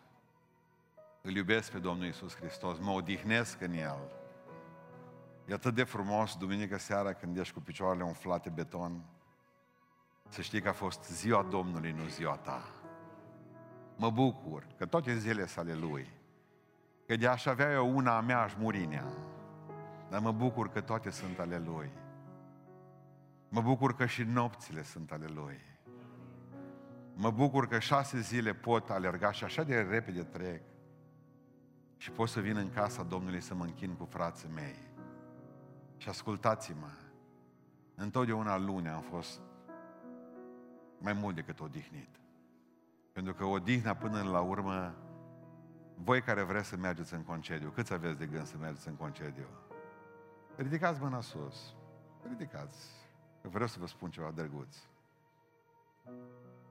Îl 1.22 1.36
iubesc 1.36 1.70
pe 1.70 1.78
Domnul 1.78 2.06
Isus 2.06 2.36
Hristos, 2.36 2.78
mă 2.78 2.90
odihnesc 2.90 3.60
în 3.60 3.72
El. 3.72 4.12
E 5.46 5.52
atât 5.52 5.74
de 5.74 5.84
frumos 5.84 6.36
duminică 6.36 6.78
seara 6.78 7.12
când 7.12 7.38
ești 7.38 7.54
cu 7.54 7.60
picioarele 7.60 8.04
umflate 8.04 8.50
beton, 8.50 9.04
să 10.28 10.42
știi 10.42 10.60
că 10.60 10.68
a 10.68 10.72
fost 10.72 11.04
ziua 11.04 11.42
Domnului, 11.42 11.92
nu 11.92 12.06
ziua 12.06 12.36
ta. 12.36 12.68
Mă 13.96 14.10
bucur 14.10 14.66
că 14.76 14.86
toate 14.86 15.18
zilele 15.18 15.46
sale 15.46 15.74
Lui, 15.74 16.10
că 17.06 17.16
de 17.16 17.26
aș 17.26 17.46
avea 17.46 17.72
eu 17.72 17.96
una 17.96 18.16
a 18.16 18.20
mea, 18.20 18.40
aș 18.40 18.54
muri 18.54 18.84
în 18.84 18.92
ea. 18.92 19.12
Dar 20.10 20.20
mă 20.20 20.32
bucur 20.32 20.68
că 20.68 20.80
toate 20.80 21.10
sunt 21.10 21.38
ale 21.38 21.58
Lui. 21.58 21.90
Mă 23.48 23.60
bucur 23.60 23.94
că 23.94 24.06
și 24.06 24.22
nopțile 24.22 24.82
sunt 24.82 25.12
ale 25.12 25.26
Lui. 25.26 25.69
Mă 27.14 27.30
bucur 27.30 27.66
că 27.66 27.78
șase 27.78 28.20
zile 28.20 28.54
pot 28.54 28.90
alerga 28.90 29.32
și 29.32 29.44
așa 29.44 29.62
de 29.62 29.80
repede 29.80 30.22
trec. 30.22 30.62
Și 31.96 32.10
pot 32.10 32.28
să 32.28 32.40
vin 32.40 32.56
în 32.56 32.70
casa 32.70 33.02
Domnului 33.02 33.40
să 33.40 33.54
mă 33.54 33.64
închin 33.64 33.94
cu 33.94 34.04
frații 34.04 34.48
mei. 34.54 34.76
Și 35.96 36.08
ascultați-mă, 36.08 36.90
întotdeauna 37.94 38.58
luni 38.58 38.88
am 38.88 39.00
fost 39.00 39.40
mai 40.98 41.12
mult 41.12 41.34
decât 41.34 41.60
odihnit. 41.60 42.08
Pentru 43.12 43.34
că 43.34 43.44
odihna 43.44 43.94
până 43.94 44.22
la 44.22 44.40
urmă, 44.40 44.94
voi 45.94 46.22
care 46.22 46.42
vreți 46.42 46.68
să 46.68 46.76
mergeți 46.76 47.14
în 47.14 47.22
concediu, 47.22 47.70
câți 47.70 47.92
aveți 47.92 48.18
de 48.18 48.26
gând 48.26 48.46
să 48.46 48.56
mergeți 48.56 48.88
în 48.88 48.94
concediu? 48.94 49.46
Ridicați 50.56 51.00
mâna 51.00 51.20
sus. 51.20 51.74
Ridicați. 52.28 52.78
Vreau 53.42 53.66
să 53.66 53.78
vă 53.78 53.86
spun 53.86 54.10
ceva 54.10 54.30
drăguț 54.30 54.76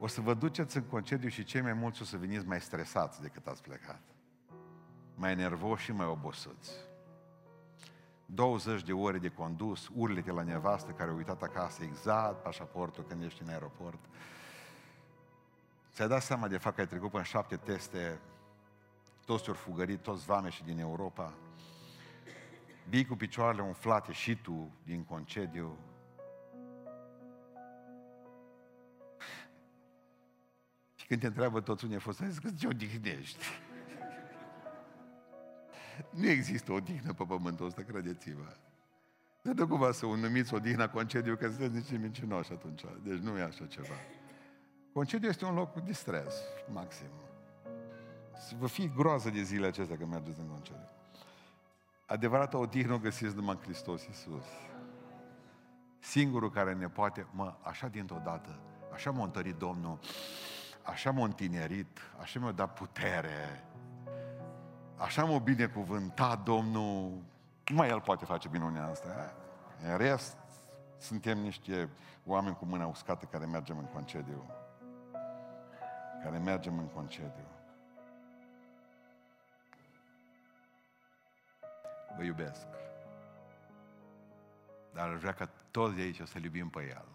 o 0.01 0.07
să 0.07 0.21
vă 0.21 0.33
duceți 0.33 0.77
în 0.77 0.83
concediu 0.83 1.29
și 1.29 1.43
cei 1.43 1.61
mai 1.61 1.73
mulți 1.73 2.01
o 2.01 2.05
să 2.05 2.17
veniți 2.17 2.45
mai 2.45 2.61
stresați 2.61 3.21
decât 3.21 3.47
ați 3.47 3.61
plecat. 3.61 4.01
Mai 5.15 5.35
nervoși 5.35 5.83
și 5.83 5.91
mai 5.91 6.05
obosiți. 6.05 6.71
20 8.25 8.83
de 8.83 8.93
ore 8.93 9.17
de 9.17 9.29
condus, 9.29 9.89
urlete 9.95 10.31
la 10.31 10.43
nevastă 10.43 10.91
care 10.91 11.09
a 11.09 11.13
uitat 11.13 11.41
acasă 11.41 11.83
exact 11.83 12.43
pașaportul 12.43 13.03
când 13.03 13.23
ești 13.23 13.41
în 13.41 13.49
aeroport. 13.49 13.99
Ți-ai 15.93 16.07
dat 16.07 16.21
seama 16.21 16.47
de 16.47 16.57
fapt 16.57 16.75
că 16.75 16.81
ai 16.81 16.87
trecut 16.87 17.13
în 17.13 17.23
șapte 17.23 17.55
teste, 17.55 18.19
toți 19.25 19.49
ori 19.49 19.57
fugărit, 19.57 20.01
toți 20.01 20.25
vame 20.25 20.49
și 20.49 20.63
din 20.63 20.79
Europa. 20.79 21.33
Bii 22.89 23.05
cu 23.05 23.15
picioarele 23.15 23.61
umflate 23.61 24.11
și 24.11 24.35
tu 24.35 24.71
din 24.83 25.03
concediu, 25.03 25.77
Când 31.09 31.21
te 31.21 31.27
întreabă 31.27 31.61
toți 31.61 31.83
unde 31.83 31.95
ai 31.95 32.01
fost, 32.01 32.21
ai 32.21 32.29
zis 32.29 32.39
că 32.39 32.49
te 32.59 32.67
odihnești. 32.67 33.45
Nu 36.09 36.29
există 36.29 36.71
odihnă 36.71 37.13
pe 37.13 37.23
pământul 37.23 37.65
ăsta, 37.65 37.81
credeți-vă. 37.81 38.55
Nu 39.41 39.53
de 39.53 39.63
cumva 39.63 39.91
să 39.91 40.05
o 40.05 40.15
numiți 40.15 40.53
odihna 40.53 40.89
concediu, 40.89 41.35
că 41.35 41.47
sunteți 41.47 41.73
niște 41.73 41.97
mincinoși 41.97 42.51
atunci. 42.51 42.81
Deci 43.03 43.17
nu 43.17 43.37
e 43.37 43.41
așa 43.41 43.65
ceva. 43.65 43.93
Concediu 44.93 45.29
este 45.29 45.45
un 45.45 45.53
loc 45.53 45.73
de 45.73 45.93
stres, 45.93 46.35
maxim. 46.73 47.09
Să 48.47 48.53
vă 48.59 48.67
fie 48.67 48.91
groază 48.95 49.29
de 49.29 49.41
zile 49.41 49.67
acestea 49.67 49.97
când 49.97 50.11
mergeți 50.11 50.39
în 50.39 50.47
concediu. 50.47 50.89
Adevărata 52.05 52.57
odihnă 52.57 52.93
o 52.93 52.99
găsiți 52.99 53.35
numai 53.35 53.55
în 53.55 53.61
Hristos 53.61 54.05
Iisus. 54.05 54.45
Singurul 55.99 56.51
care 56.51 56.73
ne 56.73 56.89
poate, 56.89 57.27
mă, 57.31 57.55
așa 57.61 57.87
dintr-o 57.87 58.21
dată, 58.23 58.59
așa 58.93 59.11
m-a 59.11 59.23
întărit 59.23 59.55
Domnul, 59.55 59.99
așa 60.83 61.11
m-a 61.11 61.23
întinerit, 61.23 61.99
așa 62.21 62.39
mi-a 62.39 62.51
dat 62.51 62.73
putere, 62.73 63.63
așa 64.97 65.23
m-a 65.23 65.37
binecuvântat 65.37 66.43
Domnul, 66.43 67.21
numai 67.67 67.89
El 67.89 68.01
poate 68.01 68.25
face 68.25 68.49
minunea 68.51 68.87
asta. 68.87 69.33
În 69.83 69.97
rest, 69.97 70.37
suntem 70.97 71.37
niște 71.37 71.89
oameni 72.25 72.55
cu 72.55 72.65
mâna 72.65 72.85
uscată 72.85 73.25
care 73.25 73.45
mergem 73.45 73.77
în 73.77 73.85
concediu. 73.85 74.45
Care 76.23 76.37
mergem 76.37 76.77
în 76.77 76.87
concediu. 76.87 77.47
Vă 82.17 82.23
iubesc. 82.23 82.67
Dar 84.93 85.09
aș 85.09 85.19
vrea 85.19 85.33
ca 85.33 85.49
toți 85.71 85.95
de 85.95 86.01
aici 86.01 86.21
să-L 86.27 86.43
iubim 86.43 86.69
pe 86.69 86.79
El. 86.89 87.07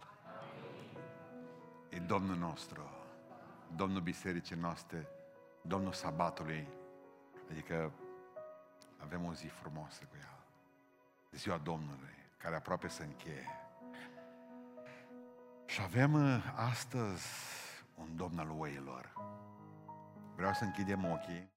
E 1.89 1.99
Domnul 1.99 2.37
nostru, 2.37 2.94
Domnul 3.77 4.01
Bisericii 4.01 4.57
noastre, 4.57 5.07
Domnul 5.63 5.93
Sabatului, 5.93 6.69
adică 7.51 7.93
avem 8.97 9.25
o 9.25 9.33
zi 9.33 9.47
frumoasă 9.47 10.03
cu 10.11 10.17
El. 10.17 10.45
Ziua 11.31 11.59
Domnului, 11.59 12.15
care 12.37 12.57
aproape 12.57 12.89
să 12.89 13.03
încheie. 13.03 13.49
Și 15.67 15.81
avem 15.83 16.13
uh, 16.13 16.53
astăzi 16.57 17.27
un 17.95 18.17
Domn 18.17 18.39
al 18.39 18.51
oilor. 18.59 19.13
Vreau 20.37 20.53
să 20.53 20.65
închidem 20.65 21.05
ochii. 21.05 21.49